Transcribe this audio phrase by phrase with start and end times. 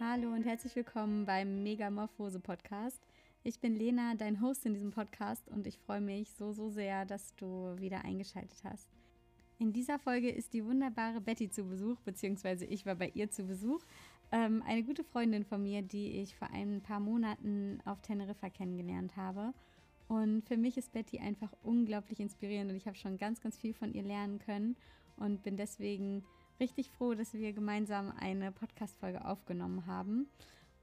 [0.00, 3.00] Hallo und herzlich willkommen beim Megamorphose Podcast.
[3.44, 7.04] Ich bin Lena, dein Host in diesem Podcast und ich freue mich so, so sehr,
[7.04, 8.88] dass du wieder eingeschaltet hast.
[9.60, 13.44] In dieser Folge ist die wunderbare Betty zu Besuch, beziehungsweise ich war bei ihr zu
[13.44, 13.82] Besuch.
[14.32, 19.16] Ähm, eine gute Freundin von mir, die ich vor ein paar Monaten auf Teneriffa kennengelernt
[19.16, 19.54] habe.
[20.08, 23.74] Und für mich ist Betty einfach unglaublich inspirierend und ich habe schon ganz, ganz viel
[23.74, 24.74] von ihr lernen können
[25.18, 26.24] und bin deswegen
[26.60, 30.28] richtig froh, dass wir gemeinsam eine Podcast-Folge aufgenommen haben.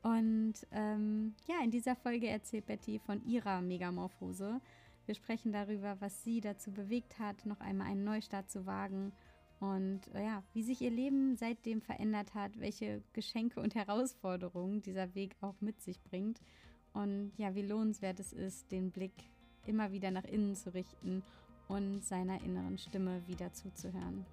[0.03, 4.59] Und ähm, ja, in dieser Folge erzählt Betty von ihrer Megamorphose.
[5.05, 9.11] Wir sprechen darüber, was sie dazu bewegt hat, noch einmal einen Neustart zu wagen
[9.59, 15.13] und äh, ja, wie sich ihr Leben seitdem verändert hat, welche Geschenke und Herausforderungen dieser
[15.13, 16.41] Weg auch mit sich bringt
[16.93, 19.13] und ja, wie lohnenswert es ist, den Blick
[19.65, 21.23] immer wieder nach innen zu richten
[21.67, 24.25] und seiner inneren Stimme wieder zuzuhören.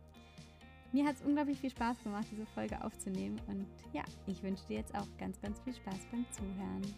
[0.90, 3.38] Mir hat es unglaublich viel Spaß gemacht, diese Folge aufzunehmen.
[3.46, 6.94] Und ja, ich wünsche dir jetzt auch ganz, ganz viel Spaß beim Zuhören.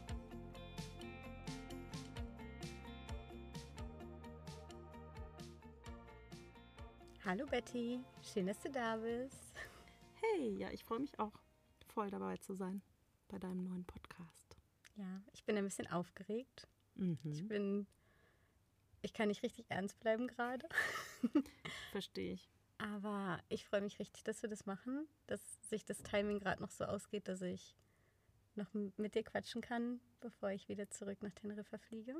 [7.24, 9.54] Hallo Betty, schön, dass du da bist.
[10.20, 11.32] Hey, ja, ich freue mich auch,
[11.88, 12.82] voll dabei zu sein
[13.26, 14.56] bei deinem neuen Podcast.
[14.94, 16.68] Ja, ich bin ein bisschen aufgeregt.
[16.94, 17.18] Mhm.
[17.24, 17.86] Ich bin,
[19.02, 20.68] ich kann nicht richtig ernst bleiben gerade.
[21.90, 22.50] Verstehe ich.
[22.80, 26.70] Aber ich freue mich richtig, dass wir das machen, dass sich das Timing gerade noch
[26.70, 27.76] so ausgeht, dass ich
[28.54, 32.14] noch mit dir quatschen kann, bevor ich wieder zurück nach Teneriffa fliege.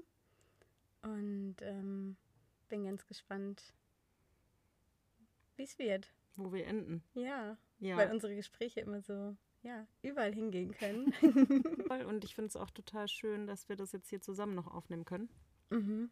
[1.03, 2.16] Und ähm,
[2.69, 3.75] bin ganz gespannt,
[5.56, 6.12] wie es wird.
[6.36, 7.03] Wo wir enden.
[7.14, 7.97] Ja, Ja.
[7.97, 11.12] weil unsere Gespräche immer so, ja, überall hingehen können.
[12.06, 15.05] Und ich finde es auch total schön, dass wir das jetzt hier zusammen noch aufnehmen
[15.06, 15.31] können.
[15.70, 16.11] mhm.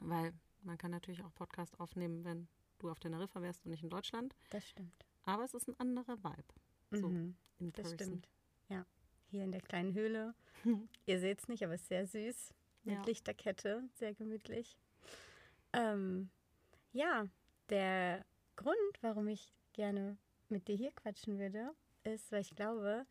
[0.00, 2.46] Weil man kann natürlich auch Podcast aufnehmen, wenn
[2.78, 4.34] du auf Teneriffa wärst und nicht in Deutschland.
[4.50, 5.04] Das stimmt.
[5.24, 6.54] Aber es ist ein anderer Vibe.
[6.90, 7.36] So, Mhm.
[7.58, 8.28] in Das stimmt.
[8.68, 8.86] Ja,
[9.30, 10.34] hier in der kleinen Höhle.
[11.06, 12.54] Ihr seht es nicht, aber es ist sehr süß.
[12.84, 13.02] Mit Ja.
[13.04, 14.78] Lichterkette, sehr gemütlich.
[15.72, 16.30] Ähm,
[16.92, 17.28] ja,
[17.68, 18.24] der
[18.56, 20.16] Grund, warum ich gerne
[20.48, 21.74] mit dir hier quatschen würde,
[22.04, 23.06] ist, weil ich glaube,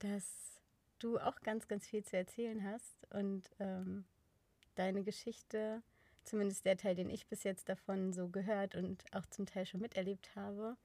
[0.00, 0.60] dass
[0.98, 4.04] du auch ganz, ganz viel zu erzählen hast und ähm,
[4.74, 5.82] deine Geschichte,
[6.24, 9.80] zumindest der Teil, den ich bis jetzt davon so gehört und auch zum Teil schon
[9.80, 10.76] miterlebt habe,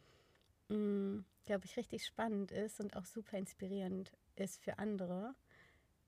[0.67, 5.33] glaube ich, richtig spannend ist und auch super inspirierend ist für andere.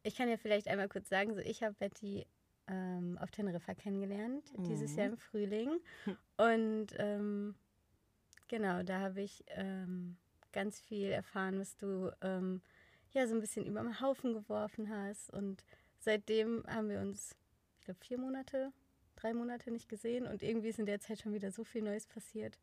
[0.04, 2.26] Ich kann ja vielleicht einmal kurz sagen, so ich habe Betty
[2.68, 4.98] ähm, auf Teneriffa kennengelernt, dieses Mhm.
[4.98, 5.80] Jahr im Frühling.
[6.38, 7.56] Und ähm,
[8.48, 10.18] genau, da habe ich ähm,
[10.52, 12.62] ganz viel erfahren, was du ähm,
[13.14, 15.32] ja so ein bisschen über den Haufen geworfen hast.
[15.34, 15.64] Und
[16.00, 17.36] seitdem haben wir uns,
[17.80, 18.72] ich glaube, vier Monate,
[19.22, 20.26] drei Monate nicht gesehen.
[20.28, 22.58] Und irgendwie ist in der Zeit schon wieder so viel Neues passiert.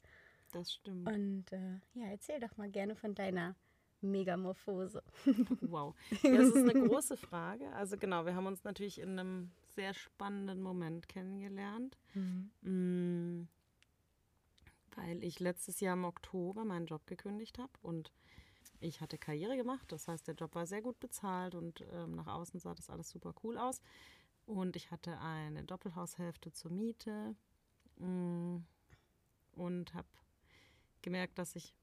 [0.52, 1.08] Das stimmt.
[1.08, 3.54] Und äh, ja, erzähl doch mal gerne von deiner
[4.00, 5.02] Megamorphose.
[5.60, 5.94] Wow.
[6.22, 7.70] Ja, das ist eine große Frage.
[7.72, 11.98] Also genau, wir haben uns natürlich in einem sehr spannenden Moment kennengelernt.
[12.62, 13.42] Mm,
[14.96, 18.12] Weil ich letztes Jahr im Oktober meinen Job gekündigt habe und
[18.80, 19.90] ich hatte Karriere gemacht.
[19.90, 23.10] Das heißt, der Job war sehr gut bezahlt und ähm, nach außen sah das alles
[23.10, 23.80] super cool aus.
[24.48, 27.36] Und ich hatte eine Doppelhaushälfte zur Miete
[27.98, 28.56] mm,
[29.52, 30.08] und habe
[31.02, 31.74] gemerkt, dass ich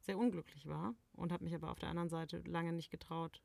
[0.00, 3.42] sehr unglücklich war und habe mich aber auf der anderen Seite lange nicht getraut,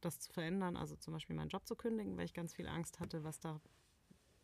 [0.00, 3.00] das zu verändern, also zum Beispiel meinen Job zu kündigen, weil ich ganz viel Angst
[3.00, 3.60] hatte, was da,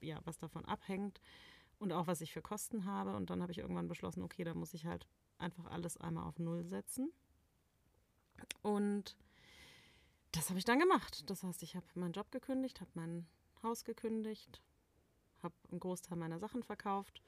[0.00, 1.20] ja, was davon abhängt
[1.78, 3.14] und auch was ich für Kosten habe.
[3.14, 5.06] Und dann habe ich irgendwann beschlossen, okay, da muss ich halt
[5.38, 7.12] einfach alles einmal auf Null setzen.
[8.62, 9.16] Und
[10.32, 11.28] das habe ich dann gemacht.
[11.30, 13.26] Das heißt, ich habe meinen Job gekündigt, habe mein
[13.62, 14.62] Haus gekündigt,
[15.42, 17.22] habe einen Großteil meiner Sachen verkauft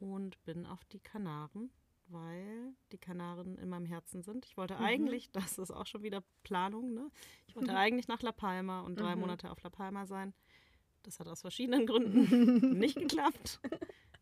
[0.00, 1.70] und bin auf die Kanaren,
[2.06, 4.46] weil die Kanaren in meinem Herzen sind.
[4.46, 7.10] Ich wollte eigentlich, das ist auch schon wieder Planung, ne?
[7.46, 9.22] Ich wollte eigentlich nach La Palma und drei Mhm.
[9.22, 10.34] Monate auf La Palma sein.
[11.02, 13.60] Das hat aus verschiedenen Gründen nicht geklappt.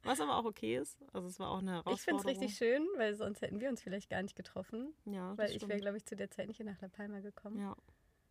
[0.03, 0.99] Was aber auch okay ist.
[1.13, 2.27] Also es war auch eine Ich finde es Herausforderung.
[2.43, 4.95] richtig schön, weil sonst hätten wir uns vielleicht gar nicht getroffen.
[5.05, 7.59] Ja, Weil ich wäre, glaube ich, zu der Zeit nicht nach La Palma gekommen.
[7.59, 7.77] Ja.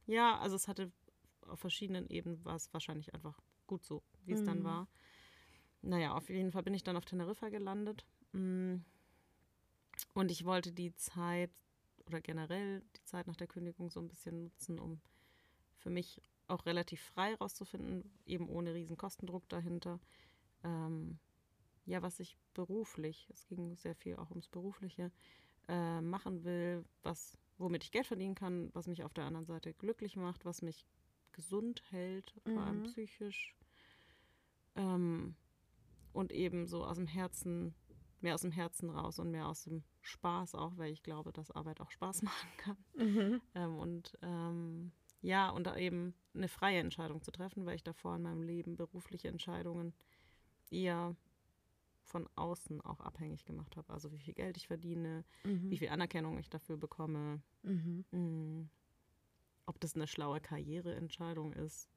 [0.07, 0.91] Ja, also es hatte
[1.47, 4.63] auf verschiedenen Ebenen war es wahrscheinlich einfach gut so, wie es dann Mhm.
[4.63, 4.87] war.
[5.81, 8.05] Naja, auf jeden Fall bin ich dann auf Teneriffa gelandet.
[8.31, 8.77] Mm.
[10.13, 11.51] Und ich wollte die Zeit
[12.07, 14.99] oder generell die Zeit nach der Kündigung so ein bisschen nutzen, um
[15.77, 19.99] für mich auch relativ frei rauszufinden, eben ohne riesen Kostendruck dahinter.
[20.63, 21.19] Ähm,
[21.85, 25.11] ja, was ich beruflich, es ging sehr viel auch ums Berufliche,
[25.67, 29.73] äh, machen will, was, womit ich Geld verdienen kann, was mich auf der anderen Seite
[29.73, 30.85] glücklich macht, was mich
[31.31, 32.83] gesund hält, vor allem Mhm.
[32.83, 33.55] psychisch.
[34.75, 35.35] Ähm,
[36.13, 37.75] und eben so aus dem Herzen,
[38.21, 41.51] mehr aus dem Herzen raus und mehr aus dem Spaß auch, weil ich glaube, dass
[41.51, 42.77] Arbeit auch Spaß machen kann.
[42.95, 43.41] Mhm.
[43.53, 44.91] Ähm, und ähm,
[45.21, 48.75] ja, und da eben eine freie Entscheidung zu treffen, weil ich davor in meinem Leben
[48.75, 49.93] berufliche Entscheidungen
[50.69, 51.15] eher
[52.05, 53.91] von außen auch abhängig gemacht habe.
[53.91, 55.69] Also wie viel Geld ich verdiene, mhm.
[55.69, 58.05] wie viel Anerkennung ich dafür bekomme, mhm.
[58.11, 58.69] mh, mm,
[59.65, 61.89] ob das eine schlaue Karriereentscheidung ist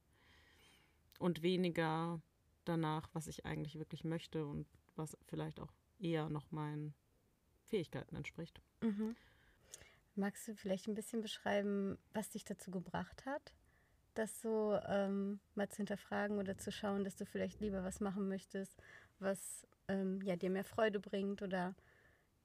[1.19, 2.21] und weniger
[2.65, 4.67] danach, was ich eigentlich wirklich möchte und
[4.97, 6.95] was vielleicht auch eher noch meinen
[7.67, 8.61] Fähigkeiten entspricht.
[8.81, 9.17] Mhm.
[10.15, 13.53] Magst du vielleicht ein bisschen beschreiben, was dich dazu gebracht hat,
[14.15, 18.29] das so ähm, mal zu hinterfragen oder zu schauen, dass du vielleicht lieber was machen
[18.29, 18.77] möchtest,
[19.21, 21.75] was ähm, ja, dir mehr Freude bringt oder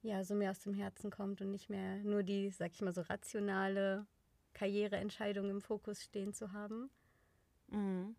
[0.02, 2.92] ja, so mehr aus dem Herzen kommt und nicht mehr nur die, sag ich mal,
[2.92, 4.06] so rationale
[4.52, 6.90] Karriereentscheidung im Fokus stehen zu haben?
[7.68, 8.14] Mhm.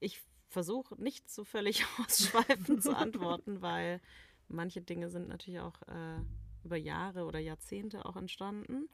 [0.00, 4.00] Ich versuche nicht so völlig ausschweifend zu antworten, weil
[4.48, 6.20] manche Dinge sind natürlich auch äh,
[6.64, 8.88] über Jahre oder Jahrzehnte auch entstanden.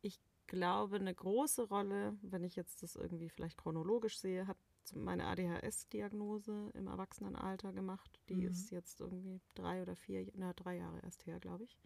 [0.00, 4.56] Ich glaube, eine große Rolle, wenn ich jetzt das irgendwie vielleicht chronologisch sehe, hat
[4.94, 8.20] meine ADHS-Diagnose im Erwachsenenalter gemacht.
[8.28, 8.48] Die mhm.
[8.48, 11.76] ist jetzt irgendwie drei oder vier, na, drei Jahre erst her, glaube ich.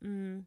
[0.00, 0.46] Mhm.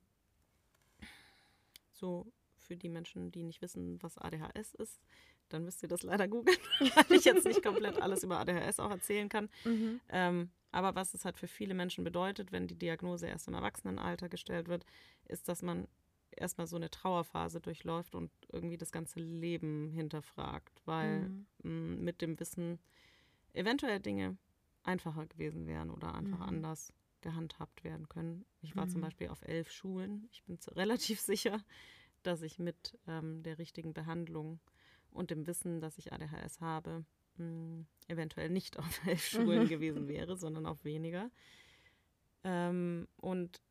[1.92, 5.02] So für die Menschen, die nicht wissen, was ADHS ist,
[5.50, 8.92] dann müsst ihr das leider googeln, weil ich jetzt nicht komplett alles über ADHS auch
[8.92, 9.50] erzählen kann.
[9.64, 10.02] Mhm.
[10.10, 14.30] Ähm, aber was es halt für viele Menschen bedeutet, wenn die Diagnose erst im Erwachsenenalter
[14.30, 14.86] gestellt wird,
[15.26, 15.88] ist, dass man
[16.40, 21.46] erstmal so eine Trauerphase durchläuft und irgendwie das ganze Leben hinterfragt, weil mhm.
[21.64, 22.80] mh, mit dem Wissen
[23.54, 24.38] eventuell Dinge
[24.84, 26.50] einfacher gewesen wären oder einfach mhm.
[26.50, 28.46] anders gehandhabt werden können.
[28.62, 28.90] Ich war mhm.
[28.90, 30.28] zum Beispiel auf elf Schulen.
[30.32, 31.64] Ich bin relativ sicher,
[32.24, 34.60] dass ich mit ähm, der richtigen Behandlung
[35.12, 37.06] und dem Wissen, dass ich ADHS habe,
[37.38, 39.70] mh, hm, eventuell nicht auf elf Schulen mhm.
[39.70, 41.30] gewesen wäre, sondern auf weniger.
[42.44, 43.62] Ähm, und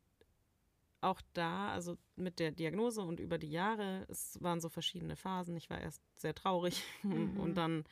[1.01, 5.55] auch da, also mit der Diagnose und über die Jahre, es waren so verschiedene Phasen.
[5.55, 7.39] Ich war erst sehr traurig mhm.
[7.39, 7.83] und dann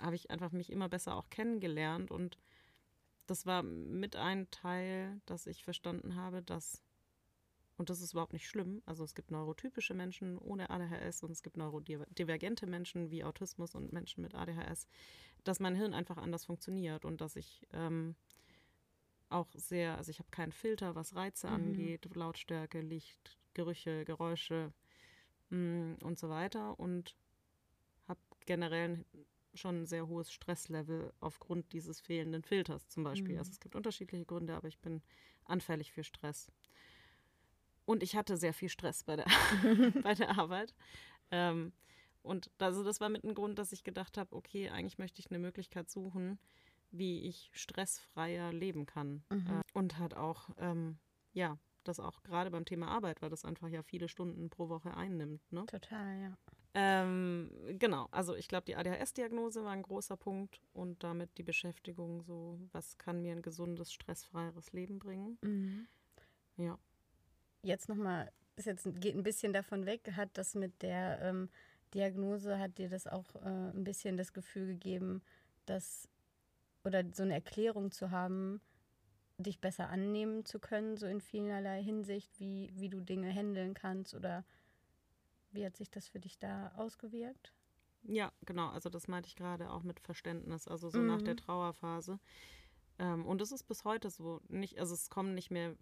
[0.00, 2.38] habe ich einfach mich immer besser auch kennengelernt und
[3.26, 6.82] das war mit ein Teil, dass ich verstanden habe, dass
[7.76, 8.82] und das ist überhaupt nicht schlimm.
[8.86, 13.92] Also es gibt neurotypische Menschen ohne ADHS und es gibt neurodivergente Menschen wie Autismus und
[13.92, 14.86] Menschen mit ADHS,
[15.42, 18.14] dass mein Hirn einfach anders funktioniert und dass ich ähm,
[19.34, 21.54] auch sehr, also ich habe keinen Filter, was Reize mhm.
[21.54, 24.72] angeht, Lautstärke, Licht, Gerüche, Geräusche
[25.50, 27.16] mh, mm, und so weiter und
[28.08, 29.04] habe generell
[29.54, 33.34] schon ein sehr hohes Stresslevel aufgrund dieses fehlenden Filters zum Beispiel.
[33.34, 33.38] Mhm.
[33.38, 35.02] Also es gibt unterschiedliche Gründe, aber ich bin
[35.44, 36.50] anfällig für Stress.
[37.84, 39.26] Und ich hatte sehr viel Stress bei der,
[40.02, 40.74] bei der Arbeit.
[41.30, 41.72] Ähm,
[42.22, 45.30] und also das war mit ein Grund, dass ich gedacht habe, okay, eigentlich möchte ich
[45.30, 46.38] eine Möglichkeit suchen,
[46.96, 49.24] wie ich stressfreier leben kann.
[49.30, 49.46] Mhm.
[49.46, 50.98] Äh, und hat auch, ähm,
[51.32, 54.96] ja, das auch gerade beim Thema Arbeit, weil das einfach ja viele Stunden pro Woche
[54.96, 55.40] einnimmt.
[55.52, 55.66] Ne?
[55.66, 56.38] Total, ja.
[56.76, 62.22] Ähm, genau, also ich glaube, die ADHS-Diagnose war ein großer Punkt und damit die Beschäftigung
[62.22, 65.38] so, was kann mir ein gesundes, stressfreieres Leben bringen.
[65.42, 65.86] Mhm.
[66.56, 66.78] Ja
[67.64, 71.48] jetzt nochmal, ist jetzt geht ein bisschen davon weg, hat das mit der ähm,
[71.94, 75.22] Diagnose, hat dir das auch äh, ein bisschen das Gefühl gegeben,
[75.66, 76.08] dass
[76.84, 78.60] oder so eine Erklärung zu haben,
[79.38, 84.14] dich besser annehmen zu können, so in vielerlei Hinsicht, wie, wie du Dinge handeln kannst
[84.14, 84.44] oder
[85.50, 87.52] wie hat sich das für dich da ausgewirkt?
[88.02, 91.06] Ja, genau, also das meinte ich gerade auch mit Verständnis, also so mhm.
[91.06, 91.38] nach der mhm.
[91.38, 92.18] Trauerphase.
[92.98, 95.74] Ähm, und es ist bis heute so, nicht, also es kommen nicht mehr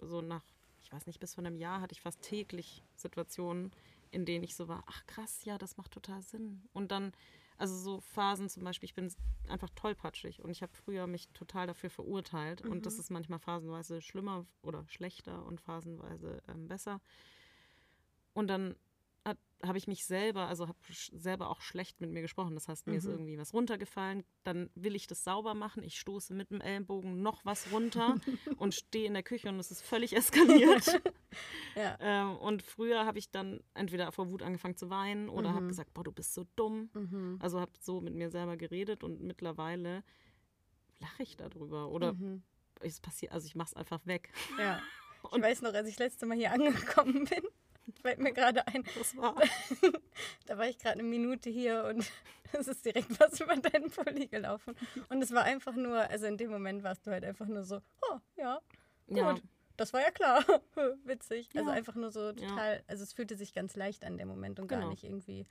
[0.00, 0.44] so nach
[0.88, 3.72] ich weiß nicht, bis vor einem Jahr hatte ich fast täglich Situationen,
[4.10, 6.62] in denen ich so war, ach krass, ja, das macht total Sinn.
[6.72, 7.12] Und dann,
[7.58, 9.12] also so Phasen zum Beispiel, ich bin
[9.48, 12.72] einfach tollpatschig und ich habe früher mich total dafür verurteilt mhm.
[12.72, 13.00] und das mhm.
[13.00, 17.00] ist manchmal phasenweise schlimmer oder schlechter und phasenweise ähm, besser.
[18.32, 18.76] Und dann
[19.64, 20.78] habe ich mich selber, also habe
[21.12, 22.54] selber auch schlecht mit mir gesprochen.
[22.54, 22.98] Das heißt, mir mhm.
[22.98, 24.24] ist irgendwie was runtergefallen.
[24.44, 25.82] Dann will ich das sauber machen.
[25.82, 28.14] Ich stoße mit dem Ellenbogen noch was runter
[28.58, 31.00] und stehe in der Küche und es ist völlig eskaliert.
[31.76, 31.96] ja.
[32.00, 35.54] ähm, und früher habe ich dann entweder vor Wut angefangen zu weinen oder mhm.
[35.54, 36.90] habe gesagt, boah, du bist so dumm.
[36.94, 37.38] Mhm.
[37.40, 40.04] Also habe so mit mir selber geredet und mittlerweile
[41.00, 41.88] lache ich darüber.
[41.88, 42.42] Oder mhm.
[42.80, 44.32] es passiert, also ich mache es einfach weg.
[44.58, 44.80] Ja.
[45.34, 47.42] Ich weiß noch, als ich letzte Mal hier angekommen bin,
[48.08, 48.84] fällt mir gerade ein.
[48.96, 49.34] Das war.
[50.46, 52.10] da war ich gerade eine Minute hier und
[52.52, 54.74] es ist direkt was über deinen Pulli gelaufen.
[55.08, 57.80] Und es war einfach nur, also in dem Moment warst du halt einfach nur so,
[58.10, 58.60] oh, ja,
[59.06, 59.16] gut.
[59.16, 59.34] Ja.
[59.76, 60.44] Das war ja klar.
[61.04, 61.48] Witzig.
[61.48, 61.60] Also ja.
[61.60, 64.68] Also einfach nur so total, also es fühlte sich ganz leicht an dem Moment und
[64.68, 64.82] genau.
[64.82, 65.46] gar nicht irgendwie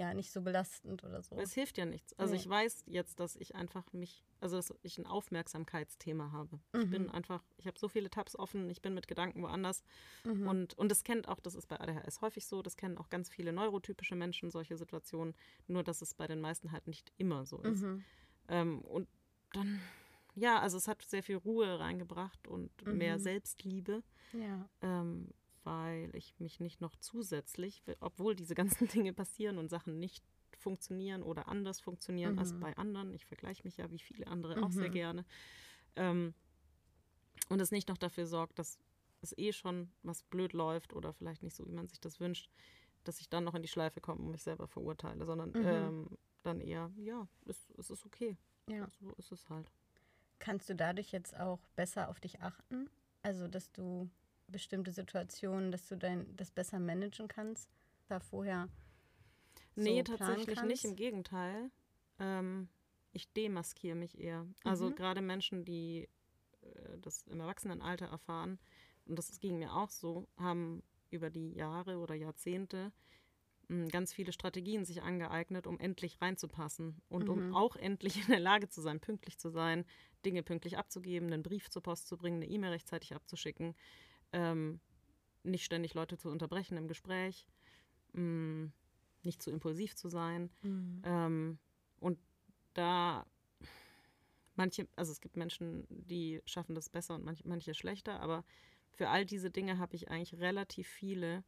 [0.00, 1.36] ja nicht so belastend oder so.
[1.36, 2.18] Es hilft ja nichts.
[2.18, 2.40] Also nee.
[2.40, 6.58] ich weiß jetzt, dass ich einfach mich, also dass ich ein Aufmerksamkeitsthema habe.
[6.72, 6.80] Mhm.
[6.80, 7.10] Ich bin mhm.
[7.10, 9.82] einfach, ich habe so viele Tabs offen, ich bin mit Gedanken woanders.
[10.24, 10.48] Mhm.
[10.48, 13.28] Und, und das kennt auch, das ist bei ADHS häufig so, das kennen auch ganz
[13.28, 15.34] viele neurotypische Menschen, solche Situationen,
[15.66, 17.82] nur dass es bei den meisten halt nicht immer so ist.
[17.82, 18.04] Mhm.
[18.48, 19.06] Ähm, und
[19.52, 19.80] dann,
[20.34, 23.22] ja, also es hat sehr viel Ruhe reingebracht und mehr mhm.
[23.22, 24.02] Selbstliebe.
[24.32, 24.66] Ja.
[24.80, 25.28] Ähm,
[25.70, 30.24] weil ich mich nicht noch zusätzlich, obwohl diese ganzen Dinge passieren und Sachen nicht
[30.58, 32.38] funktionieren oder anders funktionieren mhm.
[32.40, 34.64] als bei anderen, ich vergleiche mich ja wie viele andere mhm.
[34.64, 34.94] auch sehr mhm.
[34.94, 35.24] gerne,
[35.94, 36.34] ähm,
[37.48, 38.78] und es nicht noch dafür sorgt, dass
[39.22, 42.50] es eh schon was blöd läuft oder vielleicht nicht so, wie man sich das wünscht,
[43.04, 45.66] dass ich dann noch in die Schleife komme und mich selber verurteile, sondern mhm.
[45.66, 48.36] ähm, dann eher, ja, es, es ist okay.
[48.68, 48.88] Ja.
[48.88, 49.70] So ist es halt.
[50.38, 52.90] Kannst du dadurch jetzt auch besser auf dich achten?
[53.22, 54.08] Also, dass du
[54.50, 57.68] bestimmte Situationen, dass du dein, das besser managen kannst,
[58.08, 58.68] da vorher
[59.76, 61.70] so Nee, tatsächlich nicht, im Gegenteil.
[62.18, 62.68] Ähm,
[63.12, 64.46] ich demaskiere mich eher.
[64.64, 64.94] Also mhm.
[64.94, 66.08] gerade Menschen, die
[66.62, 68.58] äh, das im Erwachsenenalter erfahren,
[69.06, 72.92] und das ging mir auch so, haben über die Jahre oder Jahrzehnte
[73.68, 77.30] hm, ganz viele Strategien sich angeeignet, um endlich reinzupassen und mhm.
[77.30, 79.84] um auch endlich in der Lage zu sein, pünktlich zu sein,
[80.24, 83.74] Dinge pünktlich abzugeben, einen Brief zur Post zu bringen, eine E-Mail rechtzeitig abzuschicken,
[84.32, 84.80] ähm,
[85.42, 87.46] nicht ständig Leute zu unterbrechen im Gespräch,
[88.12, 88.72] mh, mm,
[89.22, 90.50] nicht zu impulsiv zu sein.
[90.62, 91.02] Mhm.
[91.04, 91.58] Ähm,
[91.98, 92.18] und
[92.74, 93.26] da
[94.54, 98.44] manche, also es gibt Menschen, die schaffen das besser und manche, manche schlechter, aber
[98.92, 101.44] für all diese Dinge habe ich eigentlich relativ viele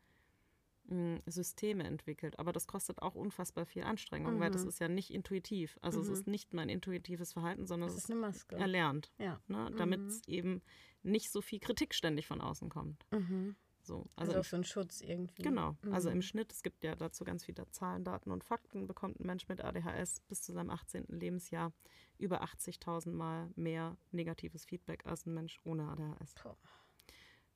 [0.84, 2.38] mh, mm, Systeme entwickelt.
[2.38, 4.40] Aber das kostet auch unfassbar viel Anstrengung, mhm.
[4.40, 4.68] weil das mhm.
[4.68, 5.78] ist ja nicht intuitiv.
[5.82, 6.04] Also mhm.
[6.04, 9.12] es ist nicht mein intuitives Verhalten, sondern es ist, ist erlernt.
[9.18, 9.40] Ja.
[9.48, 10.34] Ne, Damit es mhm.
[10.34, 10.62] eben
[11.02, 13.04] nicht so viel Kritik ständig von außen kommt.
[13.10, 13.56] Mhm.
[13.84, 15.42] So, also, also für einen Schutz irgendwie.
[15.42, 15.76] Genau.
[15.82, 15.92] Mhm.
[15.92, 19.26] Also im Schnitt, es gibt ja dazu ganz viele Zahlen, Daten und Fakten, bekommt ein
[19.26, 21.06] Mensch mit ADHS bis zu seinem 18.
[21.08, 21.72] Lebensjahr
[22.18, 26.34] über 80.000 Mal mehr negatives Feedback als ein Mensch ohne ADHS.
[26.34, 26.54] Puh.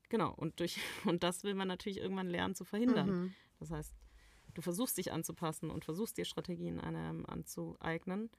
[0.09, 3.09] Genau, und, durch, und das will man natürlich irgendwann lernen zu verhindern.
[3.09, 3.33] Mhm.
[3.59, 3.93] Das heißt,
[4.53, 8.29] du versuchst dich anzupassen und versuchst dir Strategien einem anzueignen,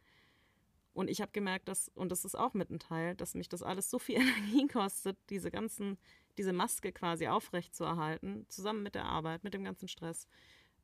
[0.99, 3.63] und ich habe gemerkt, dass, und das ist auch mit ein Teil, dass mich das
[3.63, 5.97] alles so viel Energie kostet, diese ganzen,
[6.39, 10.27] diese Maske quasi aufrecht zu erhalten, zusammen mit der Arbeit, mit dem ganzen Stress,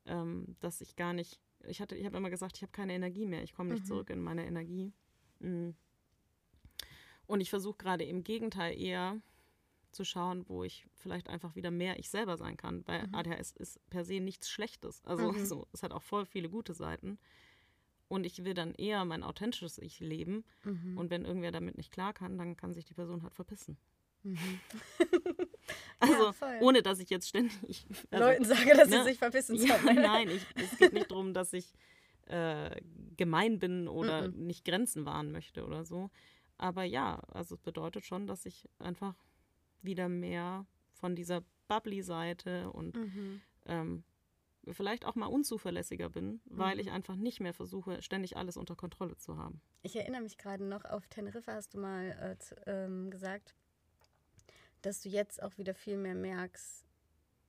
[0.05, 3.25] ähm, dass ich gar nicht, ich hatte, ich habe immer gesagt, ich habe keine Energie
[3.25, 3.87] mehr, ich komme nicht mhm.
[3.87, 4.93] zurück in meine Energie.
[5.39, 5.75] Mhm.
[7.27, 9.19] Und ich versuche gerade im Gegenteil eher
[9.91, 12.87] zu schauen, wo ich vielleicht einfach wieder mehr ich selber sein kann.
[12.87, 13.15] Weil mhm.
[13.15, 15.03] ADHS ist per se nichts Schlechtes.
[15.03, 15.45] Also mhm.
[15.45, 17.19] so, es hat auch voll viele gute Seiten.
[18.07, 20.43] Und ich will dann eher mein authentisches Ich leben.
[20.63, 20.97] Mhm.
[20.97, 23.77] Und wenn irgendwer damit nicht klar kann, dann kann sich die Person halt verpissen.
[24.23, 24.37] Mhm.
[25.99, 28.97] also, ja, ohne dass ich jetzt ständig also, Leuten sage, dass ne?
[28.99, 29.85] sie sich verpissen sollen.
[29.85, 31.73] Ja, nein, ich, es geht nicht darum, dass ich
[32.27, 32.81] äh,
[33.17, 34.47] gemein bin oder mhm.
[34.47, 36.09] nicht Grenzen wahren möchte oder so.
[36.57, 39.15] Aber ja, also es bedeutet schon, dass ich einfach
[39.81, 43.41] wieder mehr von dieser Bubbly-Seite und mhm.
[43.65, 44.03] ähm,
[44.71, 46.81] vielleicht auch mal unzuverlässiger bin, weil mhm.
[46.81, 49.61] ich einfach nicht mehr versuche, ständig alles unter Kontrolle zu haben.
[49.83, 53.55] Ich erinnere mich gerade noch, auf Teneriffa hast du mal äh, ähm, gesagt,
[54.81, 56.85] dass du jetzt auch wieder viel mehr merkst,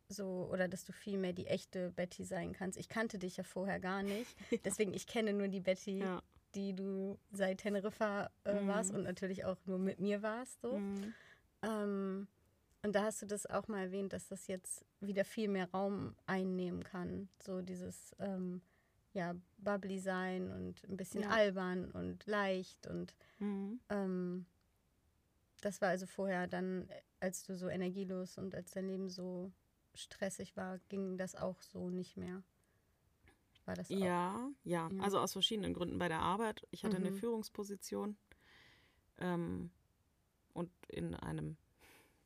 [0.09, 2.79] so oder dass du viel mehr die echte Betty sein kannst.
[2.79, 6.23] Ich kannte dich ja vorher gar nicht, deswegen ich kenne nur die Betty, ja.
[6.55, 8.69] die du seit Teneriffa äh, mhm.
[8.69, 10.61] warst und natürlich auch nur mit mir warst.
[10.61, 10.79] So.
[10.79, 11.15] Mhm.
[11.63, 12.06] Ähm,
[12.87, 16.15] und da hast du das auch mal erwähnt, dass das jetzt wieder viel mehr Raum
[16.27, 17.29] einnehmen kann.
[17.43, 18.63] So dieses ähm,
[19.13, 21.31] ja, bubbly sein und ein bisschen ja.
[21.31, 22.87] albern und leicht.
[22.87, 23.81] Und mhm.
[23.89, 24.47] ähm,
[25.63, 26.89] das war also vorher dann,
[27.19, 29.51] als du so energielos und als dein Leben so
[29.95, 32.45] stressig war, ging das auch so nicht mehr.
[33.65, 33.97] War das auch?
[33.97, 35.03] Ja, ja, ja.
[35.03, 36.65] Also aus verschiedenen Gründen bei der Arbeit.
[36.71, 37.07] Ich hatte mhm.
[37.07, 38.17] eine Führungsposition
[39.19, 39.73] ähm,
[40.53, 41.57] und in einem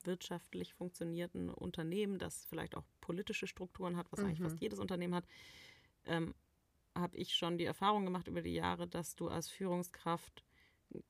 [0.07, 4.26] wirtschaftlich funktionierenden Unternehmen, das vielleicht auch politische Strukturen hat, was mhm.
[4.26, 5.25] eigentlich fast jedes Unternehmen hat,
[6.07, 6.35] ähm,
[6.95, 10.45] habe ich schon die Erfahrung gemacht über die Jahre, dass du als Führungskraft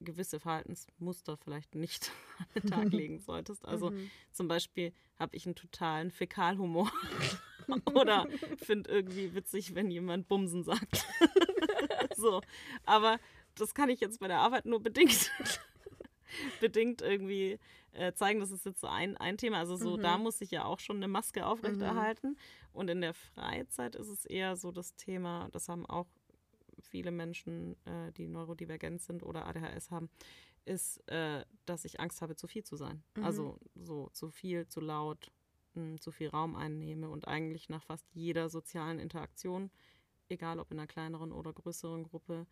[0.00, 3.64] gewisse Verhaltensmuster vielleicht nicht an den Tag legen solltest.
[3.64, 4.11] Also mhm.
[4.32, 6.90] zum Beispiel habe ich einen totalen Fäkalhumor
[7.94, 11.06] oder finde irgendwie witzig, wenn jemand Bumsen sagt.
[12.16, 12.42] so,
[12.85, 13.18] aber
[13.54, 15.30] das kann ich jetzt bei der Arbeit nur bedingt
[16.61, 17.59] bedingt irgendwie
[17.92, 18.40] äh, zeigen.
[18.40, 19.59] Das ist jetzt so ein, ein Thema.
[19.59, 20.02] Also so, mhm.
[20.02, 22.30] da muss ich ja auch schon eine Maske aufrechterhalten.
[22.30, 22.37] Mhm.
[22.73, 26.06] Und in der Freizeit ist es eher so das Thema, das haben auch
[26.80, 30.09] viele Menschen, äh, die neurodivergent sind oder ADHS haben,
[30.64, 33.02] ist, äh, dass ich Angst habe, zu viel zu sein.
[33.16, 33.25] Mhm.
[33.25, 35.30] Also so zu viel, zu laut,
[35.75, 39.70] mh, hm, zu viel Raum einnehme und eigentlich nach fast jeder sozialen Interaktion
[40.30, 42.47] egal ob in einer kleineren oder größeren Gruppe,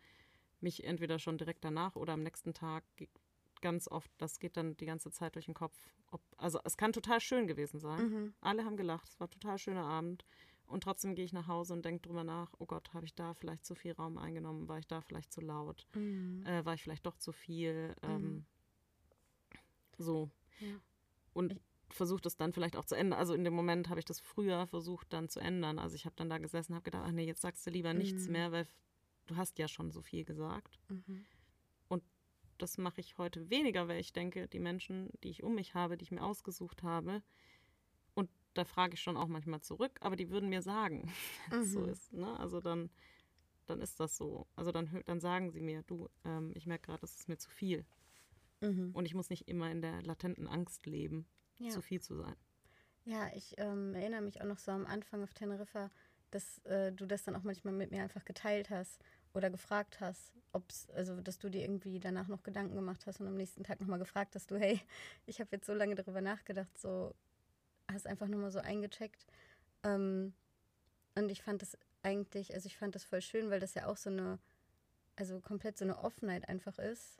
[0.60, 2.84] mich entweder schon direkt danach oder am nächsten Tag
[3.60, 5.76] ganz oft, das geht dann die ganze Zeit durch den Kopf.
[6.10, 8.08] Ob, also es kann total schön gewesen sein.
[8.08, 8.34] Mhm.
[8.40, 10.24] Alle haben gelacht, es war ein total schöner Abend.
[10.66, 13.32] Und trotzdem gehe ich nach Hause und denke drüber nach, oh Gott, habe ich da
[13.32, 14.68] vielleicht zu viel Raum eingenommen?
[14.68, 15.86] War ich da vielleicht zu laut?
[15.94, 16.44] Mhm.
[16.44, 17.94] Äh, war ich vielleicht doch zu viel?
[18.02, 18.46] Ähm, mhm.
[19.96, 20.30] So.
[20.60, 20.76] Ja.
[21.32, 21.58] Und
[21.90, 23.18] versuche das dann vielleicht auch zu ändern.
[23.18, 25.78] Also in dem Moment habe ich das früher versucht dann zu ändern.
[25.78, 27.94] Also ich habe dann da gesessen und habe gedacht, ach nee, jetzt sagst du lieber
[27.94, 28.32] nichts mhm.
[28.32, 28.66] mehr, weil
[29.26, 30.78] du hast ja schon so viel gesagt.
[30.88, 31.24] Mhm.
[32.58, 35.74] Und das mache ich heute weniger, weil ich denke, die Menschen, die ich um mich
[35.74, 37.22] habe, die ich mir ausgesucht habe,
[38.58, 41.10] da frage ich schon auch manchmal zurück, aber die würden mir sagen,
[41.50, 41.72] wenn es mhm.
[41.72, 42.12] so ist.
[42.12, 42.38] Ne?
[42.38, 42.90] Also dann,
[43.66, 44.46] dann ist das so.
[44.56, 47.50] Also dann, dann sagen sie mir, du, ähm, ich merke gerade, das ist mir zu
[47.50, 47.86] viel.
[48.60, 48.90] Mhm.
[48.92, 51.26] Und ich muss nicht immer in der latenten Angst leben,
[51.58, 51.70] ja.
[51.70, 52.36] zu viel zu sein.
[53.04, 55.90] Ja, ich ähm, erinnere mich auch noch so am Anfang auf Teneriffa,
[56.30, 60.34] dass äh, du das dann auch manchmal mit mir einfach geteilt hast oder gefragt hast,
[60.52, 63.80] ob's, also dass du dir irgendwie danach noch Gedanken gemacht hast und am nächsten Tag
[63.80, 64.80] nochmal gefragt hast, du, hey,
[65.26, 67.14] ich habe jetzt so lange darüber nachgedacht, so
[67.90, 69.26] hast einfach nur mal so eingecheckt.
[69.82, 70.32] Ähm,
[71.14, 73.96] und ich fand das eigentlich, also ich fand das voll schön, weil das ja auch
[73.96, 74.38] so eine,
[75.16, 77.18] also komplett so eine Offenheit einfach ist.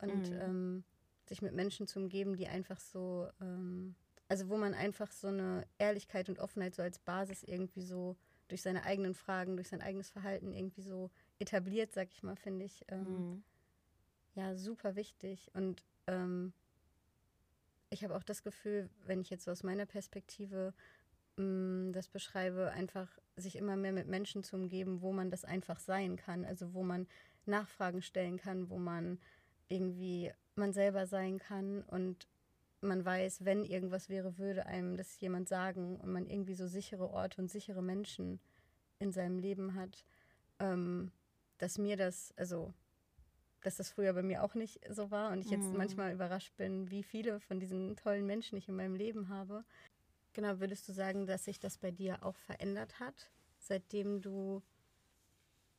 [0.00, 0.40] Und mhm.
[0.40, 0.84] ähm,
[1.28, 3.94] sich mit Menschen zu umgeben, die einfach so, ähm,
[4.28, 8.16] also wo man einfach so eine Ehrlichkeit und Offenheit so als Basis irgendwie so
[8.48, 12.64] durch seine eigenen Fragen, durch sein eigenes Verhalten irgendwie so etabliert, sag ich mal, finde
[12.64, 12.84] ich.
[12.88, 13.42] Ähm, mhm.
[14.34, 15.50] Ja, super wichtig.
[15.54, 16.52] Und ähm,
[17.90, 20.74] ich habe auch das Gefühl, wenn ich jetzt so aus meiner Perspektive
[21.36, 25.44] mh, mm, das beschreibe, einfach sich immer mehr mit Menschen zu umgeben, wo man das
[25.44, 26.44] einfach sein kann.
[26.44, 27.06] Also wo man
[27.46, 29.18] Nachfragen stellen kann, wo man
[29.68, 32.26] irgendwie man selber sein kann und
[32.80, 37.10] man weiß, wenn irgendwas wäre, würde einem das jemand sagen und man irgendwie so sichere
[37.10, 38.40] Orte und sichere Menschen
[38.98, 40.04] in seinem Leben hat,
[40.60, 41.10] ähm,
[41.58, 42.72] dass mir das, also
[43.62, 45.76] dass das früher bei mir auch nicht so war und ich jetzt mhm.
[45.76, 49.64] manchmal überrascht bin, wie viele von diesen tollen Menschen ich in meinem Leben habe.
[50.32, 54.62] Genau, würdest du sagen, dass sich das bei dir auch verändert hat, seitdem du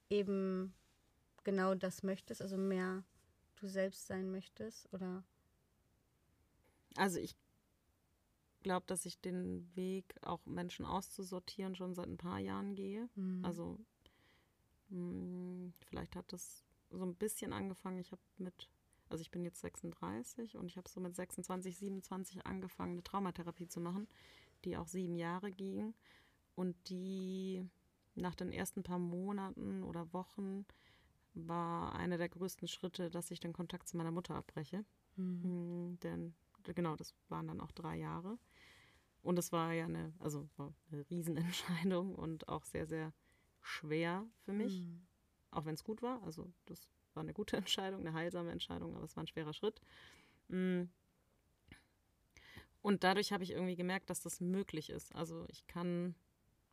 [0.09, 0.73] eben
[1.43, 3.03] genau das möchtest, also mehr
[3.55, 5.23] du selbst sein möchtest, oder?
[6.95, 7.35] Also ich
[8.61, 13.09] glaube, dass ich den Weg, auch Menschen auszusortieren, schon seit ein paar Jahren gehe.
[13.15, 13.45] Mhm.
[13.45, 13.79] Also
[14.89, 17.99] mh, hm, vielleicht hat das so ein bisschen angefangen.
[17.99, 18.69] Ich habe mit,
[19.09, 23.67] also ich bin jetzt 36 und ich habe so mit 26, 27 angefangen, eine Traumatherapie
[23.67, 24.07] zu machen,
[24.65, 25.93] die auch sieben Jahre ging
[26.55, 27.65] und die
[28.15, 30.65] nach den ersten paar Monaten oder Wochen
[31.33, 34.83] war einer der größten Schritte, dass ich den Kontakt zu meiner Mutter abbreche.
[35.15, 35.97] Mhm.
[36.03, 38.37] Denn genau, das waren dann auch drei Jahre.
[39.21, 40.49] Und es war ja eine, also
[40.91, 43.13] eine Riesenentscheidung und auch sehr, sehr
[43.61, 44.81] schwer für mich.
[44.81, 45.07] Mhm
[45.51, 46.21] auch wenn es gut war.
[46.23, 49.81] Also das war eine gute Entscheidung, eine heilsame Entscheidung, aber es war ein schwerer Schritt.
[50.47, 50.83] Mm.
[52.81, 55.13] Und dadurch habe ich irgendwie gemerkt, dass das möglich ist.
[55.13, 56.15] Also ich kann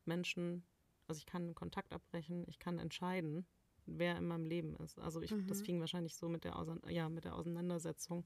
[0.05, 0.65] Menschen,
[1.09, 3.45] also ich kann Kontakt abbrechen, ich kann entscheiden,
[3.87, 5.01] wer in meinem Leben ist.
[5.01, 5.49] Also ich, mhm.
[5.49, 6.55] das fing wahrscheinlich so mit der,
[6.89, 8.25] ja, mit der Auseinandersetzung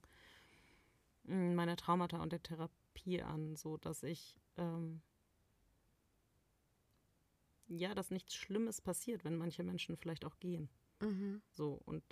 [1.25, 5.01] mm, meiner Traumata und der Therapie an, so dass ich ähm,
[7.71, 10.69] ja, dass nichts Schlimmes passiert, wenn manche Menschen vielleicht auch gehen.
[11.01, 11.41] Mhm.
[11.51, 12.03] So, und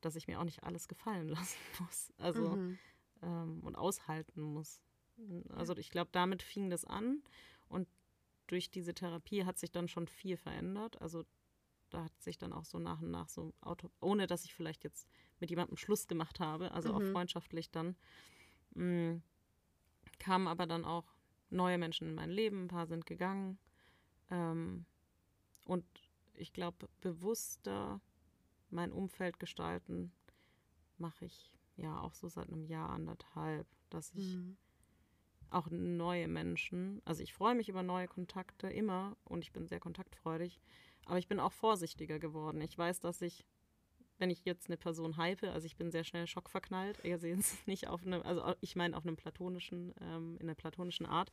[0.00, 2.12] dass ich mir auch nicht alles gefallen lassen muss.
[2.18, 2.78] Also mhm.
[3.22, 4.80] ähm, und aushalten muss.
[5.50, 7.22] Also ich glaube, damit fing das an
[7.68, 7.86] und
[8.46, 11.00] durch diese Therapie hat sich dann schon viel verändert.
[11.00, 11.24] Also
[11.90, 14.84] da hat sich dann auch so nach und nach so Auto, ohne dass ich vielleicht
[14.84, 16.94] jetzt mit jemandem Schluss gemacht habe, also mhm.
[16.96, 17.96] auch freundschaftlich dann,
[18.74, 19.22] mh, mm,
[20.18, 21.14] kamen aber dann auch
[21.50, 23.58] neue Menschen in mein Leben, ein paar sind gegangen.
[24.32, 24.86] Ähm,
[25.66, 25.84] und
[26.34, 28.00] ich glaube, bewusster
[28.70, 30.10] mein Umfeld gestalten
[30.96, 34.56] mache ich ja auch so seit einem Jahr, anderthalb, dass ich mhm.
[35.50, 39.80] auch neue Menschen, also ich freue mich über neue Kontakte immer und ich bin sehr
[39.80, 40.60] kontaktfreudig,
[41.04, 42.60] aber ich bin auch vorsichtiger geworden.
[42.62, 43.44] Ich weiß, dass ich,
[44.18, 47.54] wenn ich jetzt eine Person hype, also ich bin sehr schnell schockverknallt, ihr seht es
[47.66, 51.30] nicht auf einem, also ich meine auf einem platonischen, ähm, in einer platonischen Art,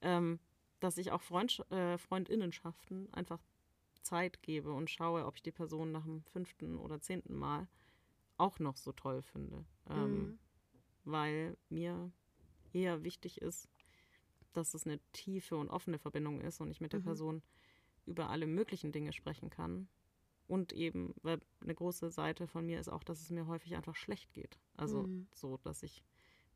[0.00, 0.38] ähm,
[0.82, 3.40] dass ich auch Freund, äh, Freundinnenschaften einfach
[4.02, 7.68] Zeit gebe und schaue, ob ich die Person nach dem fünften oder zehnten Mal
[8.36, 9.64] auch noch so toll finde.
[9.88, 10.38] Ähm, mhm.
[11.04, 12.10] Weil mir
[12.72, 13.68] eher wichtig ist,
[14.52, 17.04] dass es eine tiefe und offene Verbindung ist und ich mit der mhm.
[17.04, 17.42] Person
[18.04, 19.88] über alle möglichen Dinge sprechen kann.
[20.48, 23.94] Und eben, weil eine große Seite von mir ist auch, dass es mir häufig einfach
[23.94, 24.58] schlecht geht.
[24.76, 25.28] Also mhm.
[25.32, 26.02] so, dass ich,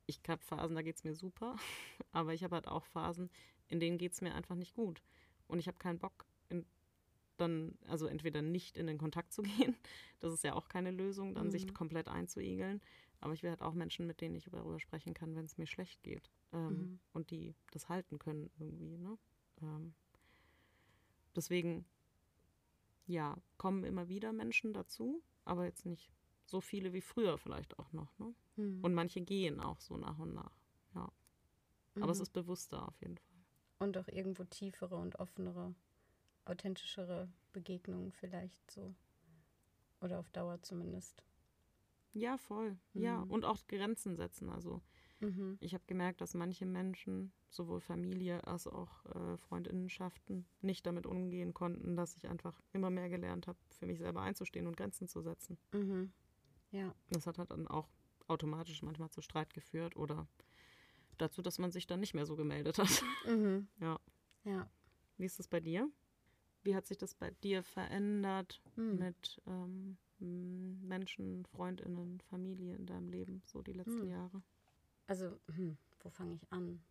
[0.06, 1.56] ich habe Phasen, da geht es mir super,
[2.12, 3.30] aber ich habe halt auch Phasen,
[3.68, 5.02] in denen geht es mir einfach nicht gut.
[5.46, 6.64] Und ich habe keinen Bock, in
[7.36, 9.76] dann, also entweder nicht in den Kontakt zu gehen,
[10.20, 11.50] das ist ja auch keine Lösung, dann mhm.
[11.50, 12.80] sich komplett einzuigeln.
[13.20, 15.66] Aber ich will halt auch Menschen, mit denen ich darüber sprechen kann, wenn es mir
[15.66, 16.30] schlecht geht.
[16.52, 17.00] Ähm, mhm.
[17.12, 18.98] Und die das halten können irgendwie.
[18.98, 19.18] Ne?
[19.62, 19.94] Ähm,
[21.34, 21.86] deswegen,
[23.06, 26.10] ja, kommen immer wieder Menschen dazu, aber jetzt nicht
[26.44, 28.18] so viele wie früher vielleicht auch noch.
[28.18, 28.34] Ne?
[28.56, 28.84] Mhm.
[28.84, 30.56] Und manche gehen auch so nach und nach.
[30.94, 31.10] Ja.
[32.00, 32.22] Aber es mhm.
[32.22, 33.35] ist bewusster auf jeden Fall.
[33.78, 35.74] Und auch irgendwo tiefere und offenere,
[36.44, 38.94] authentischere Begegnungen vielleicht so.
[40.00, 41.22] Oder auf Dauer zumindest.
[42.12, 42.78] Ja, voll.
[42.94, 43.02] Mhm.
[43.02, 44.48] Ja, und auch Grenzen setzen.
[44.48, 44.80] Also
[45.20, 45.58] mhm.
[45.60, 51.52] ich habe gemerkt, dass manche Menschen, sowohl Familie als auch äh, Freundinnenschaften, nicht damit umgehen
[51.52, 55.20] konnten, dass ich einfach immer mehr gelernt habe, für mich selber einzustehen und Grenzen zu
[55.20, 55.58] setzen.
[55.72, 56.12] Mhm.
[56.70, 56.94] Ja.
[57.10, 57.88] Das hat halt dann auch
[58.28, 60.26] automatisch manchmal zu Streit geführt oder
[61.18, 63.02] dazu, dass man sich dann nicht mehr so gemeldet hat.
[63.26, 63.68] Mhm.
[63.80, 64.00] Ja.
[64.44, 64.70] Ja.
[65.18, 65.90] Wie ist das bei dir?
[66.62, 68.98] Wie hat sich das bei dir verändert mhm.
[68.98, 74.10] mit ähm, Menschen, Freundinnen, Familie in deinem Leben, so die letzten mhm.
[74.10, 74.42] Jahre?
[75.06, 76.82] Also, hm, wo fange ich an?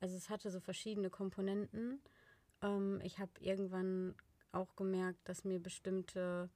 [0.00, 2.00] Also es hatte so verschiedene Komponenten.
[2.62, 4.14] Ähm, ich habe irgendwann
[4.52, 6.50] auch gemerkt, dass mir bestimmte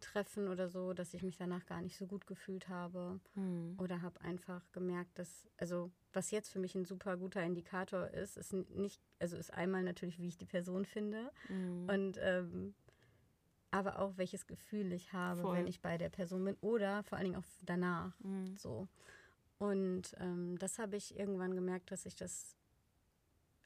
[0.00, 3.20] Treffen oder so, dass ich mich danach gar nicht so gut gefühlt habe.
[3.34, 3.76] Mhm.
[3.78, 8.36] Oder habe einfach gemerkt, dass, also was jetzt für mich ein super guter Indikator ist,
[8.36, 11.88] ist nicht, also ist einmal natürlich, wie ich die Person finde mhm.
[11.88, 12.74] und ähm,
[13.70, 15.58] aber auch welches Gefühl ich habe, Voll.
[15.58, 18.18] wenn ich bei der Person bin oder vor allen Dingen auch danach.
[18.20, 18.56] Mhm.
[18.56, 18.88] So.
[19.58, 22.56] Und ähm, das habe ich irgendwann gemerkt, dass ich das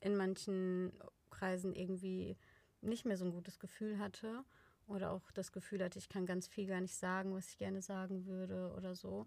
[0.01, 0.93] in manchen
[1.31, 2.37] Kreisen irgendwie
[2.81, 4.45] nicht mehr so ein gutes Gefühl hatte
[4.93, 7.83] oder auch das Gefühl hatte, ich kann ganz viel gar nicht sagen, was ich gerne
[7.83, 9.27] sagen würde oder so.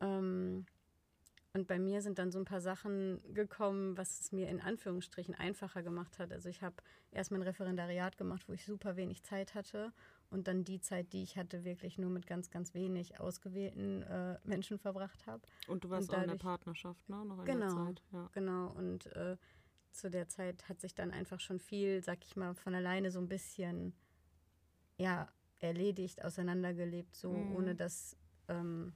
[0.00, 0.66] Ähm,
[1.52, 5.34] und bei mir sind dann so ein paar Sachen gekommen, was es mir in Anführungsstrichen
[5.34, 6.30] einfacher gemacht hat.
[6.30, 6.76] Also ich habe
[7.10, 9.92] erst mein Referendariat gemacht, wo ich super wenig Zeit hatte
[10.30, 14.38] und dann die Zeit, die ich hatte, wirklich nur mit ganz, ganz wenig ausgewählten äh,
[14.44, 15.42] Menschen verbracht habe.
[15.66, 17.24] Und du warst und dadurch, auch in der Partnerschaft, ne?
[17.24, 18.02] Noch in genau, der Zeit.
[18.12, 18.30] Ja.
[18.32, 18.68] Genau.
[18.68, 19.36] Und äh,
[19.90, 23.18] zu der Zeit hat sich dann einfach schon viel, sag ich mal, von alleine so
[23.18, 23.92] ein bisschen
[25.00, 25.28] ja,
[25.60, 27.56] erledigt, auseinandergelebt, so mhm.
[27.56, 28.16] ohne dass
[28.48, 28.92] ähm,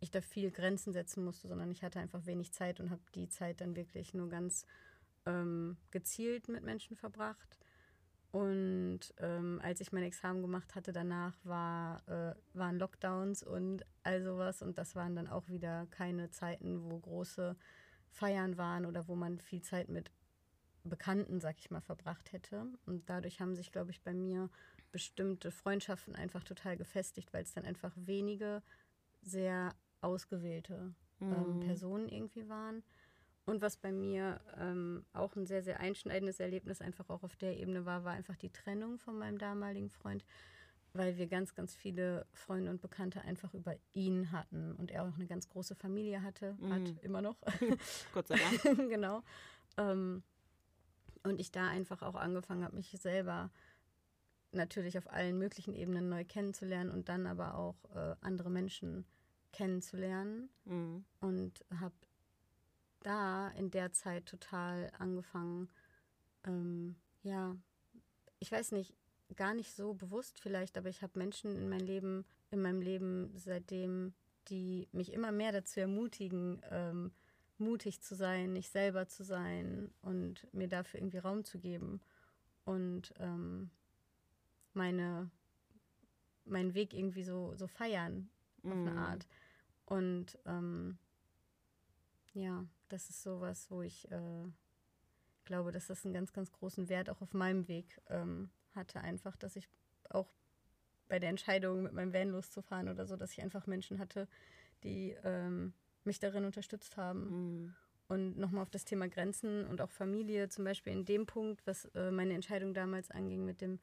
[0.00, 3.28] ich da viel Grenzen setzen musste, sondern ich hatte einfach wenig Zeit und habe die
[3.28, 4.66] Zeit dann wirklich nur ganz
[5.26, 7.60] ähm, gezielt mit Menschen verbracht.
[8.32, 14.22] Und ähm, als ich mein Examen gemacht hatte, danach war, äh, waren Lockdowns und all
[14.22, 14.62] sowas.
[14.62, 17.54] Und das waren dann auch wieder keine Zeiten, wo große
[18.08, 20.10] Feiern waren oder wo man viel Zeit mit
[20.82, 22.66] Bekannten, sag ich mal, verbracht hätte.
[22.86, 24.48] Und dadurch haben sich, glaube ich, bei mir
[24.92, 28.62] bestimmte Freundschaften einfach total gefestigt, weil es dann einfach wenige
[29.22, 31.60] sehr ausgewählte ähm, mhm.
[31.60, 32.82] Personen irgendwie waren.
[33.44, 37.58] Und was bei mir ähm, auch ein sehr, sehr einschneidendes Erlebnis einfach auch auf der
[37.58, 40.24] Ebene war, war einfach die Trennung von meinem damaligen Freund,
[40.92, 45.14] weil wir ganz, ganz viele Freunde und Bekannte einfach über ihn hatten und er auch
[45.14, 46.72] eine ganz große Familie hatte, mhm.
[46.72, 47.36] hat immer noch.
[48.14, 48.78] Gott sei Dank.
[48.88, 49.22] genau.
[49.76, 50.22] Ähm,
[51.24, 53.50] und ich da einfach auch angefangen habe, mich selber
[54.52, 59.04] natürlich auf allen möglichen Ebenen neu kennenzulernen und dann aber auch äh, andere Menschen
[59.52, 60.48] kennenzulernen.
[60.64, 61.04] Mhm.
[61.20, 61.94] Und habe
[63.00, 65.68] da in der Zeit total angefangen,
[66.44, 67.56] ähm, ja,
[68.38, 68.94] ich weiß nicht,
[69.36, 73.32] gar nicht so bewusst vielleicht, aber ich habe Menschen in mein Leben, in meinem Leben
[73.34, 74.12] seitdem,
[74.48, 77.12] die mich immer mehr dazu ermutigen, ähm,
[77.58, 82.00] mutig zu sein, nicht selber zu sein und mir dafür irgendwie Raum zu geben.
[82.64, 83.70] Und ähm,
[84.74, 85.30] meine,
[86.44, 88.28] meinen Weg irgendwie so, so feiern
[88.62, 88.88] auf mm.
[88.88, 88.98] eine mhm.
[88.98, 89.28] Art.
[89.86, 90.98] Und ähm,
[92.34, 94.44] ja, das ist sowas, wo ich äh,
[95.44, 99.00] glaube, dass das einen ganz, ganz großen Wert auch auf meinem Weg ähm, hatte.
[99.00, 99.68] Einfach, dass ich
[100.10, 100.28] auch
[101.08, 104.28] bei der Entscheidung, mit meinem Van loszufahren oder so, dass ich einfach Menschen hatte,
[104.82, 107.64] die ähm, mich darin unterstützt haben.
[107.64, 107.74] Mhm.
[108.08, 111.86] Und nochmal auf das Thema Grenzen und auch Familie, zum Beispiel in dem Punkt, was
[111.94, 113.78] äh, meine Entscheidung damals anging mit dem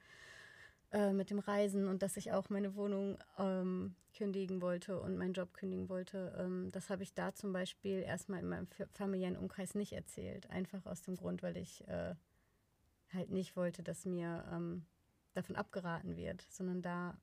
[0.91, 5.33] äh, mit dem Reisen und dass ich auch meine Wohnung ähm, kündigen wollte und meinen
[5.33, 6.35] Job kündigen wollte.
[6.37, 10.49] Ähm, das habe ich da zum Beispiel erstmal in meinem familiären Umkreis nicht erzählt.
[10.49, 12.15] Einfach aus dem Grund, weil ich äh,
[13.13, 14.85] halt nicht wollte, dass mir ähm,
[15.33, 17.17] davon abgeraten wird, sondern da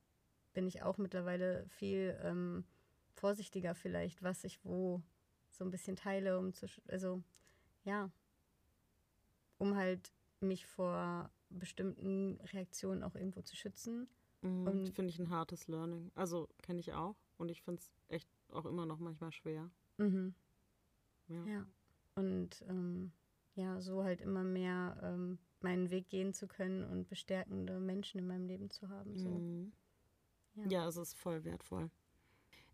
[0.55, 2.65] bin ich auch mittlerweile viel ähm,
[3.15, 5.03] vorsichtiger vielleicht, was ich wo
[5.51, 7.23] so ein bisschen teile, um zu, also
[7.85, 8.11] ja,
[9.59, 14.09] um halt mich vor bestimmten Reaktionen auch irgendwo zu schützen.
[14.43, 16.11] Mhm, finde ich ein hartes Learning.
[16.15, 19.71] Also kenne ich auch und ich finde es echt auch immer noch manchmal schwer.
[19.99, 20.35] Mhm.
[21.29, 21.45] Ja.
[21.47, 21.67] ja.
[22.15, 23.13] Und ähm,
[23.55, 28.27] ja, so halt immer mehr ähm, meinen Weg gehen zu können und bestärkende Menschen in
[28.27, 29.17] meinem Leben zu haben.
[29.17, 29.29] So.
[29.29, 29.73] Mhm.
[30.55, 30.67] Ja.
[30.69, 31.91] ja, es ist voll wertvoll.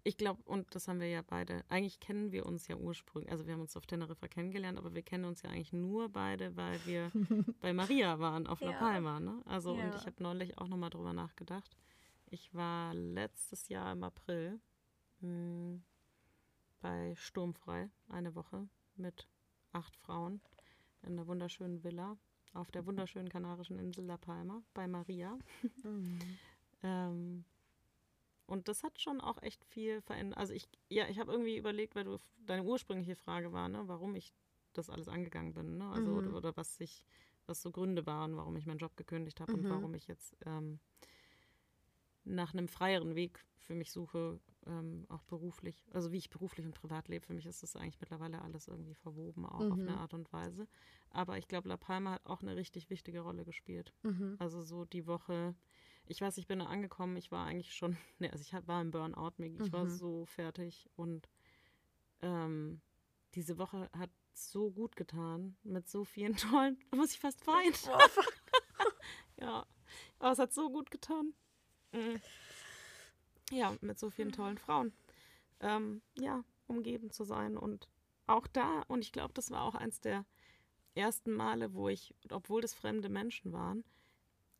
[0.05, 3.47] Ich glaube, und das haben wir ja beide, eigentlich kennen wir uns ja ursprünglich, also
[3.47, 6.85] wir haben uns auf Teneriffa kennengelernt, aber wir kennen uns ja eigentlich nur beide, weil
[6.87, 7.13] wir
[7.61, 9.21] bei Maria waren auf La Palma.
[9.21, 9.41] Ne?
[9.45, 9.85] Also, ja.
[9.85, 11.77] und ich habe neulich auch nochmal drüber nachgedacht.
[12.27, 14.61] Ich war letztes Jahr im April
[15.21, 15.85] mh, hm,
[16.81, 19.29] bei Sturmfrei eine Woche mit
[19.71, 20.41] acht Frauen
[21.03, 22.17] in einer wunderschönen Villa
[22.55, 25.39] auf der wunderschönen kanarischen Insel La Palma bei Maria.
[25.85, 26.19] Mhm.
[26.83, 27.45] ähm,
[28.53, 30.39] und das hat schon auch echt viel verändert.
[30.39, 34.15] Also ich, ja, ich habe irgendwie überlegt, weil du deine ursprüngliche Frage war, ne, warum
[34.15, 34.35] ich
[34.75, 35.89] das alles angegangen bin, ne?
[35.89, 36.17] Also mhm.
[36.19, 37.03] oder, oder, was sich,
[37.47, 39.59] was so Gründe waren, warum ich meinen Job gekündigt habe mhm.
[39.59, 40.81] und warum ich jetzt ähm,
[42.25, 46.75] nach einem freieren Weg für mich suche, ähm, auch beruflich, also wie ich beruflich und
[46.75, 47.25] privat lebe.
[47.25, 49.73] Für mich ist das eigentlich mittlerweile alles irgendwie verwoben, auch mhm.
[49.73, 50.69] auf eine Art und Weise.
[51.11, 53.95] Aber ich glaube, La Palma hat auch eine richtig wichtige Rolle gespielt.
[54.03, 54.37] Mhm.
[54.39, 55.55] Also so die Woche,
[56.07, 58.91] ich weiß, ich bin da angekommen, ich war eigentlich schon, ne, also ich war im
[58.91, 59.73] Burnout, ich mhm.
[59.73, 61.29] war so fertig und
[62.21, 62.81] ähm,
[63.35, 67.75] diese Woche hat so gut getan, mit so vielen tollen, da muss ich fast weinen.
[69.41, 69.67] ja,
[70.19, 71.35] aber es hat so gut getan.
[71.93, 72.21] Mhm.
[73.51, 74.95] Ja, mit so vielen tollen Frauen.
[75.61, 77.89] Ähm, ja, umgeben zu sein und
[78.27, 80.25] auch da, und ich glaube, das war auch eins der
[80.95, 83.85] ersten Male, wo ich, obwohl das fremde Menschen waren,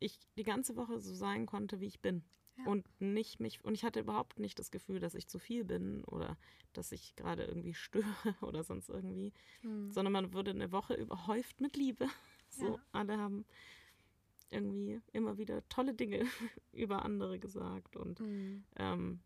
[0.03, 2.23] ich die ganze Woche so sein konnte, wie ich bin.
[2.57, 2.65] Ja.
[2.65, 6.03] Und nicht mich, und ich hatte überhaupt nicht das Gefühl, dass ich zu viel bin
[6.03, 6.37] oder
[6.73, 8.05] dass ich gerade irgendwie störe
[8.41, 9.91] oder sonst irgendwie, mhm.
[9.91, 12.07] sondern man wurde eine Woche überhäuft mit Liebe.
[12.55, 12.79] So, ja.
[12.91, 13.45] alle haben
[14.51, 16.23] irgendwie immer wieder tolle Dinge
[16.71, 17.95] über andere gesagt.
[17.95, 18.63] Und mhm.
[18.75, 19.21] ähm,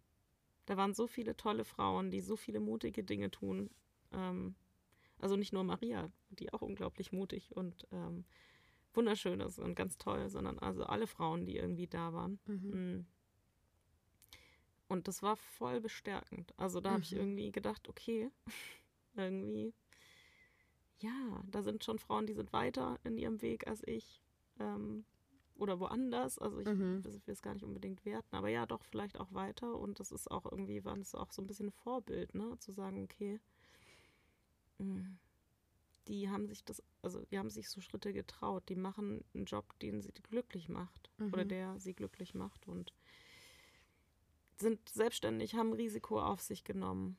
[0.66, 3.70] da waren so viele tolle Frauen, die so viele mutige Dinge tun.
[4.14, 4.56] Ähm,
[5.20, 8.24] also nicht nur Maria, die auch unglaublich mutig und ähm,
[8.94, 12.40] wunderschön ist und ganz toll, sondern also alle Frauen, die irgendwie da waren.
[12.46, 12.70] Mhm.
[12.72, 13.06] mhm.
[14.90, 16.54] Und das war voll bestärkend.
[16.56, 16.94] Also da mhm.
[16.94, 18.32] habe ich irgendwie gedacht, okay,
[19.16, 19.74] irgendwie,
[21.00, 24.22] ja, da sind schon Frauen, die sind weiter in ihrem Weg als ich.
[24.60, 25.04] Ähm,
[25.60, 26.40] oder woanders.
[26.40, 27.04] Also ich mhm.
[27.04, 29.76] will es gar nicht unbedingt werten, aber ja, doch vielleicht auch weiter.
[29.76, 32.58] Und das ist auch irgendwie, war das auch so ein bisschen ein Vorbild, ne?
[32.60, 33.40] Zu sagen, okay,
[34.78, 35.18] hm,
[36.08, 38.68] die haben sich das, also die haben sich so Schritte getraut.
[38.70, 41.34] Die machen einen Job, den sie glücklich macht mhm.
[41.34, 42.94] oder der sie glücklich macht und
[44.58, 47.18] sind selbstständig, haben Risiko auf sich genommen.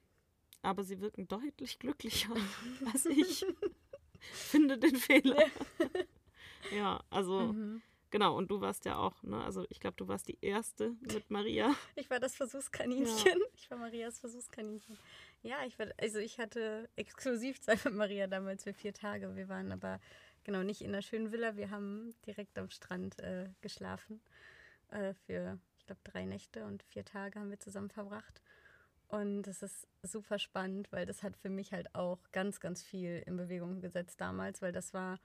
[0.63, 2.35] Aber sie wirken deutlich glücklicher
[2.93, 3.45] als ich.
[4.21, 5.45] Finde den Fehler.
[6.75, 7.83] ja, also mhm.
[8.11, 9.43] Genau, und du warst ja auch, ne?
[9.45, 11.75] Also ich glaube, du warst die erste mit Maria.
[11.95, 13.07] Ich war das Versuchskaninchen.
[13.07, 13.47] Ja.
[13.55, 14.97] Ich war Marias Versuchskaninchen.
[15.43, 19.37] Ja, ich war, also ich hatte Exklusivzeit mit Maria damals für vier Tage.
[19.37, 20.01] Wir waren aber
[20.45, 21.57] genau nicht in einer schönen Villa.
[21.57, 24.21] Wir haben direkt am Strand äh, geschlafen.
[24.91, 28.43] Äh, für, ich glaube, drei Nächte und vier Tage haben wir zusammen verbracht.
[29.07, 33.23] Und das ist super spannend, weil das hat für mich halt auch ganz, ganz viel
[33.25, 35.19] in Bewegung gesetzt damals, weil das war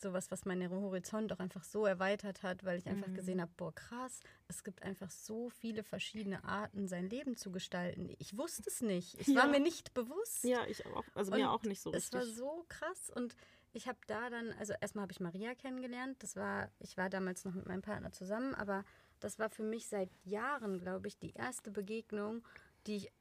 [0.00, 3.14] sowas, was meinen Horizont auch einfach so erweitert hat, weil ich einfach mhm.
[3.14, 8.10] gesehen habe, boah, krass, es gibt einfach so viele verschiedene Arten, sein Leben zu gestalten.
[8.18, 9.20] Ich wusste es nicht.
[9.20, 9.36] Ich ja.
[9.36, 10.44] war mir nicht bewusst.
[10.44, 11.04] Ja, ich auch.
[11.14, 12.06] Also und mir auch nicht so richtig.
[12.06, 13.36] Es war so krass und
[13.72, 16.22] ich habe da dann, also erstmal habe ich Maria kennengelernt.
[16.22, 18.84] Das war, ich war damals noch mit meinem Partner zusammen, aber
[19.20, 22.46] das war für mich seit Jahren, glaube ich, die erste Begegnung,
[22.86, 23.12] die ich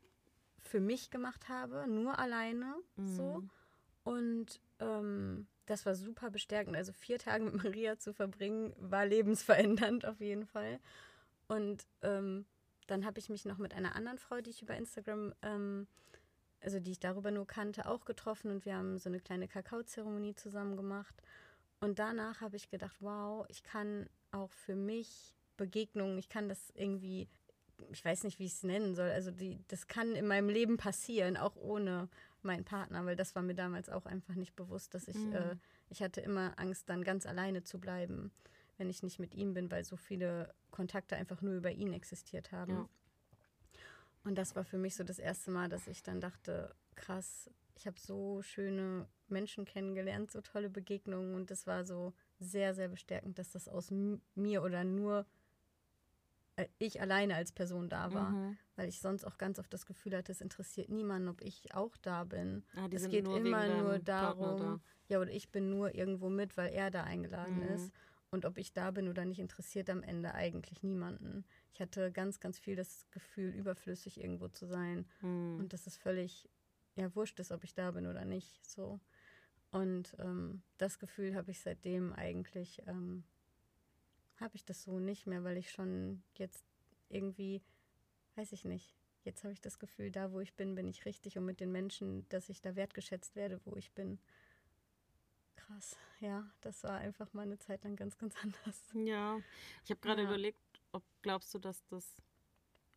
[0.62, 3.16] für mich gemacht habe, nur alleine mhm.
[3.16, 3.44] so.
[4.04, 6.76] Und ähm, das war super bestärkend.
[6.76, 10.80] Also vier Tage mit Maria zu verbringen, war lebensverändernd auf jeden Fall.
[11.48, 12.46] Und ähm,
[12.88, 15.88] dann habe ich mich noch mit einer anderen Frau, die ich über Instagram, ähm,
[16.62, 20.36] also die ich darüber nur kannte, auch getroffen und wir haben so eine kleine Kakaozeremonie
[20.36, 21.16] zusammen gemacht.
[21.80, 26.72] Und danach habe ich gedacht, wow, ich kann auch für mich Begegnungen, ich kann das
[26.74, 27.28] irgendwie,
[27.92, 30.78] ich weiß nicht, wie ich es nennen soll, also die, das kann in meinem Leben
[30.78, 32.10] passieren, auch ohne
[32.44, 35.34] meinen Partner, weil das war mir damals auch einfach nicht bewusst, dass ich, mhm.
[35.34, 35.56] äh,
[35.90, 38.32] ich hatte immer Angst, dann ganz alleine zu bleiben,
[38.78, 42.52] wenn ich nicht mit ihm bin, weil so viele Kontakte einfach nur über ihn existiert
[42.52, 42.72] haben.
[42.72, 42.90] Ja.
[44.24, 47.88] Und das war für mich so das erste Mal, dass ich dann dachte, krass, ich
[47.88, 53.40] habe so schöne Menschen kennengelernt, so tolle Begegnungen und das war so sehr, sehr bestärkend,
[53.40, 53.92] dass das aus
[54.36, 55.24] mir oder nur äh,
[56.80, 58.58] ich alleine als Person da war, mhm.
[58.76, 61.96] weil ich sonst auch ganz oft das Gefühl hatte, es interessiert niemanden, ob ich auch
[61.98, 62.64] da bin.
[62.76, 64.80] Ah, es geht immer nur darum, da.
[65.08, 67.76] ja, oder ich bin nur irgendwo mit, weil er da eingeladen mhm.
[67.76, 67.92] ist.
[68.30, 71.46] Und ob ich da bin oder nicht, interessiert am Ende eigentlich niemanden.
[71.74, 75.06] Ich hatte ganz, ganz viel das Gefühl, überflüssig irgendwo zu sein.
[75.22, 75.60] Mhm.
[75.60, 76.50] Und dass es völlig,
[76.96, 78.66] ja, wurscht ist, ob ich da bin oder nicht.
[78.66, 79.00] So.
[79.72, 83.24] Und ähm, das Gefühl habe ich seitdem eigentlich, ähm,
[84.40, 86.66] habe ich das so nicht mehr, weil ich schon jetzt
[87.10, 87.62] irgendwie,
[88.36, 91.38] weiß ich nicht, jetzt habe ich das Gefühl, da wo ich bin, bin ich richtig
[91.38, 94.20] und mit den Menschen, dass ich da wertgeschätzt werde, wo ich bin.
[95.56, 98.94] Krass, ja, das war einfach mal eine Zeit lang ganz, ganz anders.
[98.94, 99.42] Ja,
[99.84, 100.30] ich habe gerade Ja.
[100.30, 100.60] überlegt,
[100.92, 102.22] ob glaubst du, dass das,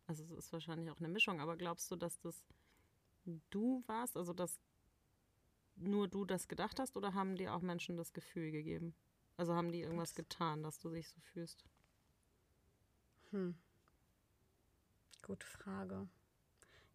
[0.07, 2.43] also es ist wahrscheinlich auch eine Mischung, aber glaubst du, dass das
[3.51, 4.59] du warst, also dass
[5.75, 8.95] nur du das gedacht hast oder haben dir auch Menschen das Gefühl gegeben?
[9.37, 11.63] Also haben die irgendwas getan, dass du dich so fühlst?
[13.31, 13.55] Hm.
[15.23, 16.07] Gute Frage.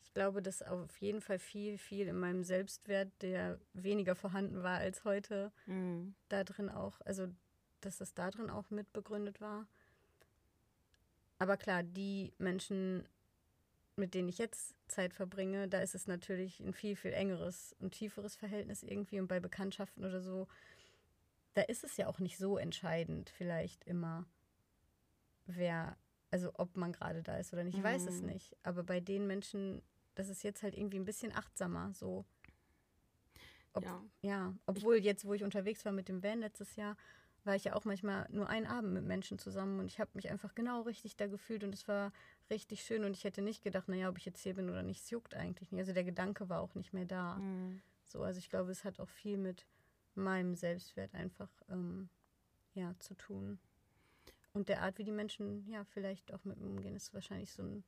[0.03, 4.79] Ich glaube, dass auf jeden Fall viel, viel in meinem Selbstwert, der weniger vorhanden war
[4.79, 6.14] als heute, Mhm.
[6.29, 7.29] da drin auch, also
[7.81, 9.66] dass das da drin auch mit begründet war.
[11.38, 13.07] Aber klar, die Menschen,
[13.96, 17.92] mit denen ich jetzt Zeit verbringe, da ist es natürlich ein viel, viel engeres und
[17.92, 19.20] tieferes Verhältnis irgendwie.
[19.20, 20.49] Und bei Bekanntschaften oder so,
[21.57, 24.27] da ist es ja auch nicht so entscheidend, vielleicht immer,
[25.47, 25.97] wer,
[26.31, 27.77] also ob man gerade da ist oder nicht.
[27.79, 28.27] Ich weiß es Mhm.
[28.27, 28.57] nicht.
[28.62, 29.83] Aber bei den Menschen,
[30.14, 32.27] das ist jetzt halt irgendwie ein bisschen achtsamer, so.
[33.73, 34.03] Ob, Ja.
[34.23, 36.97] ja, obwohl jetzt, wo ich unterwegs war mit dem Van letztes Jahr,
[37.45, 40.29] war ich ja auch manchmal nur einen Abend mit Menschen zusammen und ich habe mich
[40.31, 42.12] einfach genau richtig da gefühlt und es war
[42.51, 45.03] richtig schön und ich hätte nicht gedacht, naja, ob ich jetzt hier bin oder nicht,
[45.03, 45.81] es juckt eigentlich nicht.
[45.81, 47.37] Also der Gedanke war auch nicht mehr da.
[47.37, 47.81] Mhm.
[48.05, 49.64] So, also ich glaube, es hat auch viel mit
[50.17, 52.09] meinem Selbstwert einfach ähm,
[52.75, 53.59] ja, zu tun.
[54.53, 57.63] Und der Art, wie die Menschen ja vielleicht auch mit mir umgehen, ist wahrscheinlich so
[57.63, 57.85] ein,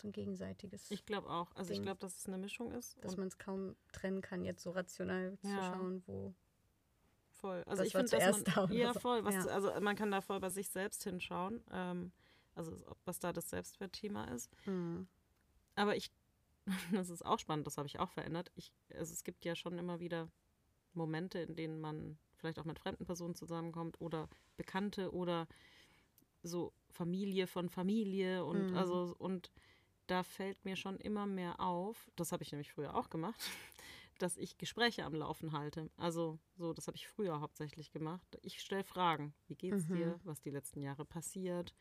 [0.00, 1.54] so ein gegenseitiges, Ich glaube auch.
[1.54, 1.84] Also ich Ding.
[1.84, 2.96] glaube, dass es eine Mischung ist.
[3.04, 5.72] dass man es kaum trennen kann, jetzt so rational zu Ja.
[5.72, 6.34] schauen, wo
[7.30, 7.62] voll.
[7.66, 9.00] Also ich finde, dass zuerst man, da oder ja so.
[9.00, 9.24] voll.
[9.24, 9.46] Was, Ja.
[9.46, 11.62] Also man kann da voll bei sich selbst hinschauen.
[11.70, 12.10] Ähm,
[12.54, 14.50] also was da das Selbstwertthema ist.
[14.64, 15.06] hm,
[15.76, 16.10] Aber ich,
[16.92, 18.50] das ist auch spannend, das habe ich auch verändert.
[18.56, 20.28] Ich, also es gibt ja schon immer wieder
[20.98, 25.48] Momente, in denen man vielleicht auch mit fremden Personen zusammenkommt oder Bekannte oder
[26.42, 28.76] so Familie von Familie und Mhm.
[28.76, 29.50] also und
[30.06, 33.38] da fällt mir schon immer mehr auf, das habe ich nämlich früher auch gemacht,
[34.18, 35.90] dass ich Gespräche am Laufen halte.
[35.96, 38.38] Also so, das habe ich früher hauptsächlich gemacht.
[38.42, 39.34] Ich stelle Fragen.
[39.48, 39.92] Wie geht's Mhm.
[39.92, 40.20] dir?
[40.24, 41.74] Was die letzten Jahre passiert?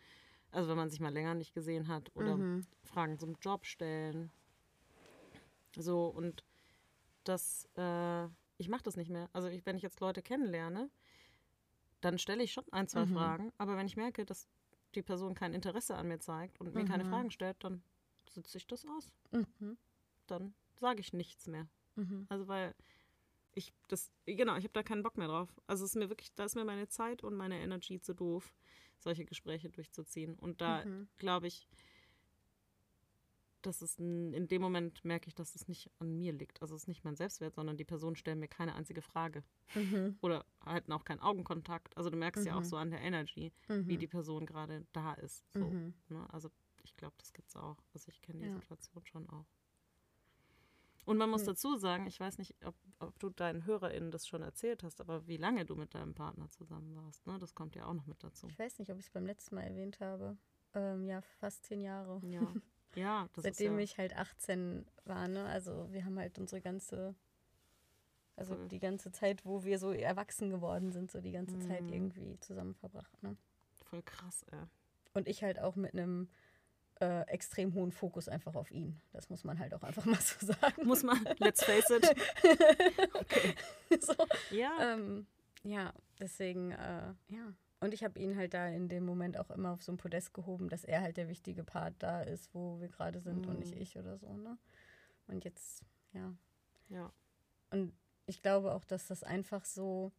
[0.51, 2.65] Also wenn man sich mal länger nicht gesehen hat oder mhm.
[2.83, 4.31] Fragen zum Job stellen.
[5.77, 6.43] So, und
[7.23, 8.27] das, äh,
[8.57, 9.29] ich mache das nicht mehr.
[9.33, 10.89] Also ich, wenn ich jetzt Leute kennenlerne,
[12.01, 13.13] dann stelle ich schon ein, zwei Mhm.
[13.13, 13.53] Fragen.
[13.57, 14.47] Aber wenn ich merke, dass
[14.95, 17.09] die Person kein Interesse an mir zeigt und mir keine Mhm.
[17.09, 17.81] Fragen stellt, dann
[18.29, 19.11] sitze ich das aus.
[19.31, 19.77] Mhm.
[20.27, 21.67] Dann sage ich nichts mehr.
[21.95, 22.25] Mhm.
[22.29, 22.75] Also weil
[23.53, 25.49] ich das, genau, ich habe da keinen Bock mehr drauf.
[25.65, 28.53] Also es ist mir wirklich, da ist mir meine Zeit und meine Energie zu doof,
[28.99, 30.35] solche Gespräche durchzuziehen.
[30.37, 31.07] Und da Mhm.
[31.17, 31.67] glaube ich,
[33.61, 36.61] dass es n- in dem Moment merke ich, dass es nicht an mir liegt.
[36.61, 39.43] Also es ist nicht mein Selbstwert, sondern die Personen stellen mir keine einzige Frage
[39.75, 40.17] Mhm.
[40.21, 41.95] oder halten auch keinen Augenkontakt.
[41.97, 42.65] Also du merkst ja auch Mhm.
[42.65, 43.87] so an der Energy, Mhm.
[43.87, 45.43] wie die Person gerade da ist.
[45.53, 45.93] So, Mhm.
[46.09, 46.25] ne?
[46.33, 46.49] Also
[46.83, 47.77] ich glaube, das gibt es auch.
[47.93, 48.53] Also ich kenne die Ja.
[48.53, 49.45] Situation schon auch.
[51.05, 51.47] Und man muss Mhm.
[51.47, 55.25] dazu sagen, ich weiß nicht, ob, ob du deinen HörerInnen das schon erzählt hast, aber
[55.25, 57.37] wie lange du mit deinem Partner zusammen warst, ne?
[57.39, 58.47] Das kommt ja auch noch mit dazu.
[58.49, 60.37] Ich weiß nicht, ob ich es beim letzten Mal erwähnt habe.
[60.73, 62.19] Ähm, ja, fast zehn Jahre.
[62.25, 62.41] Ja,
[62.95, 65.45] ja das Seitdem ist ja, ich halt 18 war, ne?
[65.45, 67.15] Also wir haben halt unsere ganze,
[68.35, 68.67] also Voll.
[68.69, 71.93] die ganze Zeit, wo wir so erwachsen geworden sind, so die ganze Zeit Mhm.
[71.93, 73.35] irgendwie zusammen verbracht, ne?
[73.89, 74.59] voll krass, ey.
[75.13, 76.29] Und ich halt auch mit einem
[76.99, 78.99] äh, extrem hohen Fokus einfach auf ihn.
[79.13, 80.85] Das muss man halt auch einfach mal so sagen.
[80.85, 82.15] Muss man, let's face it.
[83.13, 83.55] Okay.
[84.01, 84.13] so,
[84.51, 84.93] Ja.
[84.93, 85.25] ähm,
[85.63, 87.53] ja, deswegen, äh, ja.
[87.79, 90.33] Und ich habe ihn halt da in dem Moment auch immer auf so ein Podest
[90.33, 93.75] gehoben, dass er halt der wichtige Part da ist, wo wir gerade sind und nicht
[93.75, 93.81] Mhm.
[93.81, 94.57] ich oder so, ne?
[95.27, 96.33] Und jetzt, ja.
[96.89, 97.11] Ja.
[97.69, 97.93] Und
[98.25, 100.11] ich glaube auch, dass das einfach so,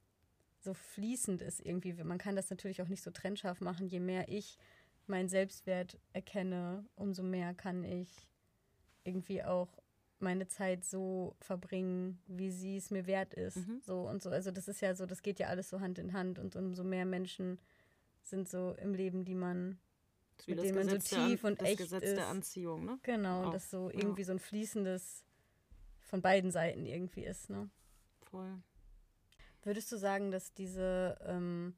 [0.60, 1.92] so fließend ist irgendwie.
[2.04, 3.88] Man kann das natürlich auch nicht so trennscharf machen.
[3.88, 4.58] Je mehr ich
[5.06, 8.28] meinen Selbstwert erkenne, umso mehr kann ich
[9.04, 9.82] irgendwie auch
[10.20, 13.56] meine Zeit so verbringen, wie sie es mir wert ist.
[13.56, 13.80] Mhm.
[13.84, 14.30] So und so.
[14.30, 16.84] Also das ist ja so, das geht ja alles so Hand in Hand und umso
[16.84, 17.58] mehr Menschen
[18.22, 19.78] sind so im Leben, die man
[20.46, 22.16] mit denen man so An- tief und das echt Gesetz ist.
[22.16, 22.98] der Anziehung, ne?
[23.02, 23.98] genau, Auch, das so ja.
[23.98, 25.24] irgendwie so ein fließendes
[26.00, 27.68] von beiden Seiten irgendwie ist, ne?
[28.30, 28.62] Voll.
[29.62, 31.74] Würdest du sagen, dass diese ähm,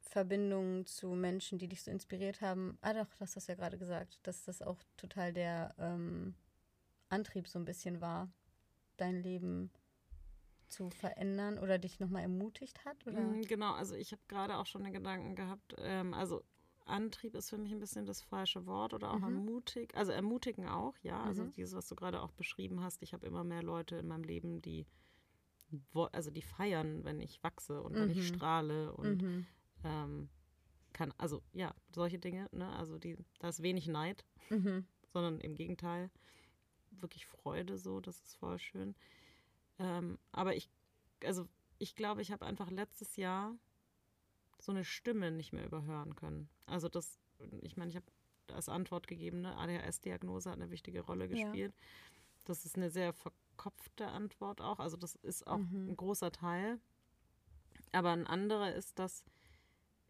[0.00, 3.78] Verbindung zu Menschen, die dich so inspiriert haben, ah doch, das hast du ja gerade
[3.78, 6.34] gesagt, dass das auch total der ähm,
[7.08, 8.30] Antrieb so ein bisschen war,
[8.96, 9.70] dein Leben
[10.68, 13.06] zu verändern oder dich nochmal ermutigt hat?
[13.06, 13.20] Oder?
[13.20, 16.42] Mm, Genau, also ich habe gerade auch schon den Gedanken gehabt, ähm, also
[16.86, 19.24] Antrieb ist für mich ein bisschen das falsche Wort oder auch Mhm.
[19.24, 21.50] ermutig, also ermutigen auch, ja, also Mhm.
[21.50, 24.62] dieses, was du gerade auch beschrieben hast, ich habe immer mehr Leute in meinem Leben,
[24.62, 24.86] die
[26.12, 28.00] also die feiern, wenn ich wachse und mhm.
[28.00, 28.22] wenn ich mhm.
[28.36, 29.46] strahle und mhm.
[29.82, 30.28] ähm,
[30.92, 32.68] kann, also ja, solche Dinge, ne?
[32.76, 34.86] Also die, da ist wenig Neid, mhm.
[35.12, 36.10] sondern im Gegenteil,
[37.02, 38.94] wirklich Freude so, das ist voll schön.
[39.78, 40.70] Ähm, aber ich,
[41.24, 43.54] also ich glaube, ich habe einfach letztes Jahr
[44.58, 46.48] so eine Stimme nicht mehr überhören können.
[46.66, 47.18] Also das,
[47.62, 48.06] ich meine, ich habe
[48.52, 51.74] als Antwort gegeben, ne, ADHS-Diagnose hat eine wichtige Rolle gespielt.
[51.76, 51.86] Ja.
[52.44, 54.78] Das ist eine sehr verkopfte Antwort auch.
[54.78, 55.90] Also das ist auch mhm.
[55.90, 56.78] ein großer Teil.
[57.92, 59.24] Aber ein anderer ist, dass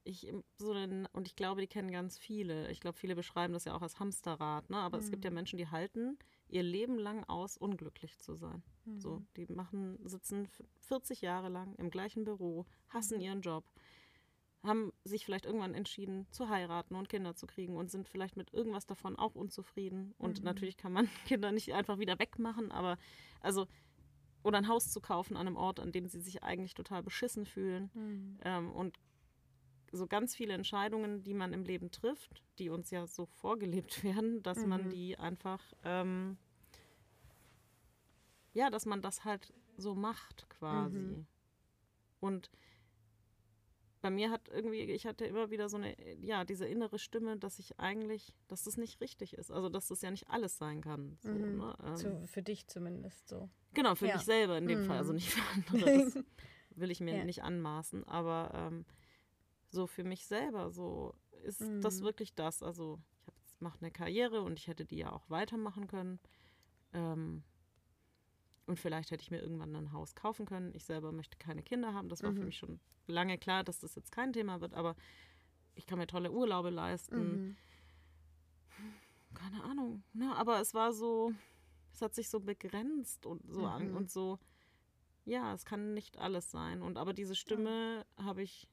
[0.05, 2.70] ich so einen, und ich glaube, die kennen ganz viele.
[2.70, 4.78] Ich glaube, viele beschreiben das ja auch als Hamsterrad, ne?
[4.78, 5.05] Aber mhm.
[5.05, 5.37] es gibt ja mhm.
[5.37, 6.18] Menschen, die halten
[6.49, 8.62] ihr Leben lang aus, unglücklich zu sein.
[8.84, 9.01] Mhm.
[9.01, 10.49] So, die machen, sitzen
[10.80, 13.24] 40 Jahre lang im gleichen Büro, hassen mhm.
[13.24, 13.64] ihren Job,
[14.62, 18.53] haben sich vielleicht irgendwann entschieden zu heiraten und Kinder zu kriegen und sind vielleicht mit
[18.53, 20.14] irgendwas davon auch unzufrieden.
[20.18, 20.44] Und mhm.
[20.44, 22.99] natürlich kann man Kinder nicht einfach wieder wegmachen, aber
[23.40, 23.66] also
[24.42, 27.47] oder ein Haus zu kaufen an einem Ort, an dem sie sich eigentlich total beschissen
[27.47, 27.90] fühlen.
[27.94, 28.38] Mhm.
[28.44, 28.99] Ähm, und
[29.93, 34.43] so ganz viele Entscheidungen, die man im Leben trifft, die uns ja so vorgelebt werden,
[34.43, 34.68] dass mhm.
[34.68, 36.37] man die einfach, ähm,
[38.53, 40.99] ja, dass man das halt so macht quasi.
[40.99, 41.26] Mhm.
[42.20, 42.51] Und
[44.07, 47.59] bei mir hat irgendwie, ich hatte immer wieder so eine, ja, diese innere Stimme, dass
[47.59, 49.51] ich eigentlich, dass das nicht richtig ist.
[49.51, 51.18] Also, dass das ja nicht alles sein kann.
[51.22, 51.57] So, mhm.
[51.57, 51.76] ne?
[51.84, 53.49] ähm, Zu, für dich zumindest so.
[53.74, 54.14] Genau, für ja.
[54.14, 54.84] mich selber in dem.
[54.84, 55.16] Fall, also mhm.
[55.16, 56.05] nicht für andere.
[56.05, 56.24] Das
[56.76, 57.24] will ich mir ja.
[57.24, 58.07] nicht anmaßen.
[58.07, 58.84] Aber ähm,
[59.77, 61.14] so für mich selber, so
[61.45, 61.81] ist mhm.
[61.83, 62.62] das wirklich das.
[62.62, 62.99] Also,
[63.47, 66.18] ich mache eine Karriere und ich hätte die ja auch weitermachen können.
[66.93, 67.45] Ähm,
[68.66, 70.74] und vielleicht hätte ich mir irgendwann ein Haus kaufen können.
[70.74, 72.09] Ich selber möchte keine Kinder haben.
[72.09, 72.37] Das war mhm.
[72.37, 74.97] für mich schon lange klar, dass das jetzt kein Thema wird, aber
[75.77, 77.16] ich kann mir tolle Urlaube leisten.
[77.18, 77.57] Mhm.
[79.35, 80.03] Keine Ahnung.
[80.14, 80.35] Ne?
[80.35, 81.33] Aber es war so,
[81.93, 83.66] es hat sich so begrenzt und so mhm.
[83.66, 84.39] an und so,
[85.24, 86.83] ja, es kann nicht alles sein.
[86.83, 88.24] Und aber diese Stimme ja.
[88.24, 88.68] habe ich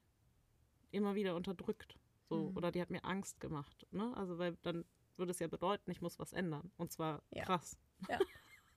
[0.94, 1.98] immer wieder unterdrückt.
[2.28, 2.56] So, mhm.
[2.56, 3.86] oder die hat mir Angst gemacht.
[3.90, 4.12] Ne?
[4.16, 4.84] Also, weil dann
[5.16, 6.70] würde es ja bedeuten, ich muss was ändern.
[6.76, 7.44] Und zwar ja.
[7.44, 7.76] krass.
[8.08, 8.18] Ja.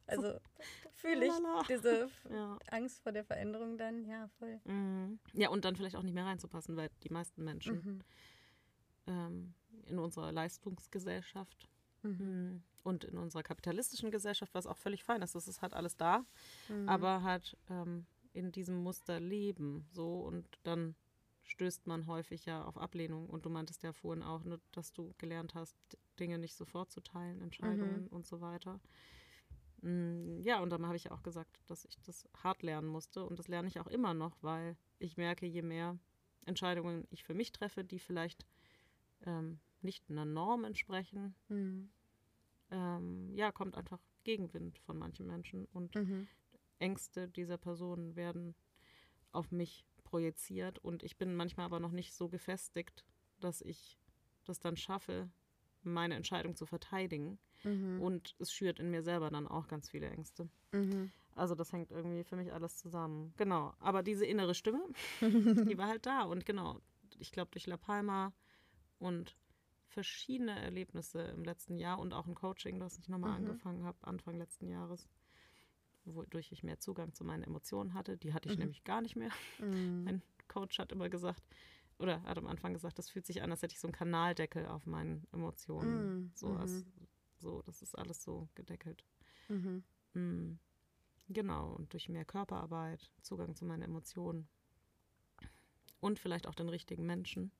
[0.07, 0.39] Also
[0.93, 1.34] fühle ich
[1.68, 2.57] diese ja.
[2.72, 4.59] Angst vor der Veränderung dann, ja, voll.
[4.63, 5.20] Mhm.
[5.34, 8.03] Ja, und dann vielleicht auch nicht mehr reinzupassen, weil die meisten Menschen mhm.
[9.07, 9.53] ähm,
[9.86, 11.70] in unserer Leistungsgesellschaft
[12.03, 12.09] mhm.
[12.09, 12.63] mhm.
[12.84, 16.26] und in unserer kapitalistischen Gesellschaft, was auch völlig fein ist, das ist halt alles da,
[16.70, 16.88] mhm.
[16.88, 20.95] aber halt ähm, in diesem Muster leben, so und dann
[21.48, 23.28] stößt man häufig ja auf Ablehnung.
[23.28, 25.78] Und du meintest ja vorhin auch, ne, dass du gelernt hast,
[26.20, 28.08] Dinge nicht sofort zu teilen, Entscheidungen mhm.
[28.08, 28.80] und so weiter.
[29.82, 33.26] Mm, ja, und dann habe ich auch gesagt, dass ich das hart lernen musste.
[33.26, 35.98] Und das lerne ich auch immer noch, weil ich merke, je mehr
[36.45, 38.45] Entscheidungen ich für mich treffe, die vielleicht
[39.26, 41.89] ähm, nicht einer Norm entsprechen, mhm.
[42.72, 45.66] ähm, ja, kommt einfach Gegenwind von manchen Menschen.
[45.66, 46.28] Und mhm.
[46.80, 48.54] Ängste dieser Personen werden
[49.32, 50.80] auf mich projiziert.
[50.80, 53.05] Und ich bin manchmal aber noch nicht so gefestigt,
[53.39, 53.99] dass ich
[54.45, 55.30] das dann schaffe,
[55.84, 57.38] meine Entscheidung zu verteidigen.
[57.64, 58.01] Mhm.
[58.01, 60.49] Und es schürt in mir selber dann auch ganz viele Ängste.
[60.72, 61.12] Mhm.
[61.36, 63.34] Also das hängt irgendwie für mich alles zusammen.
[63.38, 63.74] Genau.
[63.80, 64.82] Aber diese innere Stimme,
[65.22, 66.24] die war halt da.
[66.24, 66.80] Und genau,
[67.20, 68.34] ich glaube durch La Palma
[68.97, 69.36] und
[69.88, 73.47] verschiedene Erlebnisse im letzten Jahr und auch ein Coaching, das ich nochmal mhm.
[73.47, 75.08] angefangen habe, Anfang letzten Jahres,
[76.16, 78.18] wodurch ich mehr Zugang zu meinen Emotionen hatte.
[78.18, 78.62] Die hatte ich mhm.
[78.62, 79.32] nämlich gar nicht mehr.
[79.60, 80.03] Mhm.
[80.03, 81.43] Mein Coach hat immer gesagt,
[81.99, 84.66] oder hat am Anfang gesagt, das fühlt sich an, als hätte ich so einen Kanaldeckel
[84.68, 86.26] auf meinen Emotionen.
[86.26, 87.08] Mm, so, als, mhm.
[87.39, 89.03] so, das ist alles so gedeckelt.
[89.49, 89.84] Mhm.
[90.14, 90.60] Mm,
[91.30, 94.47] genau, und durch mehr Körperarbeit, Zugang zu meinen Emotionen
[95.99, 97.51] und vielleicht auch den richtigen Menschen,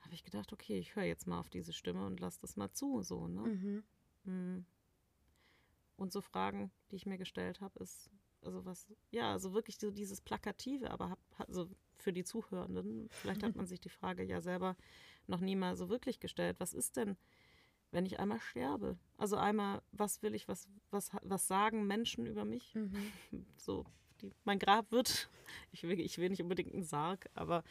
[0.00, 2.70] habe ich gedacht, okay, ich höre jetzt mal auf diese Stimme und lasse das mal
[2.72, 3.82] zu, so, ne?
[4.24, 4.64] Mhm.
[5.96, 8.10] Und so Fragen, die ich mir gestellt habe, ist,
[8.42, 13.42] also was, ja, also wirklich so dieses Plakative, aber hab, also für die Zuhörenden, vielleicht
[13.42, 14.76] hat man sich die Frage ja selber
[15.26, 16.60] noch nie mal so wirklich gestellt.
[16.60, 17.16] Was ist denn,
[17.90, 18.98] wenn ich einmal sterbe?
[19.16, 22.74] Also einmal, was will ich, was, was, was sagen Menschen über mich?
[22.74, 23.12] Mhm.
[23.56, 23.84] So,
[24.20, 25.28] die, mein Grab wird,
[25.72, 27.64] ich will, ich will nicht unbedingt einen Sarg, aber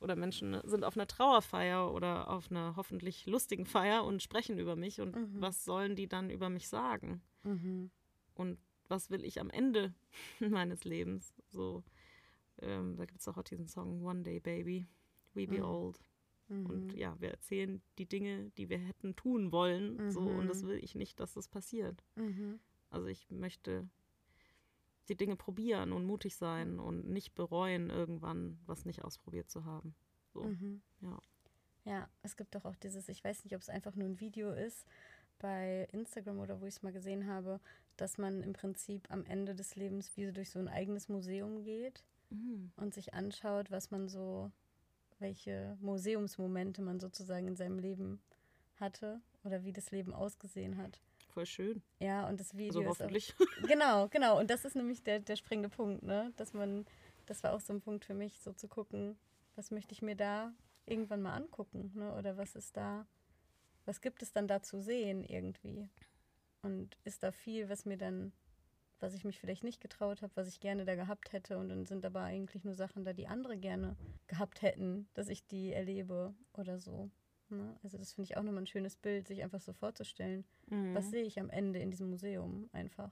[0.00, 4.74] oder Menschen sind auf einer Trauerfeier oder auf einer hoffentlich lustigen Feier und sprechen über
[4.74, 5.40] mich und mhm.
[5.40, 7.22] was sollen die dann über mich sagen?
[7.44, 7.90] Mhm.
[8.34, 9.94] Und was will ich am Ende
[10.40, 11.34] meines Lebens?
[11.50, 11.82] So,
[12.60, 14.86] ähm, da gibt es auch diesen Song One Day Baby,
[15.34, 15.64] We Be mhm.
[15.64, 16.00] Old.
[16.48, 16.66] Mhm.
[16.66, 20.10] Und ja, wir erzählen die Dinge, die wir hätten tun wollen, mhm.
[20.10, 20.68] so und das mhm.
[20.68, 22.04] will ich nicht, dass das passiert.
[22.16, 22.60] Mhm.
[22.90, 23.88] Also ich möchte
[25.08, 29.94] die Dinge probieren und mutig sein und nicht bereuen, irgendwann was nicht ausprobiert zu haben.
[30.32, 30.82] So, mhm.
[31.00, 31.18] ja.
[31.84, 34.52] Ja, es gibt doch auch dieses, ich weiß nicht, ob es einfach nur ein Video
[34.52, 34.86] ist,
[35.42, 37.60] bei Instagram oder wo ich es mal gesehen habe,
[37.98, 41.62] dass man im Prinzip am Ende des Lebens wie so durch so ein eigenes Museum
[41.62, 42.72] geht mhm.
[42.76, 44.50] und sich anschaut, was man so,
[45.18, 48.22] welche Museumsmomente man sozusagen in seinem Leben
[48.76, 51.00] hatte oder wie das Leben ausgesehen hat.
[51.28, 51.82] Voll schön.
[51.98, 53.34] Ja, und das Video also hoffentlich.
[53.34, 54.38] Auch, genau, genau.
[54.38, 56.32] Und das ist nämlich der, der springende Punkt, ne?
[56.36, 56.84] Dass man,
[57.26, 59.16] das war auch so ein Punkt für mich, so zu gucken,
[59.56, 60.52] was möchte ich mir da
[60.84, 62.14] irgendwann mal angucken, ne?
[62.16, 63.06] Oder was ist da,
[63.84, 65.88] was gibt es dann da zu sehen irgendwie?
[66.62, 68.32] Und ist da viel, was mir dann,
[69.00, 71.58] was ich mich vielleicht nicht getraut habe, was ich gerne da gehabt hätte.
[71.58, 73.96] Und dann sind aber eigentlich nur Sachen da, die andere gerne
[74.28, 77.10] gehabt hätten, dass ich die erlebe oder so.
[77.48, 77.76] Ne?
[77.82, 80.44] Also das finde ich auch nochmal ein schönes Bild, sich einfach so vorzustellen.
[80.68, 80.94] Mhm.
[80.94, 83.10] Was sehe ich am Ende in diesem Museum einfach?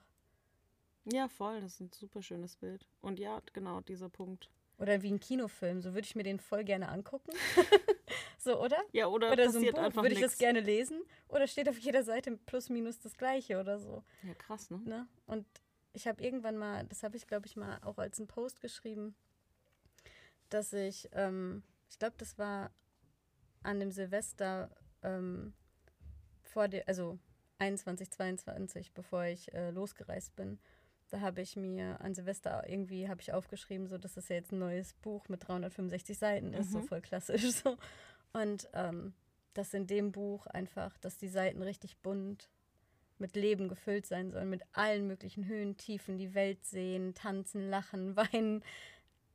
[1.05, 2.87] Ja, voll, das ist ein super schönes Bild.
[3.01, 4.51] Und ja, genau, dieser Punkt.
[4.81, 7.33] Oder wie ein Kinofilm, so würde ich mir den voll gerne angucken.
[8.39, 8.79] so, oder?
[8.93, 11.03] Ja, oder, oder so ein Buch, würde ich das gerne lesen?
[11.29, 14.03] Oder steht auf jeder Seite plus minus das gleiche oder so?
[14.23, 14.79] Ja, krass, ne?
[14.79, 15.07] ne?
[15.27, 15.47] Und
[15.93, 19.15] ich habe irgendwann mal, das habe ich glaube ich mal auch als einen Post geschrieben,
[20.49, 22.71] dass ich, ähm, ich glaube, das war
[23.63, 24.71] an dem Silvester
[25.03, 25.53] ähm,
[26.43, 27.19] vor der, also
[27.59, 30.59] 21, 22, bevor ich äh, losgereist bin,
[31.11, 34.53] da habe ich mir an Silvester irgendwie habe ich aufgeschrieben, so dass das ja jetzt
[34.53, 36.73] ein neues Buch mit 365 Seiten ist, mhm.
[36.73, 37.77] so voll klassisch so.
[38.33, 39.13] Und ähm,
[39.55, 42.49] dass in dem Buch einfach, dass die Seiten richtig bunt
[43.19, 48.17] mit Leben gefüllt sein sollen, mit allen möglichen Höhen, Tiefen, die Welt sehen, tanzen, lachen,
[48.17, 48.65] weinen,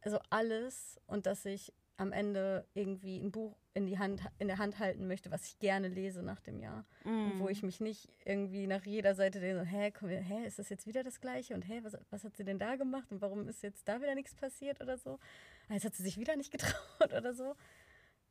[0.02, 1.00] also alles.
[1.08, 5.06] Und dass ich am Ende irgendwie ein Buch in, die Hand, in der Hand halten
[5.06, 6.86] möchte, was ich gerne lese nach dem Jahr.
[7.04, 7.40] Mm.
[7.40, 10.70] wo ich mich nicht irgendwie nach jeder Seite denke, so, hä, komm, hä, ist das
[10.70, 11.54] jetzt wieder das Gleiche?
[11.54, 13.12] Und hä, was, was hat sie denn da gemacht?
[13.12, 15.20] Und warum ist jetzt da wieder nichts passiert oder so?
[15.68, 17.54] Ah, jetzt hat sie sich wieder nicht getraut oder so.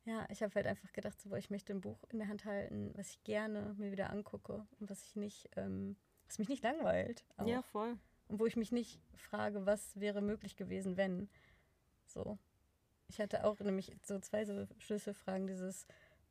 [0.05, 2.91] Ja, ich habe halt einfach gedacht, so, ich möchte ein Buch in der Hand halten,
[2.95, 5.95] was ich gerne mir wieder angucke und was ich nicht, ähm,
[6.27, 7.23] was mich nicht langweilt.
[7.37, 7.47] Auch.
[7.47, 7.97] Ja, voll.
[8.27, 11.29] Und wo ich mich nicht frage, was wäre möglich gewesen, wenn.
[12.07, 12.39] So.
[13.07, 15.85] Ich hatte auch nämlich so zwei so Schlüsselfragen, dieses,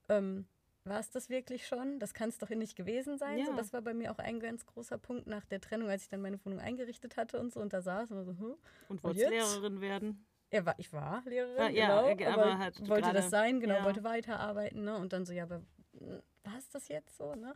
[0.08, 0.46] ähm,
[0.84, 1.98] war es das wirklich schon?
[1.98, 3.38] Das kann es doch nicht gewesen sein.
[3.38, 3.46] Ja.
[3.46, 6.08] So, das war bei mir auch ein ganz großer Punkt nach der Trennung, als ich
[6.08, 8.54] dann meine Wohnung eingerichtet hatte und so und da saß und so, hm,
[8.88, 10.26] und wolltest Lehrerin werden?
[10.52, 13.76] Ja, war, ich war Lehrerin, ah, ja, genau, aber, aber halt wollte das sein, genau,
[13.76, 13.84] ja.
[13.84, 14.96] wollte weiterarbeiten, ne?
[14.98, 15.62] Und dann so, ja, aber
[15.98, 17.54] hm, war es das jetzt so, ne?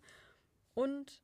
[0.75, 1.23] Und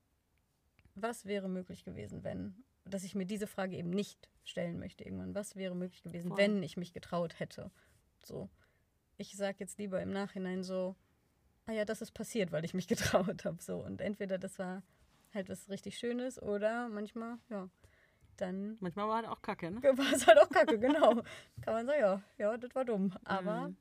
[0.95, 2.65] was wäre möglich gewesen, wenn?
[2.85, 5.35] Dass ich mir diese Frage eben nicht stellen möchte irgendwann.
[5.35, 6.39] Was wäre möglich gewesen, Voll.
[6.39, 7.71] wenn ich mich getraut hätte?
[8.23, 8.49] So.
[9.17, 10.97] Ich sage jetzt lieber im Nachhinein so,
[11.67, 13.63] ah ja, das ist passiert, weil ich mich getraut habe.
[13.63, 13.79] So.
[13.85, 14.83] Und entweder das war
[15.33, 17.69] halt was richtig Schönes oder manchmal, ja,
[18.37, 18.77] dann.
[18.81, 19.83] Manchmal war halt auch Kacke, ne?
[19.83, 21.23] War es halt auch Kacke, genau.
[21.63, 23.13] Kann man sagen, ja, ja, das war dumm.
[23.25, 23.77] Aber mhm.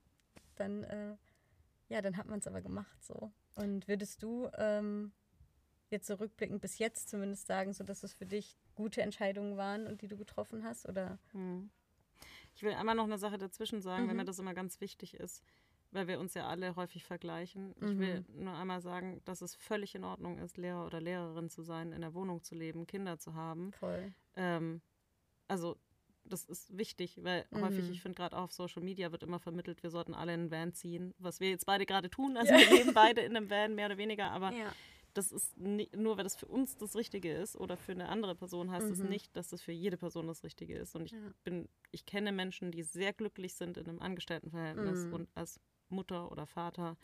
[0.56, 1.16] dann, äh,
[1.90, 3.32] ja, dann hat man es aber gemacht so.
[3.56, 5.12] Und würdest du ähm,
[5.90, 9.88] jetzt so rückblickend bis jetzt zumindest sagen, so dass es für dich gute Entscheidungen waren
[9.88, 10.88] und die du getroffen hast?
[10.88, 11.18] Oder?
[11.34, 11.70] Mhm.
[12.56, 14.10] Ich will einmal noch eine Sache dazwischen sagen, mhm.
[14.10, 15.44] weil mir das immer ganz wichtig ist,
[15.92, 17.74] weil wir uns ja alle häufig vergleichen.
[17.80, 17.88] Mhm.
[17.88, 21.64] Ich will nur einmal sagen, dass es völlig in Ordnung ist, Lehrer oder Lehrerin zu
[21.64, 23.74] sein, in der Wohnung zu leben, Kinder zu haben.
[23.74, 24.14] Voll.
[24.36, 24.82] Ähm,
[25.48, 25.78] also
[26.26, 27.62] das ist wichtig, weil mhm.
[27.62, 30.52] häufig, ich finde gerade auf Social Media wird immer vermittelt, wir sollten alle in einen
[30.52, 32.38] Van ziehen, was wir jetzt beide gerade tun.
[32.38, 32.60] Also ja.
[32.60, 34.72] wir leben beide in einem Van, mehr oder weniger, aber ja
[35.14, 38.36] das ist nicht, nur, weil das für uns das Richtige ist oder für eine andere
[38.36, 39.02] Person, heißt es mhm.
[39.02, 40.96] das nicht, dass das für jede Person das Richtige ist.
[40.96, 41.20] Und ich ja.
[41.44, 45.14] bin, ich kenne Menschen, die sehr glücklich sind in einem Angestelltenverhältnis mhm.
[45.14, 45.60] und als
[45.90, 46.98] Mutter oder Vater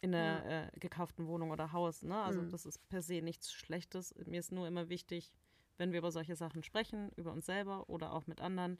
[0.00, 0.62] in einer ja.
[0.66, 2.02] äh, gekauften Wohnung oder Haus.
[2.02, 2.16] Ne?
[2.16, 2.50] Also mhm.
[2.50, 4.14] das ist per se nichts Schlechtes.
[4.26, 5.32] Mir ist nur immer wichtig,
[5.76, 8.78] wenn wir über solche Sachen sprechen, über uns selber oder auch mit anderen,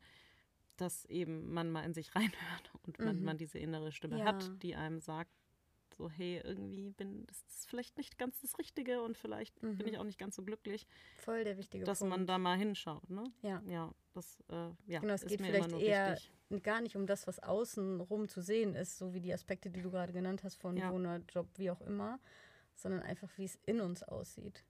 [0.77, 3.25] dass eben man mal in sich reinhört und man, mhm.
[3.25, 4.25] man diese innere Stimme ja.
[4.27, 5.33] hat, die einem sagt,
[6.01, 9.77] so, hey, irgendwie bin das ist vielleicht nicht ganz das Richtige und vielleicht mhm.
[9.77, 10.87] bin ich auch nicht ganz so glücklich.
[11.19, 12.17] Voll der wichtige dass Punkt.
[12.17, 13.25] man da mal hinschaut, ne?
[13.43, 13.63] Ja.
[13.67, 16.63] Ja, das äh, ja, genau, es geht vielleicht eher wichtig.
[16.63, 19.83] gar nicht um das, was außen rum zu sehen ist, so wie die Aspekte, die
[19.83, 20.91] du gerade genannt hast von ja.
[20.91, 22.19] Wohner, Job, wie auch immer,
[22.75, 24.65] sondern einfach, wie es in uns aussieht.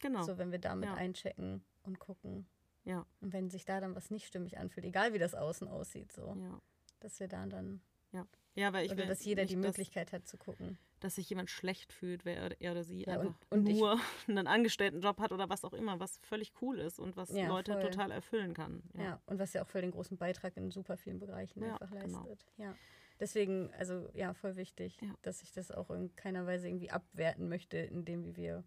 [0.00, 0.22] Genau.
[0.22, 0.94] So, wenn wir damit ja.
[0.94, 2.46] einchecken und gucken.
[2.84, 3.04] Ja.
[3.20, 6.36] Und wenn sich da dann was nicht stimmig anfühlt, egal wie das außen aussieht, so.
[6.40, 6.62] Ja.
[7.00, 7.80] Dass wir da dann
[8.12, 8.26] ja.
[8.54, 10.76] Ja, weil ich oder dass jeder die Möglichkeit dass, hat zu gucken.
[10.98, 14.00] Dass sich jemand schlecht fühlt, wer er oder sie ja, einfach und, und nur ich,
[14.28, 17.72] einen Angestelltenjob hat oder was auch immer, was völlig cool ist und was ja, Leute
[17.72, 17.82] voll.
[17.82, 18.82] total erfüllen kann.
[18.94, 19.02] Ja.
[19.02, 19.22] ja.
[19.26, 22.18] und was ja auch voll den großen Beitrag in super vielen Bereichen einfach genau.
[22.18, 22.46] leistet.
[22.56, 22.70] Genau.
[22.70, 22.76] Ja.
[23.20, 27.76] Deswegen, also ja, voll wichtig, dass ich das auch in keiner Weise irgendwie abwerten möchte,
[27.76, 28.64] indem wie wir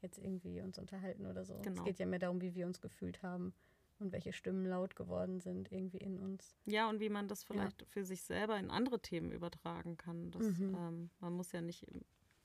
[0.00, 1.58] jetzt irgendwie uns unterhalten oder so.
[1.60, 1.78] Genau.
[1.78, 3.54] Es geht ja mehr darum, wie wir uns gefühlt haben
[4.02, 6.54] und welche Stimmen laut geworden sind irgendwie in uns.
[6.66, 7.86] Ja, und wie man das vielleicht ja.
[7.88, 10.30] für sich selber in andere Themen übertragen kann.
[10.30, 10.76] Das, mhm.
[10.78, 11.86] ähm, man muss ja nicht,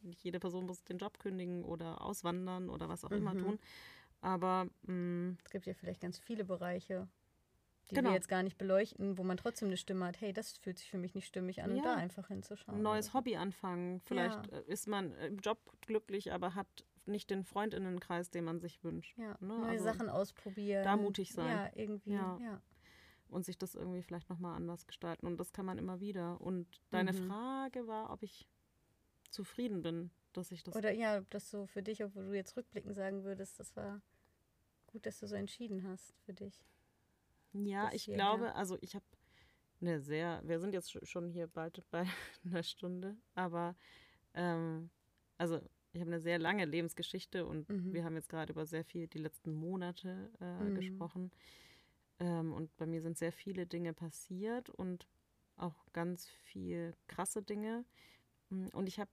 [0.01, 3.17] nicht jede Person muss den Job kündigen oder auswandern oder was auch mhm.
[3.17, 3.59] immer tun.
[4.21, 7.07] Aber mh, mm, es gibt ja vielleicht ganz viele Bereiche,
[7.89, 8.09] die genau.
[8.09, 10.89] wir jetzt gar nicht beleuchten, wo man trotzdem eine Stimme hat, hey, das fühlt sich
[10.89, 11.77] für mich nicht stimmig an, ja.
[11.77, 12.77] und da einfach hinzuschauen.
[12.77, 14.01] Ein neues Hobby anfangen.
[14.01, 14.57] Vielleicht ja.
[14.57, 19.17] Äh, ist man im Job glücklich, aber hat nicht den Freundinnenkreis, den man sich wünscht.
[19.17, 19.59] Ja, ne?
[19.59, 20.83] neue also Sachen ausprobieren.
[20.83, 21.49] Da mutig sein.
[21.49, 22.39] Ja, irgendwie, ja.
[22.41, 22.61] ja.
[23.29, 25.27] Und sich das irgendwie vielleicht nochmal anders gestalten.
[25.27, 26.39] Und das kann man immer wieder.
[26.39, 27.27] Und deine mhm.
[27.27, 28.47] Frage war, ob ich
[29.29, 30.75] zufrieden bin, dass ich das.
[30.75, 34.01] Oder ja, dass so für dich, obwohl du jetzt rückblickend sagen würdest, das war
[34.87, 36.63] gut, dass du so entschieden hast für dich.
[37.53, 38.17] Ja, ich hierher.
[38.17, 39.05] glaube, also ich habe
[39.81, 42.05] eine sehr, wir sind jetzt schon hier bald bei
[42.45, 43.75] einer Stunde, aber
[44.33, 44.89] ähm,
[45.37, 45.61] also
[45.97, 47.93] ich habe eine sehr lange Lebensgeschichte und mhm.
[47.93, 50.75] wir haben jetzt gerade über sehr viel die letzten Monate äh, mhm.
[50.75, 51.31] gesprochen.
[52.19, 55.07] Ähm, und bei mir sind sehr viele Dinge passiert und
[55.55, 57.83] auch ganz viel krasse Dinge.
[58.49, 59.09] Mm, und ich habe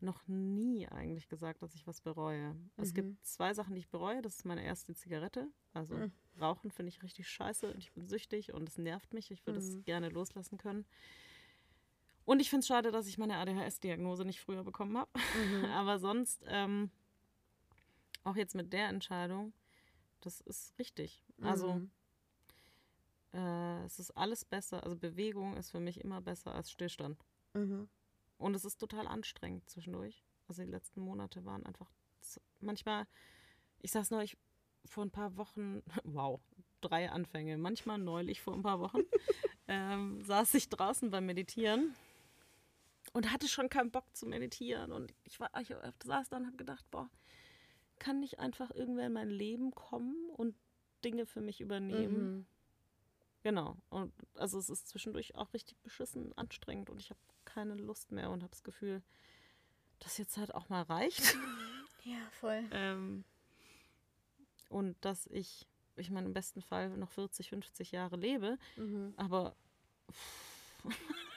[0.00, 2.54] noch nie eigentlich gesagt, dass ich was bereue.
[2.54, 2.70] Mhm.
[2.76, 3.18] Es gibt mhm.
[3.22, 4.20] zwei Sachen, die ich bereue.
[4.20, 5.48] Das ist meine erste Zigarette.
[5.74, 6.12] Also mhm.
[6.40, 9.30] Rauchen finde ich richtig scheiße und ich bin süchtig und es nervt mich.
[9.30, 9.84] Ich würde es mhm.
[9.84, 10.84] gerne loslassen können.
[12.26, 15.10] Und ich finde es schade, dass ich meine ADHS-Diagnose nicht früher bekommen habe.
[15.48, 15.64] Mhm.
[15.70, 16.90] Aber sonst, ähm,
[18.24, 19.52] auch jetzt mit der Entscheidung,
[20.20, 21.22] das ist richtig.
[21.40, 21.90] Also mhm.
[23.32, 24.82] äh, es ist alles besser.
[24.82, 27.24] Also Bewegung ist für mich immer besser als Stillstand.
[27.54, 27.88] Mhm.
[28.38, 30.24] Und es ist total anstrengend zwischendurch.
[30.48, 31.90] Also die letzten Monate waren einfach
[32.58, 33.06] manchmal,
[33.82, 34.36] ich saß neulich
[34.84, 36.40] vor ein paar Wochen, wow,
[36.80, 39.02] drei Anfänge, manchmal neulich vor ein paar Wochen,
[39.68, 41.94] ähm, saß ich draußen beim Meditieren
[43.16, 44.92] und hatte schon keinen Bock zu meditieren.
[44.92, 47.08] Und ich, war, ich saß da und habe gedacht, boah,
[47.98, 50.54] kann nicht einfach irgendwer in mein Leben kommen und
[51.02, 52.36] Dinge für mich übernehmen?
[52.36, 52.46] Mhm.
[53.42, 53.78] Genau.
[53.88, 58.28] Und also es ist zwischendurch auch richtig beschissen anstrengend und ich habe keine Lust mehr
[58.28, 59.02] und habe das Gefühl,
[60.00, 61.38] dass jetzt halt auch mal reicht.
[62.04, 62.64] Ja, voll.
[62.70, 63.24] ähm,
[64.68, 69.14] und dass ich, ich meine, im besten Fall noch 40, 50 Jahre lebe, mhm.
[69.16, 69.56] aber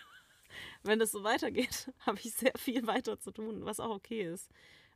[0.83, 4.51] wenn es so weitergeht, habe ich sehr viel weiter zu tun, was auch okay ist.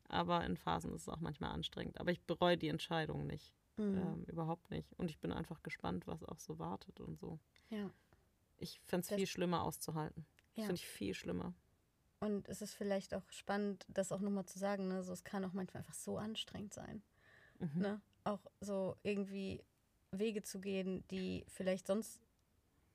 [0.07, 1.99] Aber in Phasen ist es auch manchmal anstrengend.
[1.99, 3.53] Aber ich bereue die Entscheidung nicht.
[3.77, 3.97] Mhm.
[3.97, 4.93] Ähm, überhaupt nicht.
[4.99, 7.39] Und ich bin einfach gespannt, was auch so wartet und so.
[7.69, 7.89] Ja.
[8.57, 10.25] Ich fände es viel schlimmer auszuhalten.
[10.55, 10.65] Ja.
[10.65, 11.53] Finde ich viel schlimmer.
[12.19, 15.03] Und es ist vielleicht auch spannend, das auch nochmal zu sagen, ne?
[15.03, 17.01] so, es kann auch manchmal einfach so anstrengend sein.
[17.59, 17.81] Mhm.
[17.81, 18.01] Ne?
[18.23, 19.63] Auch so irgendwie
[20.11, 22.21] Wege zu gehen, die vielleicht sonst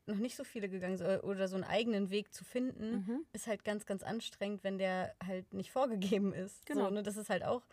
[0.09, 3.27] noch nicht so viele gegangen sind oder so einen eigenen Weg zu finden, mhm.
[3.33, 6.67] ist halt ganz, ganz anstrengend, wenn der halt nicht vorgegeben ist.
[6.67, 6.87] Genau.
[6.87, 7.03] So, ne?
[7.03, 7.67] Das ist halt auch,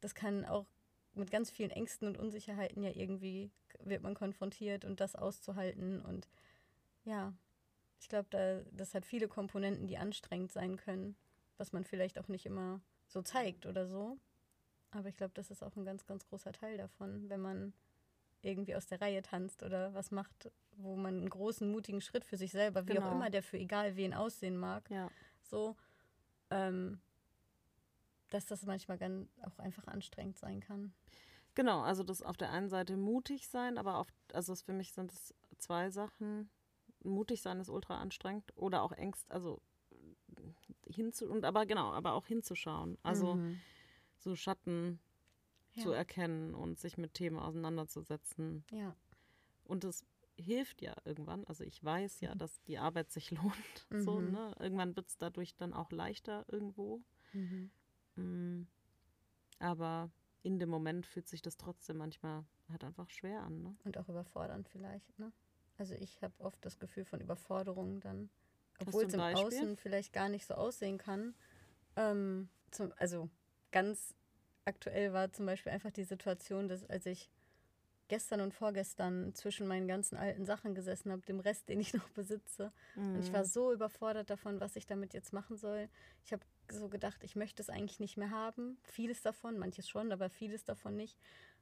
[0.00, 0.66] das kann auch
[1.14, 6.28] mit ganz vielen Ängsten und Unsicherheiten ja irgendwie wird man konfrontiert und das auszuhalten und
[7.04, 7.32] ja,
[8.00, 11.16] ich glaube, da, das hat viele Komponenten, die anstrengend sein können,
[11.56, 14.18] was man vielleicht auch nicht immer so zeigt oder so.
[14.90, 17.72] Aber ich glaube, das ist auch ein ganz, ganz großer Teil davon, wenn man
[18.42, 22.36] irgendwie aus der Reihe tanzt oder was macht, wo man einen großen, mutigen Schritt für
[22.36, 23.08] sich selber, wie genau.
[23.08, 25.10] auch immer der für egal wen aussehen mag, ja.
[25.42, 25.76] so,
[26.50, 27.00] ähm,
[28.30, 30.92] dass das manchmal ganz auch einfach anstrengend sein kann.
[31.54, 35.12] Genau, also das auf der einen Seite mutig sein, aber auf, also für mich sind
[35.12, 36.50] es zwei Sachen
[37.06, 39.62] mutig sein ist ultra anstrengend oder auch Ängst, also
[40.86, 42.98] hinzu und aber genau, aber auch hinzuschauen.
[43.02, 43.60] Also mhm.
[44.18, 45.00] so Schatten
[45.74, 45.82] ja.
[45.82, 48.64] zu erkennen und sich mit Themen auseinanderzusetzen.
[48.70, 48.94] Ja.
[49.64, 50.04] Und es
[50.36, 51.44] hilft ja irgendwann.
[51.44, 52.38] Also ich weiß ja, mhm.
[52.38, 53.86] dass die Arbeit sich lohnt.
[53.90, 54.00] Mhm.
[54.00, 54.54] So, ne?
[54.58, 57.02] Irgendwann wird es dadurch dann auch leichter irgendwo.
[57.32, 57.70] Mhm.
[58.16, 58.66] Mm.
[59.58, 60.10] Aber
[60.42, 63.62] in dem Moment fühlt sich das trotzdem manchmal halt einfach schwer an.
[63.62, 63.76] Ne?
[63.84, 65.32] Und auch überfordernd vielleicht, ne?
[65.78, 68.30] Also ich habe oft das Gefühl von Überforderung dann,
[68.78, 71.34] obwohl es im Außen vielleicht gar nicht so aussehen kann.
[71.96, 73.28] Ähm, zum, also
[73.72, 74.14] ganz
[74.64, 77.30] aktuell war zum Beispiel einfach die Situation, dass als ich
[78.08, 82.08] gestern und vorgestern zwischen meinen ganzen alten Sachen gesessen habe, dem Rest, den ich noch
[82.10, 82.72] besitze.
[82.94, 83.16] Mhm.
[83.16, 83.48] Und ich war mhm.
[83.48, 85.88] so überfordert davon, was ich damit jetzt machen soll.
[86.24, 88.78] Ich habe so gedacht, ich möchte es eigentlich nicht mehr haben.
[88.84, 91.18] Vieles davon, manches schon, aber vieles davon nicht.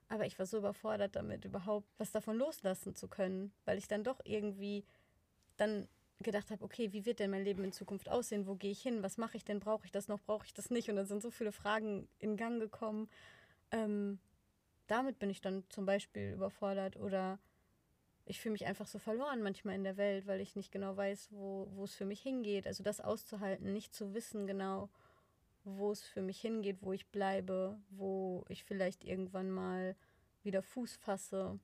[0.09, 4.05] Aber ich war so überfordert damit, überhaupt was davon loslassen zu können, weil ich dann
[4.05, 4.84] doch irgendwie
[5.57, 5.88] dann
[6.20, 8.47] gedacht habe, okay, wie wird denn mein Leben in Zukunft aussehen?
[8.47, 9.03] Wo gehe ich hin?
[9.03, 9.61] Was mache ich denn?
[9.61, 10.20] Brauche ich das noch?
[10.20, 10.88] Brauche ich das nicht?
[10.88, 13.09] Und dann sind so viele Fragen in Gang gekommen.
[13.70, 14.18] Ähm,
[14.87, 17.39] damit bin ich dann zum Beispiel überfordert oder
[18.26, 21.28] ich fühle mich einfach so verloren manchmal in der Welt, weil ich nicht genau weiß,
[21.30, 22.66] wo, es für mich hingeht.
[22.66, 24.89] Also das auszuhalten, nicht zu wissen genau,
[25.64, 29.97] wo es für mich hingeht, wo ich bleibe, wo ich vielleicht irgendwann mal
[30.43, 31.59] wieder Fuß fasse.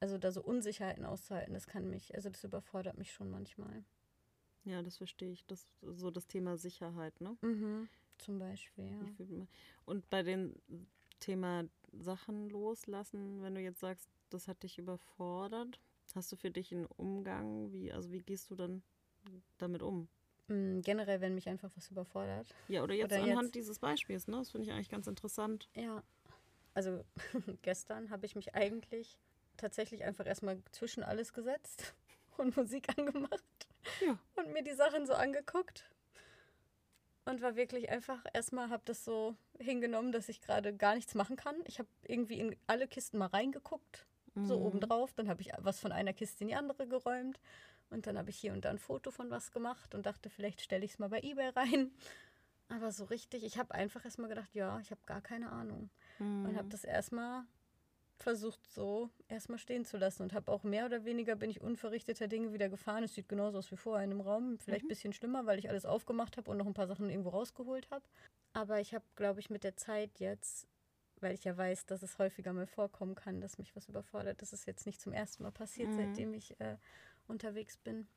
[0.00, 3.84] Also da so Unsicherheiten auszuhalten, das kann mich, also das überfordert mich schon manchmal.
[4.64, 5.46] Ja, das verstehe ich.
[5.46, 7.36] Das so das Thema Sicherheit, ne?
[7.40, 7.88] Mhm,
[8.18, 9.46] zum Beispiel, ja.
[9.86, 10.60] Und bei den
[11.20, 15.80] Thema Sachen loslassen, wenn du jetzt sagst, das hat dich überfordert,
[16.14, 17.72] hast du für dich einen Umgang?
[17.72, 18.82] Wie, also wie gehst du dann
[19.58, 20.08] damit um?
[20.48, 22.54] Mm, generell, wenn mich einfach was überfordert.
[22.68, 24.36] Ja, oder jetzt oder anhand jetzt, dieses Beispiels, ne?
[24.38, 25.68] Das finde ich eigentlich ganz interessant.
[25.74, 26.02] Ja.
[26.74, 27.04] Also
[27.62, 29.18] gestern habe ich mich eigentlich
[29.56, 31.94] tatsächlich einfach erstmal zwischen alles gesetzt
[32.36, 33.42] und Musik angemacht
[34.04, 34.18] ja.
[34.36, 35.90] und mir die Sachen so angeguckt
[37.26, 41.36] und war wirklich einfach erstmal habe das so hingenommen, dass ich gerade gar nichts machen
[41.36, 41.56] kann.
[41.66, 44.46] Ich habe irgendwie in alle Kisten mal reingeguckt, mhm.
[44.46, 45.12] so obendrauf.
[45.12, 47.38] Dann habe ich was von einer Kiste in die andere geräumt
[47.90, 50.60] und dann habe ich hier und da ein Foto von was gemacht und dachte, vielleicht
[50.60, 51.90] stelle ich es mal bei eBay rein.
[52.68, 55.90] Aber so richtig, ich habe einfach erstmal gedacht, ja, ich habe gar keine Ahnung.
[56.18, 56.46] Mhm.
[56.46, 57.44] Und habe das erstmal
[58.18, 62.28] versucht so erstmal stehen zu lassen und habe auch mehr oder weniger bin ich unverrichteter
[62.28, 63.04] Dinge wieder gefahren.
[63.04, 64.88] Es sieht genauso aus wie vorher in einem Raum, vielleicht ein mhm.
[64.88, 68.04] bisschen schlimmer, weil ich alles aufgemacht habe und noch ein paar Sachen irgendwo rausgeholt habe.
[68.52, 70.66] Aber ich habe, glaube ich, mit der Zeit jetzt,
[71.20, 74.40] weil ich ja weiß, dass es häufiger mal vorkommen kann, dass mich was überfordert.
[74.40, 75.96] Das ist jetzt nicht zum ersten Mal passiert, mhm.
[75.96, 76.76] seitdem ich äh,
[77.28, 78.08] unterwegs bin.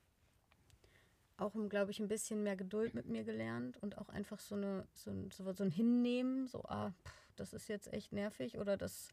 [1.36, 4.86] Auch, glaube ich, ein bisschen mehr Geduld mit mir gelernt und auch einfach so, eine,
[4.92, 8.76] so, ein, so, so ein Hinnehmen, so, ah, pff, das ist jetzt echt nervig oder
[8.76, 9.08] das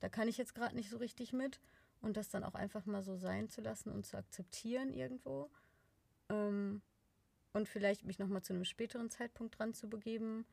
[0.00, 1.60] da kann ich jetzt gerade nicht so richtig mit.
[2.02, 5.50] Und das dann auch einfach mal so sein zu lassen und zu akzeptieren irgendwo.
[6.30, 6.80] Ähm,
[7.52, 10.46] und vielleicht mich nochmal zu einem späteren Zeitpunkt dran zu begeben.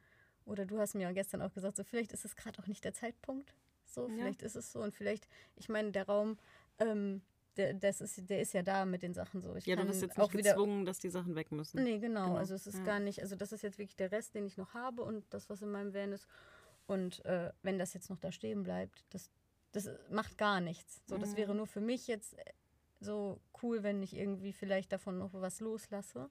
[0.45, 2.84] Oder du hast mir ja gestern auch gesagt, so vielleicht ist es gerade auch nicht
[2.84, 3.54] der Zeitpunkt.
[3.86, 4.48] So, vielleicht ja.
[4.48, 4.82] ist es so.
[4.82, 6.38] Und vielleicht, ich meine, der Raum,
[6.80, 7.22] ähm,
[7.56, 9.56] der, das ist, der ist ja da mit den Sachen so.
[9.56, 11.84] Ich ja, du bist jetzt nicht gezwungen, dass die Sachen weg müssen.
[11.84, 12.26] Nee, genau.
[12.26, 12.38] genau.
[12.38, 12.84] Also es ist ja.
[12.84, 15.50] gar nicht, also das ist jetzt wirklich der Rest, den ich noch habe und das,
[15.50, 16.28] was in meinem Van ist.
[16.86, 19.30] Und äh, wenn das jetzt noch da stehen bleibt, das,
[19.78, 21.01] das macht gar nichts.
[21.05, 21.57] So, das wäre mhm.
[21.57, 22.43] nur für mich jetzt äh,
[22.99, 26.30] so cool, wenn ich irgendwie vielleicht davon noch was loslasse.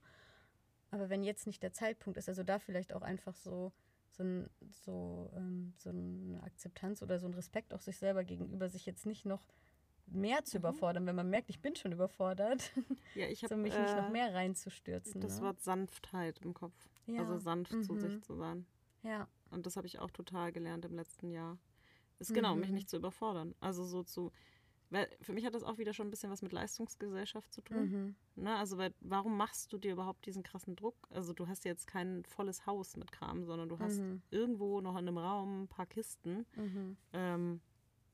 [0.91, 3.73] Aber wenn jetzt nicht der Zeitpunkt ist, also da vielleicht auch einfach so,
[4.11, 8.69] so, ein, so, ähm, so eine Akzeptanz oder so ein Respekt auch sich selber gegenüber,
[8.69, 9.43] sich jetzt nicht noch
[10.07, 10.61] mehr zu mhm.
[10.61, 12.73] überfordern, wenn man merkt, ich bin schon überfordert,
[13.15, 15.21] ja, ich hab, so mich äh, nicht noch äh, mehr reinzustürzen.
[15.21, 15.47] Das ne?
[15.47, 16.89] Wort Sanftheit im Kopf.
[17.07, 17.21] Ja.
[17.21, 17.83] Also sanft mhm.
[17.83, 18.67] zu sich zu sein.
[19.03, 19.29] Ja.
[19.51, 21.59] Und das habe ich auch total gelernt im letzten Jahr.
[22.19, 22.61] Ist genau, mhm.
[22.61, 23.55] mich nicht zu überfordern.
[23.61, 24.33] Also so zu,
[24.91, 28.17] weil für mich hat das auch wieder schon ein bisschen was mit Leistungsgesellschaft zu tun.
[28.35, 28.43] Mhm.
[28.43, 28.57] Ne?
[28.57, 30.97] Also weil, warum machst du dir überhaupt diesen krassen Druck?
[31.11, 34.23] Also du hast jetzt kein volles Haus mit Kram, sondern du hast mhm.
[34.31, 36.47] irgendwo noch in einem Raum ein paar Kisten.
[36.57, 36.97] Mhm.
[37.13, 37.61] Ähm,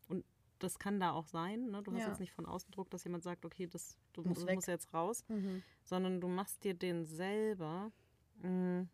[0.09, 0.25] und
[0.59, 1.71] das kann da auch sein.
[1.71, 1.83] Ne?
[1.83, 2.09] Du hast ja.
[2.09, 5.25] jetzt nicht von außen Druck, dass jemand sagt, okay, das, du musst, musst jetzt raus,
[5.29, 5.63] mhm.
[5.85, 7.93] sondern du machst dir den selber.
[8.37, 8.87] Mh,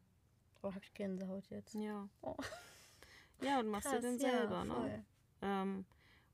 [0.63, 1.75] oh, hab ich Gänsehaut jetzt.
[1.75, 2.09] Ja.
[2.23, 2.37] Oh.
[3.43, 5.05] Ja, und machst Krass, dir den selber, ja, ne?
[5.43, 5.85] Ähm,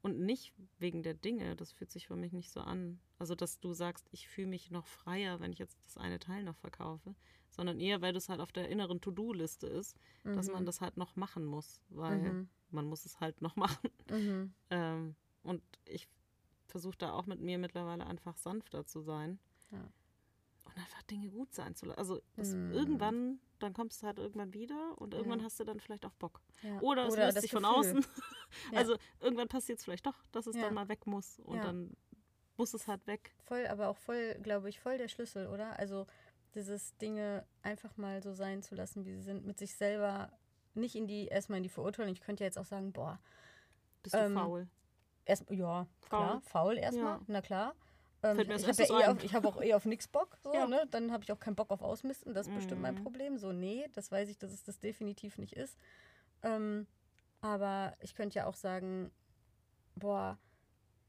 [0.02, 3.00] und nicht wegen der Dinge, das fühlt sich für mich nicht so an.
[3.18, 6.42] Also, dass du sagst, ich fühle mich noch freier, wenn ich jetzt das eine Teil
[6.42, 7.14] noch verkaufe,
[7.48, 10.36] sondern eher, weil das halt auf der inneren To-Do-Liste ist, mhm.
[10.36, 10.66] dass man mhm.
[10.66, 12.48] das halt noch machen muss, weil mhm.
[12.70, 13.90] man muss es halt noch machen.
[14.10, 14.54] Mhm.
[14.70, 16.06] Ähm, und ich
[16.66, 19.38] versuche da auch mit mir mittlerweile einfach sanfter zu sein.
[19.70, 19.88] Ja
[20.64, 21.98] und einfach Dinge gut sein zu lassen.
[21.98, 22.72] Also mm.
[22.72, 25.44] irgendwann, dann kommst du halt irgendwann wieder und irgendwann ja.
[25.44, 26.40] hast du dann vielleicht auch Bock.
[26.62, 26.80] Ja.
[26.80, 28.00] Oder es Oder löst sich von außen.
[28.72, 28.78] ja.
[28.78, 31.96] Also irgendwann passiert es vielleicht doch, dass es dann mal weg muss und dann
[32.56, 33.34] muss es halt weg.
[33.42, 35.78] Voll, aber auch voll, glaube ich, voll der Schlüssel, oder?
[35.78, 36.06] Also
[36.54, 40.30] dieses Dinge einfach mal so sein zu lassen, wie sie sind, mit sich selber
[40.74, 42.12] nicht in die, erstmal in die Verurteilung.
[42.12, 43.20] Ich könnte ja jetzt auch sagen, boah.
[44.02, 44.68] Bist du ähm, faul?
[45.24, 46.08] Erst, ja, faul.
[46.08, 47.74] klar, faul erstmal, na klar.
[48.24, 50.38] Ähm, ich habe ja eh hab auch eh auf nichts Bock.
[50.42, 50.66] So, ja.
[50.66, 50.86] ne?
[50.90, 52.32] Dann habe ich auch keinen Bock auf Ausmisten.
[52.32, 52.56] Das ist mhm.
[52.56, 53.02] bestimmt mein mhm.
[53.02, 53.36] Problem.
[53.36, 55.78] So, nee, das weiß ich, dass es das definitiv nicht ist.
[56.42, 56.86] Ähm,
[57.42, 59.10] aber ich könnte ja auch sagen,
[59.94, 60.38] boah,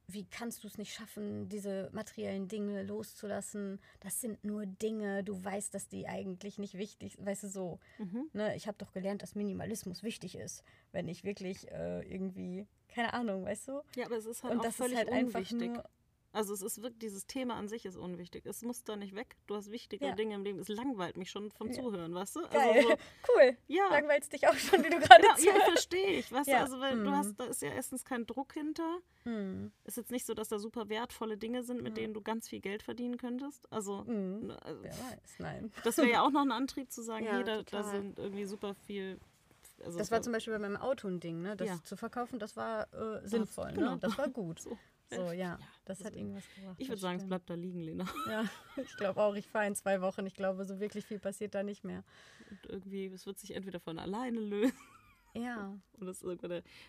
[0.08, 3.80] wie kannst du es nicht schaffen, diese materiellen Dinge loszulassen?
[4.02, 7.26] Das sind nur Dinge, du weißt, dass die eigentlich nicht wichtig sind.
[7.26, 7.80] Weißt du, so.
[7.98, 8.30] Mhm.
[8.34, 13.14] Ne, ich habe doch gelernt, dass Minimalismus wichtig ist, wenn ich wirklich äh, irgendwie, keine
[13.14, 13.82] Ahnung, weißt du?
[13.96, 15.54] Ja, aber es ist halt Und auch das völlig ist halt unwichtig.
[15.54, 15.90] einfach nur,
[16.36, 18.46] also es ist wirklich, dieses Thema an sich ist unwichtig.
[18.46, 19.38] Es muss da nicht weg.
[19.48, 20.16] Du hast wichtige ja.
[20.16, 20.60] Dinge im Leben.
[20.60, 21.74] Es langweilt mich schon vom ja.
[21.74, 22.40] Zuhören, weißt du?
[22.42, 22.84] Also Geil.
[22.84, 22.90] So,
[23.36, 23.58] cool.
[23.68, 23.88] Ja.
[23.90, 26.32] Langweilst dich auch schon, wie du gerade ja, ja, verstehe ich.
[26.32, 27.04] Weißt du, also weil mm.
[27.06, 29.00] du hast, da ist ja erstens kein Druck hinter.
[29.24, 29.68] Mm.
[29.86, 31.96] Ist jetzt nicht so, dass da super wertvolle Dinge sind, mit mm.
[31.96, 33.72] denen du ganz viel Geld verdienen könntest.
[33.72, 34.52] Also, mm.
[34.62, 35.72] also Wer weiß, nein.
[35.86, 38.46] Das wäre ja auch noch ein Antrieb zu sagen, ja, hey, da, da sind irgendwie
[38.46, 39.20] super viel
[39.84, 41.56] also das war zum Beispiel bei meinem Auto ein Ding, ne?
[41.56, 41.84] Das ja.
[41.84, 43.80] zu verkaufen, das war äh, sinnvoll, das, ne?
[43.80, 43.96] genau.
[43.98, 44.60] Das war gut.
[44.66, 44.78] So.
[45.10, 46.76] So, ja, das hat irgendwas gebracht.
[46.80, 48.06] Ich würde sagen, es bleibt da liegen, Lena.
[48.30, 48.46] Ja,
[48.78, 50.26] ich glaube auch, ich fahre in zwei Wochen.
[50.26, 52.04] Ich glaube, so wirklich viel passiert da nicht mehr.
[52.50, 54.78] Und irgendwie, es wird sich entweder von alleine lösen.
[55.36, 55.78] Ja.
[56.02, 56.24] Oder es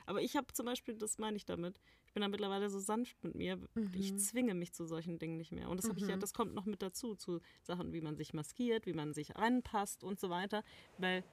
[0.06, 3.22] aber ich habe zum Beispiel, das meine ich damit, ich bin da mittlerweile so sanft
[3.22, 3.56] mit mir.
[3.74, 3.92] Mhm.
[3.94, 5.68] Ich zwinge mich zu solchen Dingen nicht mehr.
[5.68, 6.20] Und das habe ich ja, mhm.
[6.20, 10.02] das kommt noch mit dazu, zu Sachen, wie man sich maskiert, wie man sich anpasst
[10.02, 10.62] und so weiter.
[10.98, 11.24] Weil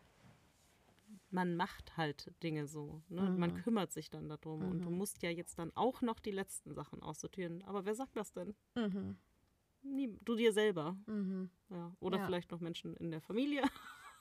[1.34, 3.02] man macht halt Dinge so.
[3.10, 3.22] Ne?
[3.22, 3.40] Mhm.
[3.40, 4.62] Man kümmert sich dann darum.
[4.62, 4.72] Mhm.
[4.72, 4.98] Und du mhm.
[4.98, 7.64] musst ja jetzt dann auch noch die letzten Sachen aussortieren.
[7.64, 8.56] Aber wer sagt das denn?
[8.76, 9.18] Mhm.
[9.82, 10.96] Nie, du dir selber.
[11.08, 11.50] Mhm.
[11.70, 11.92] Ja.
[12.00, 12.26] Oder ja.
[12.26, 13.64] vielleicht noch Menschen in der Familie.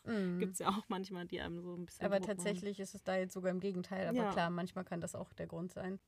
[0.05, 0.39] Mhm.
[0.41, 2.05] Gibt es ja auch manchmal, die einem so ein bisschen.
[2.05, 2.85] Aber Druck tatsächlich machen.
[2.85, 4.09] ist es da jetzt sogar im Gegenteil.
[4.09, 4.33] Aber ja.
[4.33, 6.01] klar, manchmal kann das auch der Grund sein.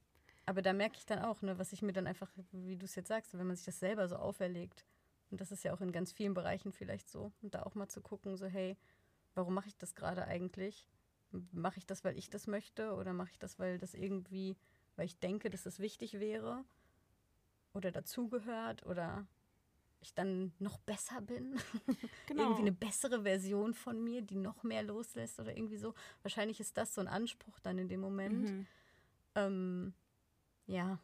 [0.47, 2.95] Aber da merke ich dann auch, ne, was ich mir dann einfach, wie du es
[2.97, 4.85] jetzt sagst, wenn man sich das selber so auferlegt.
[5.31, 7.33] Und das ist ja auch in ganz vielen Bereichen vielleicht so.
[7.43, 8.77] Und da auch mal zu gucken, so, hey,
[9.35, 10.89] warum mache ich das gerade eigentlich?
[11.53, 14.57] Mache ich das, weil ich das möchte oder mache ich das, weil das irgendwie,
[14.97, 16.65] weil ich denke, dass das wichtig wäre
[17.73, 19.27] oder dazugehört oder
[20.01, 21.57] ich dann noch besser bin?
[22.27, 22.45] Genau.
[22.45, 25.95] irgendwie eine bessere Version von mir, die noch mehr loslässt oder irgendwie so.
[26.23, 28.51] Wahrscheinlich ist das so ein Anspruch dann in dem Moment.
[28.51, 28.67] Mhm.
[29.35, 29.95] Ähm,
[30.67, 30.99] ja.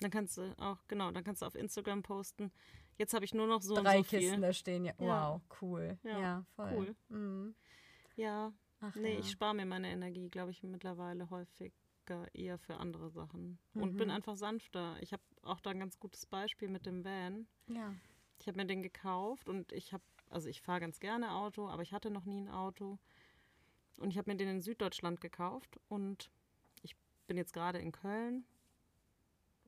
[0.00, 2.50] Dann kannst du auch, genau, dann kannst du auf Instagram posten.
[2.96, 4.94] Jetzt habe ich nur noch so Drei und so Kisten da stehen, ja.
[4.98, 5.34] ja.
[5.34, 5.98] Wow, cool.
[6.02, 6.72] Ja, ja voll.
[6.72, 6.96] Cool.
[7.08, 7.54] Mhm.
[8.16, 9.20] Ja, Ach, nee, ja.
[9.20, 13.58] ich spare mir meine Energie, glaube ich, mittlerweile häufiger eher für andere Sachen.
[13.72, 13.82] Mhm.
[13.82, 14.14] Und bin mhm.
[14.14, 14.96] einfach sanfter.
[15.00, 17.46] Ich habe auch da ein ganz gutes Beispiel mit dem Van.
[17.68, 17.94] Ja.
[18.38, 21.82] Ich habe mir den gekauft und ich habe, also ich fahre ganz gerne Auto, aber
[21.82, 22.98] ich hatte noch nie ein Auto.
[23.96, 26.30] Und ich habe mir den in Süddeutschland gekauft und
[26.82, 26.94] ich
[27.26, 28.44] bin jetzt gerade in Köln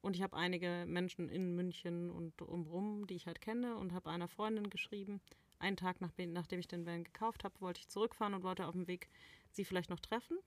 [0.02, 4.10] und ich habe einige Menschen in München und drumherum, die ich halt kenne und habe
[4.10, 5.20] einer Freundin geschrieben,
[5.58, 8.74] einen Tag nach, nachdem ich den Van gekauft habe, wollte ich zurückfahren und wollte auf
[8.74, 9.08] dem Weg
[9.50, 10.38] sie vielleicht noch treffen.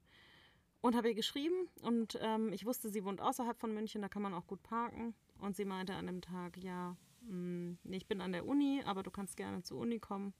[0.82, 4.24] Und habe ihr geschrieben und ähm, ich wusste, sie wohnt außerhalb von München, da kann
[4.24, 5.14] man auch gut parken.
[5.40, 9.04] Und sie meinte an dem Tag, ja, mh, mm, ich bin an der Uni, aber
[9.04, 10.34] du kannst gerne zur Uni kommen.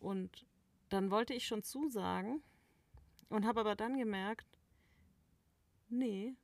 [0.00, 0.44] Und
[0.90, 2.42] dann wollte ich schon zusagen
[3.30, 4.46] und habe aber dann gemerkt,
[5.88, 6.34] nee,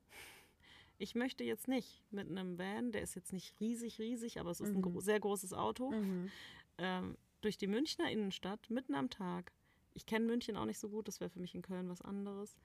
[0.97, 4.61] ich möchte jetzt nicht mit einem Van, der ist jetzt nicht riesig, riesig, aber es
[4.61, 4.85] ist mhm.
[4.85, 6.29] ein sehr großes Auto, mhm.
[6.77, 9.51] ähm, durch die Münchner Innenstadt mitten am Tag.
[9.93, 12.57] Ich kenne München auch nicht so gut, das wäre für mich in Köln was anderes.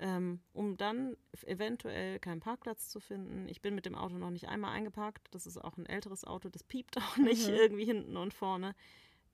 [0.00, 3.48] Ähm, um dann eventuell keinen Parkplatz zu finden.
[3.48, 5.26] Ich bin mit dem Auto noch nicht einmal eingeparkt.
[5.32, 7.54] Das ist auch ein älteres Auto, das piept auch nicht mhm.
[7.54, 8.74] irgendwie hinten und vorne.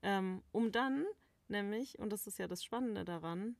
[0.02, 1.04] Ähm, um dann
[1.48, 3.56] nämlich, und das ist ja das Spannende daran,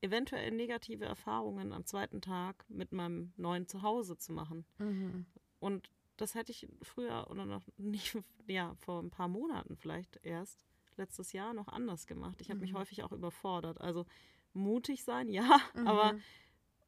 [0.00, 4.64] eventuell negative Erfahrungen am zweiten Tag mit meinem neuen Zuhause zu machen.
[4.78, 5.26] Mhm.
[5.58, 5.90] Und
[6.20, 8.16] das hätte ich früher oder noch nicht,
[8.46, 10.64] ja, vor ein paar Monaten vielleicht erst,
[10.96, 12.40] letztes Jahr noch anders gemacht.
[12.40, 12.62] Ich habe mhm.
[12.62, 13.80] mich häufig auch überfordert.
[13.80, 14.06] Also
[14.52, 15.86] mutig sein, ja, mhm.
[15.86, 16.14] aber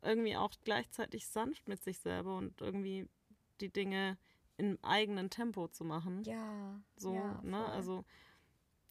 [0.02, 3.08] irgendwie auch gleichzeitig sanft mit sich selber und irgendwie
[3.60, 4.18] die Dinge
[4.56, 6.24] im eigenen Tempo zu machen.
[6.24, 6.80] Ja.
[6.96, 7.64] So, ja, ne?
[7.66, 8.04] Also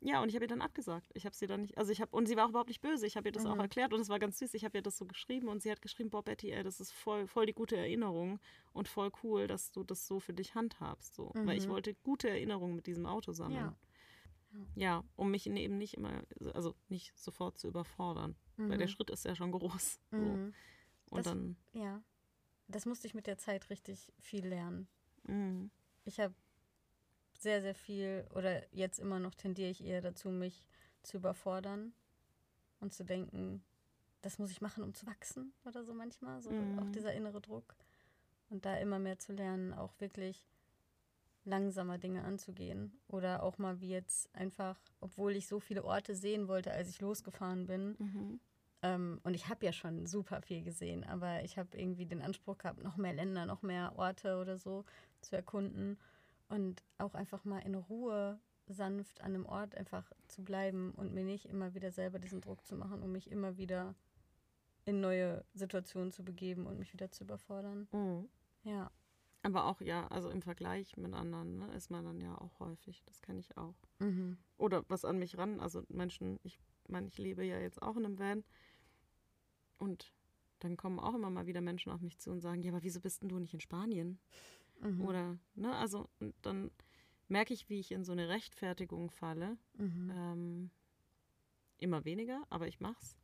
[0.04, 1.12] ja, und ich habe ihr dann abgesagt.
[1.14, 3.06] Ich habe sie dann nicht, also ich habe, und sie war auch überhaupt nicht böse.
[3.06, 3.52] Ich habe ihr das mhm.
[3.52, 4.56] auch erklärt und es war ganz süß.
[4.56, 6.91] Ich habe ihr das so geschrieben und sie hat geschrieben, boah, Betty, ey, das ist
[6.91, 8.39] voll, voll die gute Erinnerung
[8.74, 11.14] und voll cool, dass du das so für dich handhabst.
[11.14, 11.32] So.
[11.36, 11.45] Mhm.
[11.45, 11.72] Weil ich mhm.
[11.72, 13.76] wollte gute Erinnerungen mit diesem Auto sammeln.
[14.56, 14.66] Ja.
[14.76, 15.04] ja.
[15.16, 16.24] um mich eben nicht immer,
[16.54, 18.36] also nicht sofort zu überfordern.
[18.58, 18.70] Mhm.
[18.70, 18.91] Weil der mhm.
[18.91, 19.99] Schritt ist ja schon groß.
[20.10, 20.18] So.
[20.18, 20.54] Mhm.
[21.12, 21.58] Und das, dann.
[21.74, 22.02] Ja.
[22.68, 24.88] Das musste ich mit der Zeit richtig viel lernen.
[26.06, 26.34] Ich habe
[27.42, 30.66] sehr, sehr viel oder jetzt immer noch tendiere ich eher dazu, mich
[31.04, 31.94] zu überfordern
[32.80, 33.64] und zu denken,
[34.22, 36.42] das muss ich machen, um zu wachsen oder so manchmal.
[36.42, 36.80] So mhm.
[36.80, 37.76] auch dieser innere Druck.
[38.50, 40.46] Und da immer mehr zu lernen, auch wirklich
[41.46, 43.00] langsamer Dinge anzugehen.
[43.08, 47.02] Oder auch mal wie jetzt einfach, obwohl ich so viele Orte sehen wollte, als ich
[47.02, 47.96] losgefahren bin.
[47.98, 48.39] Mhm.
[48.84, 52.58] Ähm, und ich habe ja schon super viel gesehen, aber ich habe irgendwie den Anspruch
[52.58, 54.86] gehabt, noch mehr Länder, noch mehr Orte oder so
[55.22, 55.98] zu erkunden.
[56.52, 58.38] Und auch einfach mal in Ruhe
[58.68, 62.66] sanft an einem Ort einfach zu bleiben und mir nicht immer wieder selber diesen Druck
[62.66, 63.95] zu machen, um mich immer wieder
[64.84, 67.88] in neue Situationen zu begeben und mich wieder zu überfordern.
[67.93, 68.28] Mhm.
[68.64, 68.91] Ja.
[69.43, 73.02] Aber auch ja, also im Vergleich mit anderen ne, ist man dann ja auch häufig.
[73.06, 73.76] Das kenne ich auch.
[73.99, 74.38] Mhm.
[74.58, 78.06] Oder was an mich ran, also Menschen, ich meine, ich lebe ja jetzt auch in
[78.06, 78.43] einem Van
[79.78, 80.12] und
[80.60, 82.99] dann kommen auch immer mal wieder Menschen auf mich zu und sagen, ja, aber wieso
[82.99, 84.20] bist denn du nicht in Spanien?
[84.82, 85.02] Mhm.
[85.06, 86.10] Oder, ne, also
[86.42, 86.72] dann
[87.28, 89.58] merke ich, wie ich in so eine Rechtfertigung falle.
[89.78, 90.12] Mhm.
[90.16, 90.72] Ähm,
[91.78, 93.18] immer weniger, aber ich mach's.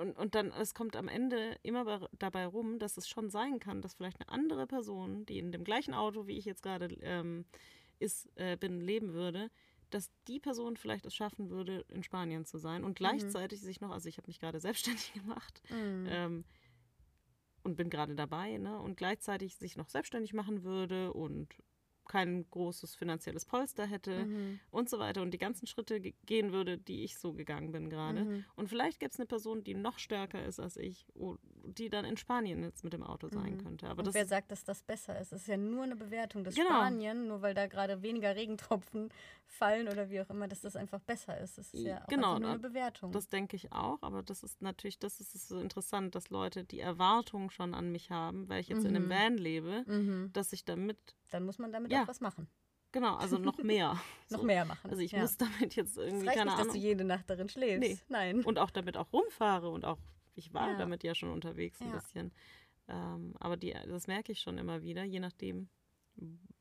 [0.00, 3.80] Und, und dann, es kommt am Ende immer dabei rum, dass es schon sein kann,
[3.80, 7.46] dass vielleicht eine andere Person, die in dem gleichen Auto, wie ich jetzt gerade ähm,
[7.98, 9.50] ist, äh, bin, leben würde,
[9.90, 12.94] dass die Person vielleicht es schaffen würde, in Spanien zu sein und mhm.
[12.94, 13.66] gleichzeitig mhm.
[13.66, 16.06] sich noch, also ich habe mich gerade selbstständig gemacht, mhm.
[16.08, 16.44] ähm,
[17.68, 18.78] und bin gerade dabei, ne?
[18.80, 21.54] Und gleichzeitig sich noch selbstständig machen würde und
[22.08, 24.58] kein großes finanzielles Polster hätte mhm.
[24.70, 28.24] und so weiter und die ganzen Schritte gehen würde, die ich so gegangen bin gerade.
[28.24, 28.44] Mhm.
[28.56, 31.06] Und vielleicht gäbe es eine Person, die noch stärker ist als ich,
[31.64, 33.58] die dann in Spanien jetzt mit dem Auto sein Mhm.
[33.62, 33.86] könnte.
[33.88, 35.32] Aber Und wer sagt, dass das besser ist?
[35.32, 36.68] Es ist ja nur eine Bewertung, dass Genau.
[36.70, 39.10] Spanien, nur weil da gerade weniger Regentropfen
[39.46, 41.58] fallen oder wie auch immer, dass das einfach besser ist.
[41.58, 43.12] Das ist ja auch Genau, nur eine Bewertung.
[43.12, 46.80] Das denke ich auch, aber das ist natürlich, das ist so interessant, dass Leute die
[46.80, 49.10] Erwartung schon an mich haben, weil ich jetzt in einem Mhm.
[49.10, 50.30] Van lebe, mhm.
[50.32, 50.96] dass ich damit,
[51.30, 52.02] Dann muss man damit Ja.
[52.04, 52.48] auch was machen.
[52.92, 54.00] genau, also noch mehr.
[54.30, 54.44] Noch So.
[54.44, 54.90] mehr machen.
[54.90, 55.20] Also ich ja.
[55.20, 56.80] muss damit jetzt irgendwie, reicht keine nicht, dass Ahnung.
[56.82, 57.80] du jede Nacht darin schläfst.
[57.80, 57.98] Nee.
[58.08, 58.44] Nein.
[58.44, 59.98] und auch damit auch rumfahre und auch,
[60.34, 60.78] ich war Ja.
[60.78, 62.32] damit ja schon unterwegs ein bisschen.
[62.88, 65.68] Ähm, aber die, das merke ich schon immer wieder, je nachdem,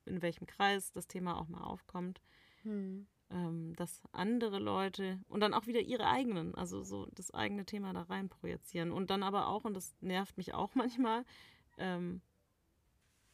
[0.06, 2.22] in welchem Kreis das Thema auch mal aufkommt,
[2.64, 3.08] Hm.
[3.30, 7.94] ähm, dass andere Leute und dann auch wieder ihre eigenen, also so das eigene Thema
[7.94, 8.92] da rein projizieren.
[8.92, 11.24] Und dann aber auch, und das nervt mich auch manchmal,
[11.78, 12.22] ähm,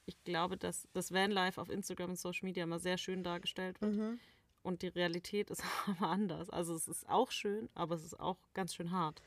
[0.06, 3.94] ich glaube, dass das Vanlife auf Instagram und Social Media immer sehr schön dargestellt wird.
[3.96, 4.20] Mhm.
[4.62, 6.50] Und die Realität ist aber anders.
[6.50, 9.22] Also es ist auch schön, aber es ist auch ganz schön hart.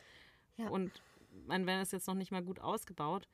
[0.56, 0.68] Ja.
[0.68, 0.90] Und
[1.46, 3.28] mein Van ist jetzt noch nicht mal gut ausgebaut.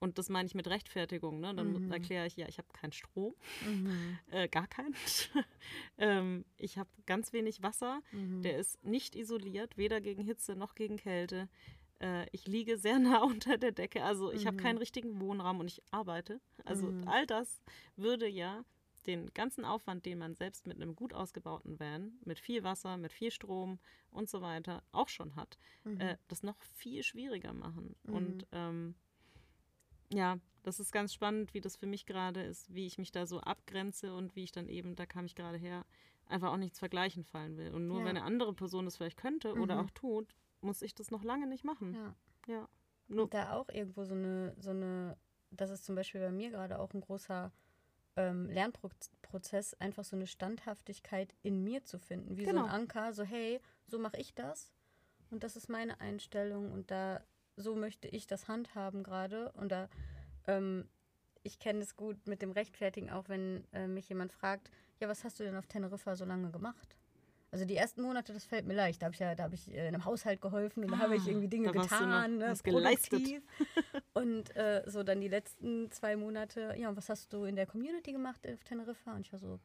[0.00, 1.38] Und das meine ich mit Rechtfertigung.
[1.38, 1.54] Ne?
[1.54, 1.92] Dann Mhm.
[1.92, 3.34] erkläre ich, ja, ich habe keinen Strom,
[3.64, 4.18] Mhm.
[4.32, 4.96] äh, gar keinen.
[5.98, 8.02] ähm, ich habe ganz wenig Wasser.
[8.10, 8.42] Mhm.
[8.42, 11.48] Der ist nicht isoliert, weder gegen Hitze noch gegen Kälte.
[12.02, 14.04] Äh, ich liege sehr nah unter der Decke.
[14.04, 14.60] Also ich habe Mhm.
[14.60, 16.40] keinen richtigen Wohnraum und ich arbeite.
[16.64, 17.08] Also Mhm.
[17.08, 17.62] all das
[17.96, 18.64] würde ja
[19.06, 23.12] den ganzen Aufwand, den man selbst mit einem gut ausgebauten Van, mit viel Wasser, mit
[23.12, 23.80] viel Strom
[24.10, 26.00] und so weiter auch schon hat, Mhm.
[26.00, 27.96] äh, das noch viel schwieriger machen.
[28.04, 28.14] Mhm.
[28.14, 28.94] Und ähm,
[30.12, 33.26] ja, das ist ganz spannend, wie das für mich gerade ist, wie ich mich da
[33.26, 35.84] so abgrenze und wie ich dann eben, da kam ich gerade her,
[36.26, 37.72] einfach auch nichts vergleichen fallen will.
[37.72, 38.04] Und nur Ja.
[38.04, 39.80] wenn eine andere Person das vielleicht könnte oder Mhm.
[39.80, 41.94] auch tut, muss ich das noch lange nicht machen.
[41.94, 42.14] ja.
[42.48, 42.68] Ja.
[43.08, 45.16] Und da auch irgendwo so eine, so eine,
[45.50, 47.52] das ist zum Beispiel bei mir gerade auch ein großer
[48.16, 52.64] ähm, Lernprozess, einfach so eine Standhaftigkeit in mir zu finden, wie so Genau.
[52.64, 54.72] ein Anker, so hey, so mache ich das
[55.30, 57.22] und das ist meine Einstellung und da,
[57.56, 59.88] so möchte ich das handhaben gerade und da,
[60.46, 60.88] ähm,
[61.42, 65.22] ich kenne es gut mit dem Rechtfertigen, auch wenn äh, mich jemand fragt, ja, was
[65.24, 66.96] hast du denn auf Teneriffa so lange gemacht?
[67.52, 69.02] Also die ersten Monate, das fällt mir leicht.
[69.02, 71.16] Da habe ich ja, da habe ich äh, in einem Haushalt geholfen und da habe
[71.16, 73.20] ich Ah, irgendwie Dinge getan, ne, geleistet.
[74.14, 77.66] Und äh, so dann die letzten zwei Monate, ja, und was hast du in der
[77.66, 79.12] Community gemacht auf Teneriffa?
[79.12, 79.60] Und ich war so,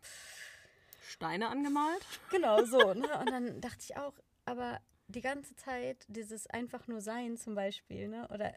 [1.01, 2.05] Steine angemalt.
[2.29, 2.77] genau so.
[2.93, 3.07] Ne?
[3.19, 4.13] Und dann dachte ich auch,
[4.45, 8.27] aber die ganze Zeit dieses einfach nur Sein zum Beispiel, ne?
[8.33, 8.53] oder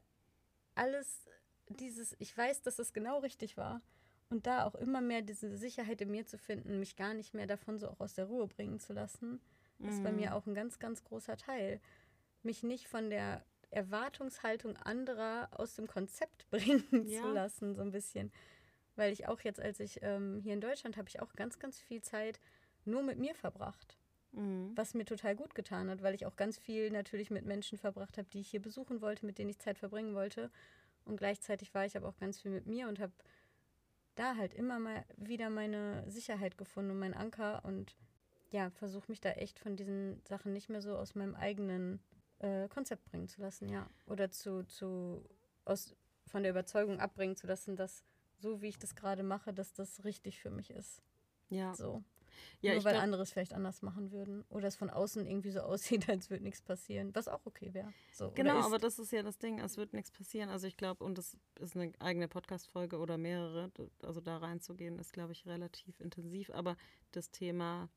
[0.74, 1.28] alles
[1.68, 3.80] dieses, ich weiß, dass es genau richtig war.
[4.30, 7.46] Und da auch immer mehr diese Sicherheit in mir zu finden, mich gar nicht mehr
[7.46, 9.40] davon so auch aus der Ruhe bringen zu lassen,
[9.82, 10.16] ist bei Mhm.
[10.16, 11.80] mir auch ein ganz, ganz großer Teil.
[12.42, 17.22] Mich nicht von der Erwartungshaltung anderer aus dem Konzept bringen Ja.
[17.22, 18.32] zu lassen, so ein bisschen.
[18.96, 21.80] Weil ich auch jetzt, als ich ähm, hier in Deutschland, habe ich auch ganz, ganz
[21.80, 22.40] viel Zeit
[22.84, 23.96] nur mit mir verbracht.
[24.32, 24.74] Mhm.
[24.76, 28.16] Was mir total gut getan hat, weil ich auch ganz viel natürlich mit Menschen verbracht
[28.18, 30.50] habe, die ich hier besuchen wollte, mit denen ich Zeit verbringen wollte.
[31.04, 33.12] Und gleichzeitig war ich aber auch ganz viel mit mir und habe
[34.20, 37.96] da halt immer mal wieder meine Sicherheit gefunden und meinen Anker und
[38.50, 42.00] ja, versuche mich da echt von diesen Sachen nicht mehr so aus meinem eigenen
[42.40, 43.88] äh, Konzept bringen zu lassen, ja.
[44.06, 45.24] Oder zu, zu
[45.64, 45.96] aus,
[46.26, 48.04] von der Überzeugung abbringen zu lassen, dass
[48.38, 51.02] so wie ich das gerade mache, dass das richtig für mich ist.
[51.48, 52.02] Ja, So.
[52.60, 54.44] Ja Nur weil glaub, andere es vielleicht anders machen würden.
[54.48, 55.60] Oder es von außen irgendwie so
[56.02, 57.14] aussieht, als würde nichts passieren.
[57.14, 57.92] Was auch okay wäre.
[58.12, 60.48] So, Genau, aber das ist ja das Ding, es wird nichts passieren.
[60.48, 63.70] Also ich glaube, und das ist eine eigene Podcast-Folge oder mehrere,
[64.02, 66.50] also da reinzugehen, ist, glaube ich, relativ intensiv.
[66.50, 66.76] Aber
[67.12, 67.88] das Thema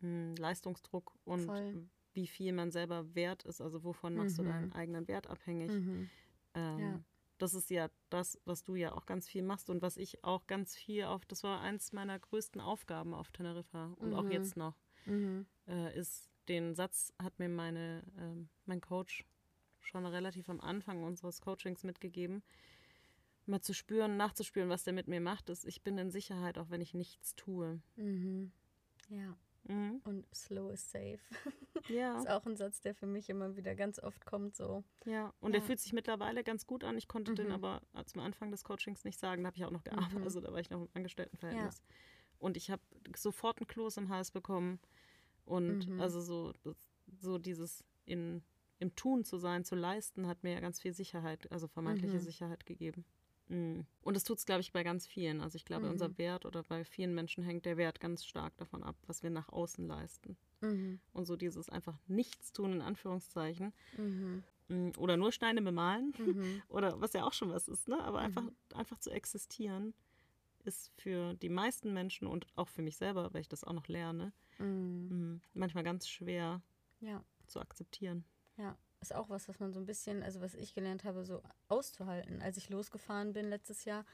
[0.00, 1.86] mh, Leistungsdruck und Voll.
[2.14, 4.46] wie viel man selber wert ist, also wovon machst du Mhm.
[4.48, 6.08] deinen eigenen Wert abhängig, Mhm.
[6.54, 7.00] ähm, Ja.
[7.42, 10.46] Das ist ja das, was du ja auch ganz viel machst und was ich auch
[10.46, 14.32] ganz viel auf, das war eins meiner größten Aufgaben auf Teneriffa und auch Mhm.
[14.32, 14.76] jetzt noch
[15.06, 15.46] Mhm.
[15.68, 19.24] äh, ist, den Satz hat mir meine, ähm, mein Coach
[19.80, 22.42] schon relativ am Anfang unseres Coachings mitgegeben,
[23.46, 26.70] mal zu spüren, nachzuspüren, was der mit mir macht, ist, ich bin in Sicherheit, auch
[26.70, 27.80] wenn ich nichts tue.
[27.96, 28.52] Mhm.
[29.08, 29.36] Ja.
[29.64, 30.00] Mhm.
[30.04, 31.20] Und slow is safe.
[31.88, 34.54] Ja, ist auch ein Satz, der für mich immer wieder ganz oft kommt.
[34.54, 34.84] So.
[35.06, 35.32] ja.
[35.40, 35.66] Und der Ja.
[35.66, 36.98] fühlt sich mittlerweile ganz gut an.
[36.98, 37.52] Ich konnte den Mhm.
[37.52, 39.42] aber zum Anfang des Coachings nicht sagen.
[39.42, 40.24] Da habe ich auch noch gearbeitet, Mhm.
[40.24, 41.82] also da war ich noch im Angestelltenverhältnis.
[42.38, 42.82] Und ich habe
[43.16, 44.78] sofort ein Kloß im Hals bekommen.
[45.44, 46.00] Und Mhm.
[46.00, 46.76] also so, das,
[47.18, 48.42] so dieses in,
[48.78, 52.20] im Tun zu sein, zu leisten, hat mir ja ganz viel Sicherheit, also vermeintliche Mhm.
[52.20, 53.04] Sicherheit gegeben.
[53.50, 53.84] Mhm.
[54.02, 55.40] Und das tut es, glaube ich, bei ganz vielen.
[55.40, 55.92] Also ich glaube, Mhm.
[55.92, 59.30] unser Wert oder bei vielen Menschen hängt der Wert ganz stark davon ab, was wir
[59.30, 60.36] nach außen leisten.
[60.60, 61.00] Mhm.
[61.12, 64.44] Und so dieses einfach Nichtstun in Anführungszeichen Mhm.
[64.68, 66.62] mm, oder nur Steine bemalen Mhm.
[66.68, 68.00] oder was ja auch schon was ist, ne?
[68.04, 68.54] Aber einfach, Mhm.
[68.74, 69.94] einfach zu existieren
[70.64, 73.88] ist für die meisten Menschen und auch für mich selber, weil ich das auch noch
[73.88, 76.62] lerne, mm, manchmal ganz schwer
[77.00, 77.24] Ja.
[77.46, 78.24] zu akzeptieren.
[78.58, 78.76] Ja.
[79.00, 82.42] Ist auch was, was man so ein bisschen, also was ich gelernt habe, so auszuhalten.
[82.42, 84.04] Als ich losgefahren bin letztes Jahr,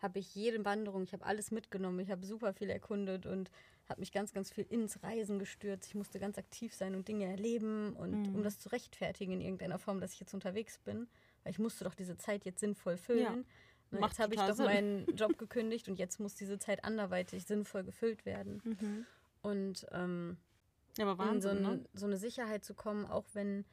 [0.00, 3.50] habe ich jede Wanderung, ich habe alles mitgenommen, ich habe super viel erkundet und
[3.88, 5.88] habe mich ganz, ganz viel ins Reisen gestürzt.
[5.88, 8.34] Ich musste ganz aktiv sein und Dinge erleben und mhm.
[8.34, 11.06] um das zu rechtfertigen in irgendeiner Form, dass ich jetzt unterwegs bin,
[11.44, 13.44] weil ich musste doch diese Zeit jetzt sinnvoll füllen.
[13.92, 14.00] Ja.
[14.00, 14.64] jetzt habe ich doch Sinn.
[14.64, 18.60] meinen Job gekündigt und jetzt muss diese Zeit anderweitig sinnvoll gefüllt werden.
[18.64, 19.06] Mhm.
[19.42, 20.36] Und ähm,
[20.98, 21.84] ja, aber Wahnsinn, in so, ne?
[21.94, 23.64] so eine Sicherheit zu kommen, auch wenn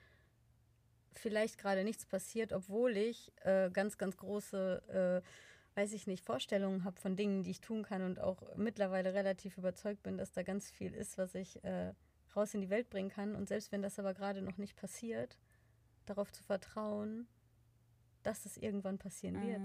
[1.13, 6.83] vielleicht gerade nichts passiert, obwohl ich äh, ganz, ganz große, äh, weiß ich nicht, Vorstellungen
[6.83, 10.43] habe von Dingen, die ich tun kann und auch mittlerweile relativ überzeugt bin, dass da
[10.43, 11.93] ganz viel ist, was ich äh,
[12.35, 13.35] raus in die Welt bringen kann.
[13.35, 15.37] Und selbst wenn das aber gerade noch nicht passiert,
[16.05, 17.27] darauf zu vertrauen,
[18.23, 19.47] dass es irgendwann passieren mhm.
[19.47, 19.61] wird.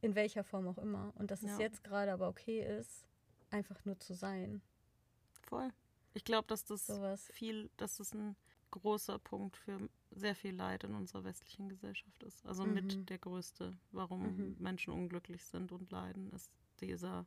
[0.00, 1.12] In welcher Form auch immer.
[1.16, 1.52] Und dass ja.
[1.52, 3.06] es jetzt gerade aber okay ist,
[3.50, 4.62] einfach nur zu sein.
[5.42, 5.70] Voll.
[6.14, 7.30] Ich glaube, dass das Sowas.
[7.32, 8.36] viel, dass das ein
[8.70, 12.44] großer Punkt für sehr viel Leid in unserer westlichen Gesellschaft ist.
[12.46, 12.74] Also mhm.
[12.74, 14.56] mit der größte, warum mhm.
[14.58, 16.50] Menschen unglücklich sind und leiden, ist
[16.80, 17.26] dieser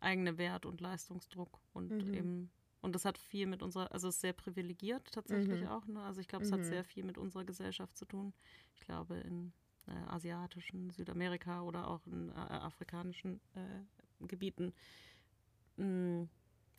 [0.00, 2.14] eigene Wert und Leistungsdruck und mhm.
[2.14, 2.50] eben
[2.82, 5.68] und das hat viel mit unserer, also es ist sehr privilegiert tatsächlich mhm.
[5.68, 5.86] auch.
[5.86, 6.00] Ne?
[6.02, 6.64] Also ich glaube, es hat mhm.
[6.64, 8.32] sehr viel mit unserer Gesellschaft zu tun.
[8.74, 9.52] Ich glaube, in
[9.88, 14.72] äh, asiatischen, Südamerika oder auch in äh, afrikanischen äh, Gebieten
[15.76, 16.28] mh, mm,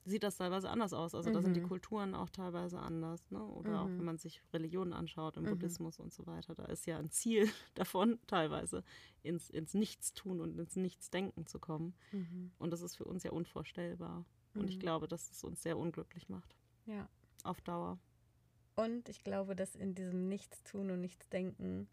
[0.07, 1.13] sieht das teilweise anders aus.
[1.13, 1.33] Also mhm.
[1.33, 1.67] da sind die mhm.
[1.67, 3.29] Kulturen auch teilweise anders.
[3.29, 3.43] Ne?
[3.43, 3.75] Oder mhm.
[3.77, 5.49] auch wenn man sich Religionen anschaut, im mhm.
[5.49, 8.83] Buddhismus und so weiter, da ist ja ein Ziel davon, teilweise
[9.23, 11.93] ins, ins Nichtstun und ins Nichtsdenken zu kommen.
[12.11, 12.51] Mhm.
[12.57, 14.25] Und das ist für uns ja unvorstellbar.
[14.55, 14.81] Und ich mhm.
[14.81, 16.55] glaube, dass es uns sehr unglücklich macht.
[16.85, 17.07] Ja.
[17.43, 17.99] Auf Dauer.
[18.75, 21.87] Und ich glaube, dass in diesem Nichtstun und Nichtsdenken,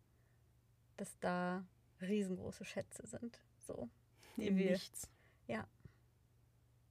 [0.97, 1.67] dass da
[2.01, 3.41] riesengroße Schätze sind.
[3.67, 3.89] So.
[4.37, 5.11] Die wir, Nichts.
[5.47, 5.67] Ja,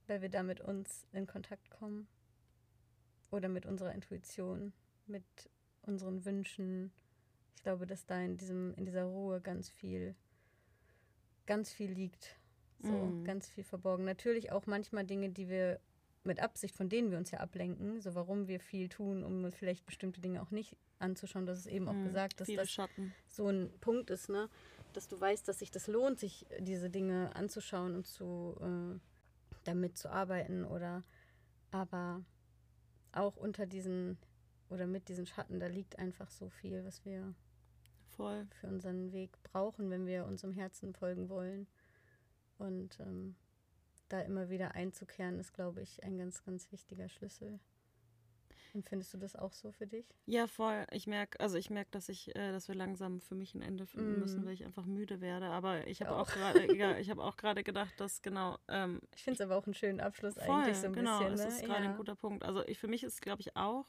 [0.06, 2.06] weil wir da mit uns in Kontakt kommen
[3.30, 4.72] oder mit unserer Intuition,
[5.06, 5.24] mit
[5.82, 6.92] unseren Wünschen.
[7.56, 10.14] Ich glaube, dass da in diesem in dieser Ruhe ganz viel
[11.46, 12.36] ganz viel liegt.
[12.80, 13.24] So, mm.
[13.24, 14.04] ganz viel verborgen.
[14.04, 15.80] Natürlich auch manchmal Dinge, die wir
[16.22, 19.84] mit Absicht, von denen wir uns ja ablenken, so warum wir viel tun, um vielleicht
[19.86, 21.46] bestimmte Dinge auch nicht anzuschauen.
[21.46, 23.14] Das ist eben auch mm, gesagt, dass das Schatten.
[23.28, 24.48] so ein Punkt ist, ne?
[24.94, 28.98] dass du weißt, dass sich das lohnt, sich diese Dinge anzuschauen und zu äh,
[29.64, 31.02] damit zu arbeiten oder
[31.70, 32.24] aber
[33.12, 34.18] auch unter diesen
[34.70, 37.34] oder mit diesen Schatten, da liegt einfach so viel, was wir
[38.08, 38.46] Voll.
[38.60, 41.66] für unseren Weg brauchen, wenn wir unserem Herzen folgen wollen.
[42.58, 43.36] Und ähm,
[44.08, 47.58] da immer wieder einzukehren, ist, glaube ich, ein ganz, ganz wichtiger Schlüssel.
[48.74, 50.04] Empfindest du das auch so für dich?
[50.26, 50.84] Ja, voll.
[50.90, 53.86] Ich merke, also ich merke, dass ich, äh, dass wir langsam für mich ein Ende
[53.86, 54.20] finden mm.
[54.20, 55.46] müssen, weil ich einfach müde werde.
[55.46, 58.58] Aber ich habe auch gerade, ja, ich habe auch gerade gedacht, dass genau.
[58.66, 61.36] Ähm, ich finde es aber auch einen schönen Abschluss voll, eigentlich so ein genau, bisschen.
[61.36, 61.68] Genau, es ist ne?
[61.68, 61.90] gerade ja.
[61.90, 62.44] ein guter Punkt.
[62.44, 63.86] Also ich, für mich ist, glaube ich, auch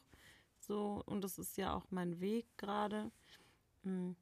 [0.59, 3.11] so und das ist ja auch mein Weg gerade,
[3.83, 4.15] hm,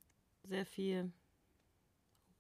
[0.43, 1.11] sehr viel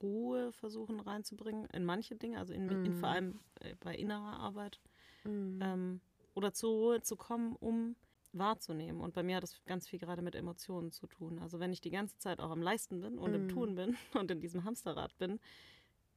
[0.01, 2.85] Ruhe versuchen reinzubringen in manche Dinge, also in, mm.
[2.85, 4.79] in vor allem äh, bei innerer Arbeit.
[5.25, 5.61] Mm.
[5.61, 6.01] Ähm,
[6.35, 7.95] oder zur Ruhe zu kommen, um
[8.33, 9.01] wahrzunehmen.
[9.01, 11.39] Und bei mir hat das ganz viel gerade mit Emotionen zu tun.
[11.39, 13.35] Also wenn ich die ganze Zeit auch am Leisten bin und mm.
[13.35, 15.39] im Tun bin und in diesem Hamsterrad bin,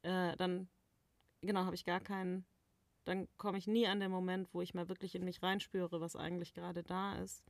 [0.03, 0.69] äh, dann
[1.43, 2.45] genau habe ich gar keinen,
[3.05, 6.17] dann komme ich nie an den Moment, wo ich mal wirklich in mich reinspüre, was
[6.17, 7.45] eigentlich gerade da ist.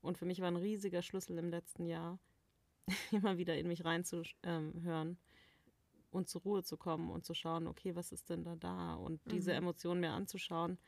[0.00, 2.18] Und für mich war ein riesiger Schlüssel im letzten Jahr,
[3.12, 5.16] immer wieder in mich reinzuhören ähm,
[6.10, 8.94] und zur Ruhe zu kommen und zu schauen, okay, was ist denn da da?
[8.94, 10.78] Und diese Emotionen mir anzuschauen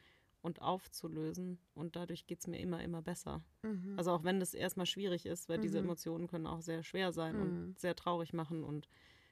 [0.42, 1.58] und aufzulösen.
[1.74, 3.42] Und dadurch geht es mir immer, immer besser.
[3.62, 3.94] Mhm.
[3.96, 5.62] Also auch wenn das erstmal schwierig ist, weil mhm.
[5.62, 7.42] diese Emotionen können auch sehr schwer sein mhm.
[7.42, 8.88] und sehr traurig machen und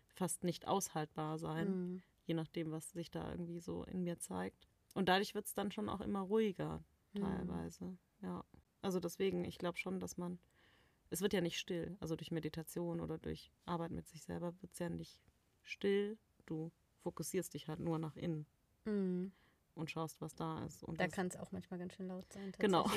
[0.08, 2.02] fast nicht aushaltbar sein, mhm.
[2.24, 4.68] je nachdem, was sich da irgendwie so in mir zeigt.
[4.94, 6.82] Und dadurch wird es dann schon auch immer ruhiger,
[7.12, 7.20] mhm.
[7.20, 7.98] teilweise.
[8.22, 8.44] Ja.
[8.82, 10.38] Also deswegen, ich glaube schon, dass man,
[11.10, 11.96] es wird ja nicht still.
[12.00, 15.20] Also durch Meditation oder durch Arbeit mit sich selber wird es ja nicht
[15.62, 16.18] still.
[16.46, 16.72] Du
[17.02, 18.46] fokussierst dich halt nur nach innen.
[19.76, 20.82] Und schaust, was da ist.
[20.82, 22.50] Und da kann es auch manchmal ganz schön laut sein.
[22.58, 22.84] Genau.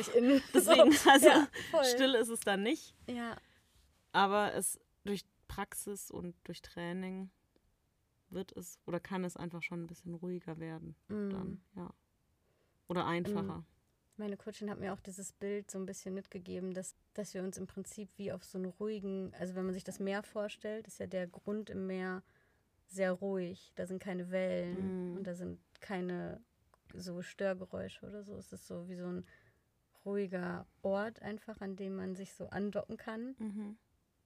[0.53, 1.47] Deswegen, also ja,
[1.83, 2.95] still ist es dann nicht.
[3.05, 3.35] Ja.
[4.13, 7.29] Aber es durch Praxis und durch Training
[8.29, 10.95] wird es oder kann es einfach schon ein bisschen ruhiger werden.
[11.09, 11.29] Mm.
[11.29, 11.93] Dann, ja.
[12.87, 13.65] Oder einfacher.
[14.15, 17.57] Meine Coachin hat mir auch dieses Bild so ein bisschen mitgegeben, dass, dass wir uns
[17.57, 20.99] im Prinzip wie auf so einen ruhigen, also wenn man sich das Meer vorstellt, ist
[20.99, 22.23] ja der Grund im Meer
[22.87, 23.71] sehr ruhig.
[23.75, 25.17] Da sind keine Wellen mm.
[25.17, 26.41] und da sind keine
[26.93, 28.35] so Störgeräusche oder so.
[28.35, 29.25] Es ist so wie so ein
[30.05, 33.35] ruhiger Ort einfach, an dem man sich so andocken kann.
[33.37, 33.77] Mhm.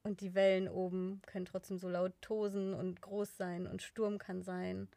[0.04, 4.44] Und die Wellen oben können trotzdem so laut tosen und groß sein und Sturm kann
[4.44, 4.90] sein.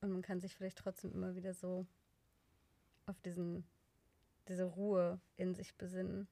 [0.00, 1.86] Und man kann sich vielleicht trotzdem immer wieder so
[3.06, 3.64] auf diesen,
[4.48, 6.26] diese Ruhe in sich besinnen.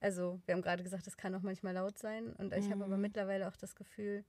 [0.00, 2.32] Also, wir haben gerade gesagt, es kann auch manchmal laut sein.
[2.34, 2.72] Und ich mhm.
[2.72, 3.02] habe aber mhm.
[3.02, 4.24] mittlerweile auch das Gefühl,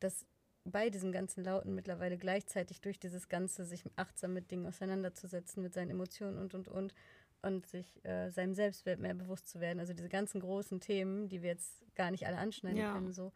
[0.00, 0.26] dass
[0.64, 5.72] bei diesem ganzen Lauten mittlerweile gleichzeitig durch dieses Ganze, sich achtsam mit Dingen auseinanderzusetzen, mit
[5.72, 6.94] seinen Emotionen und, und, und,
[7.42, 9.80] und sich äh, seinem Selbstwert mehr bewusst zu werden.
[9.80, 12.92] Also diese ganzen großen Themen, die wir jetzt gar nicht alle anschneiden ja.
[12.92, 13.32] können, so,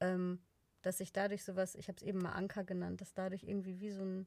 [0.00, 0.40] ähm,
[0.80, 3.90] dass sich dadurch sowas, ich habe es eben mal Anker genannt, dass dadurch irgendwie wie
[3.90, 4.26] so ein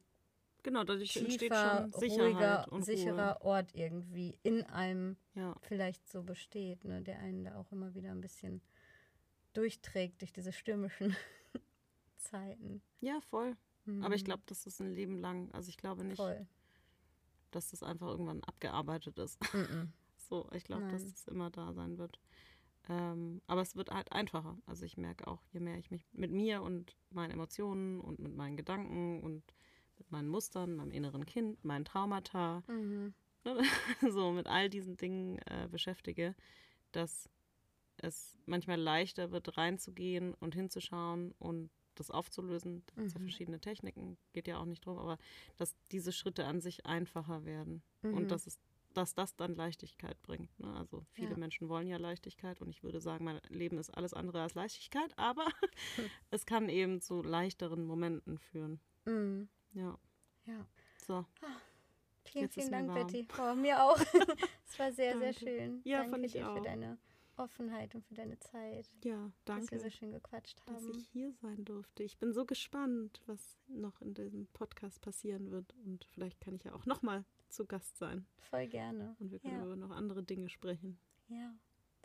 [0.62, 3.42] Genau, dadurch tiefer, entsteht schon Sicherheit ruhiger, sicherer.
[3.42, 5.54] Ort irgendwie in einem ja.
[5.60, 8.62] vielleicht so besteht, ne, der einen da auch immer wieder ein bisschen
[9.52, 11.14] durchträgt durch diese stürmischen
[12.16, 12.82] Zeiten.
[13.00, 13.56] Ja, voll.
[13.84, 14.02] Mhm.
[14.02, 15.50] Aber ich glaube, das ist ein Leben lang.
[15.52, 16.46] Also ich glaube nicht, voll.
[17.50, 19.38] dass das einfach irgendwann abgearbeitet ist.
[19.54, 19.92] Mhm.
[20.16, 22.18] so, ich glaube, dass das immer da sein wird.
[22.88, 24.58] Ähm, aber es wird halt einfacher.
[24.66, 28.34] Also ich merke auch, je mehr ich mich mit mir und meinen Emotionen und mit
[28.36, 29.42] meinen Gedanken und
[29.98, 33.14] mit meinen Mustern, meinem inneren Kind, meinen Traumata, mhm.
[33.46, 33.62] Ne,
[34.10, 36.34] so mit all diesen Dingen äh, beschäftige,
[36.90, 37.30] dass
[37.96, 42.82] es manchmal leichter wird, reinzugehen und hinzuschauen und das aufzulösen.
[42.86, 43.24] Da gibt es ja mhm.
[43.24, 45.18] verschiedene Techniken, geht ja auch nicht drum, aber
[45.56, 48.14] dass diese Schritte an sich einfacher werden mhm.
[48.14, 48.58] und dass es
[48.96, 50.58] dass das dann Leichtigkeit bringt.
[50.58, 50.72] Ne?
[50.74, 51.36] Also viele ja.
[51.36, 55.12] Menschen wollen ja Leichtigkeit und ich würde sagen, mein Leben ist alles andere als Leichtigkeit,
[55.18, 55.46] aber
[56.30, 58.80] es kann eben zu leichteren Momenten führen.
[59.04, 59.48] Mhm.
[59.74, 59.98] Ja.
[60.46, 60.66] Ja.
[61.06, 61.14] So.
[61.14, 61.26] Ah,
[62.24, 63.28] vielen, vielen Dank, Betty.
[63.38, 63.98] Oh, mir auch.
[64.68, 65.80] Es war sehr, sehr schön.
[65.84, 66.56] Ja, danke fand ich dir auch.
[66.56, 66.98] für deine
[67.38, 68.88] Offenheit und für deine Zeit.
[69.04, 69.62] Ja, danke.
[69.62, 70.74] Dass wir so schön gequatscht haben.
[70.74, 72.02] Dass ich hier sein durfte.
[72.02, 75.74] Ich bin so gespannt, was noch in diesem Podcast passieren wird.
[75.84, 78.26] Und vielleicht kann ich ja auch nochmal zu Gast sein.
[78.38, 79.16] Voll gerne.
[79.18, 79.64] Und wir können ja.
[79.64, 80.98] über noch andere Dinge sprechen.
[81.28, 81.54] Ja,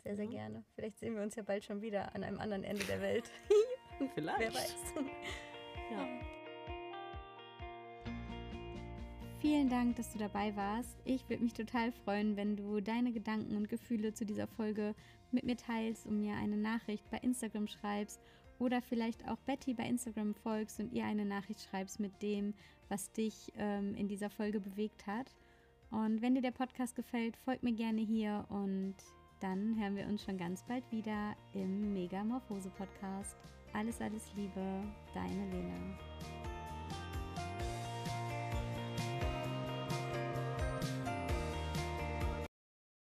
[0.02, 0.30] sehr, sehr ja.
[0.30, 0.64] gerne.
[0.74, 3.30] Vielleicht sehen wir uns ja bald schon wieder an einem anderen Ende der Welt.
[4.14, 4.40] vielleicht.
[4.40, 4.74] Wer weiß.
[5.90, 6.08] ja.
[9.42, 10.96] Vielen Dank, dass du dabei warst.
[11.04, 14.94] Ich würde mich total freuen, wenn du deine Gedanken und Gefühle zu dieser Folge
[15.32, 18.20] mit mir teilst und mir eine Nachricht bei Instagram schreibst
[18.58, 22.54] oder vielleicht auch Betty bei Instagram folgst und ihr eine Nachricht schreibst mit dem,
[22.88, 25.34] was dich ähm, in dieser Folge bewegt hat.
[25.90, 28.94] Und wenn dir der Podcast gefällt, folg mir gerne hier und
[29.40, 33.36] dann hören wir uns schon ganz bald wieder im Megamorphose Podcast.
[33.72, 34.82] Alles, alles Liebe,
[35.14, 36.41] deine Lena.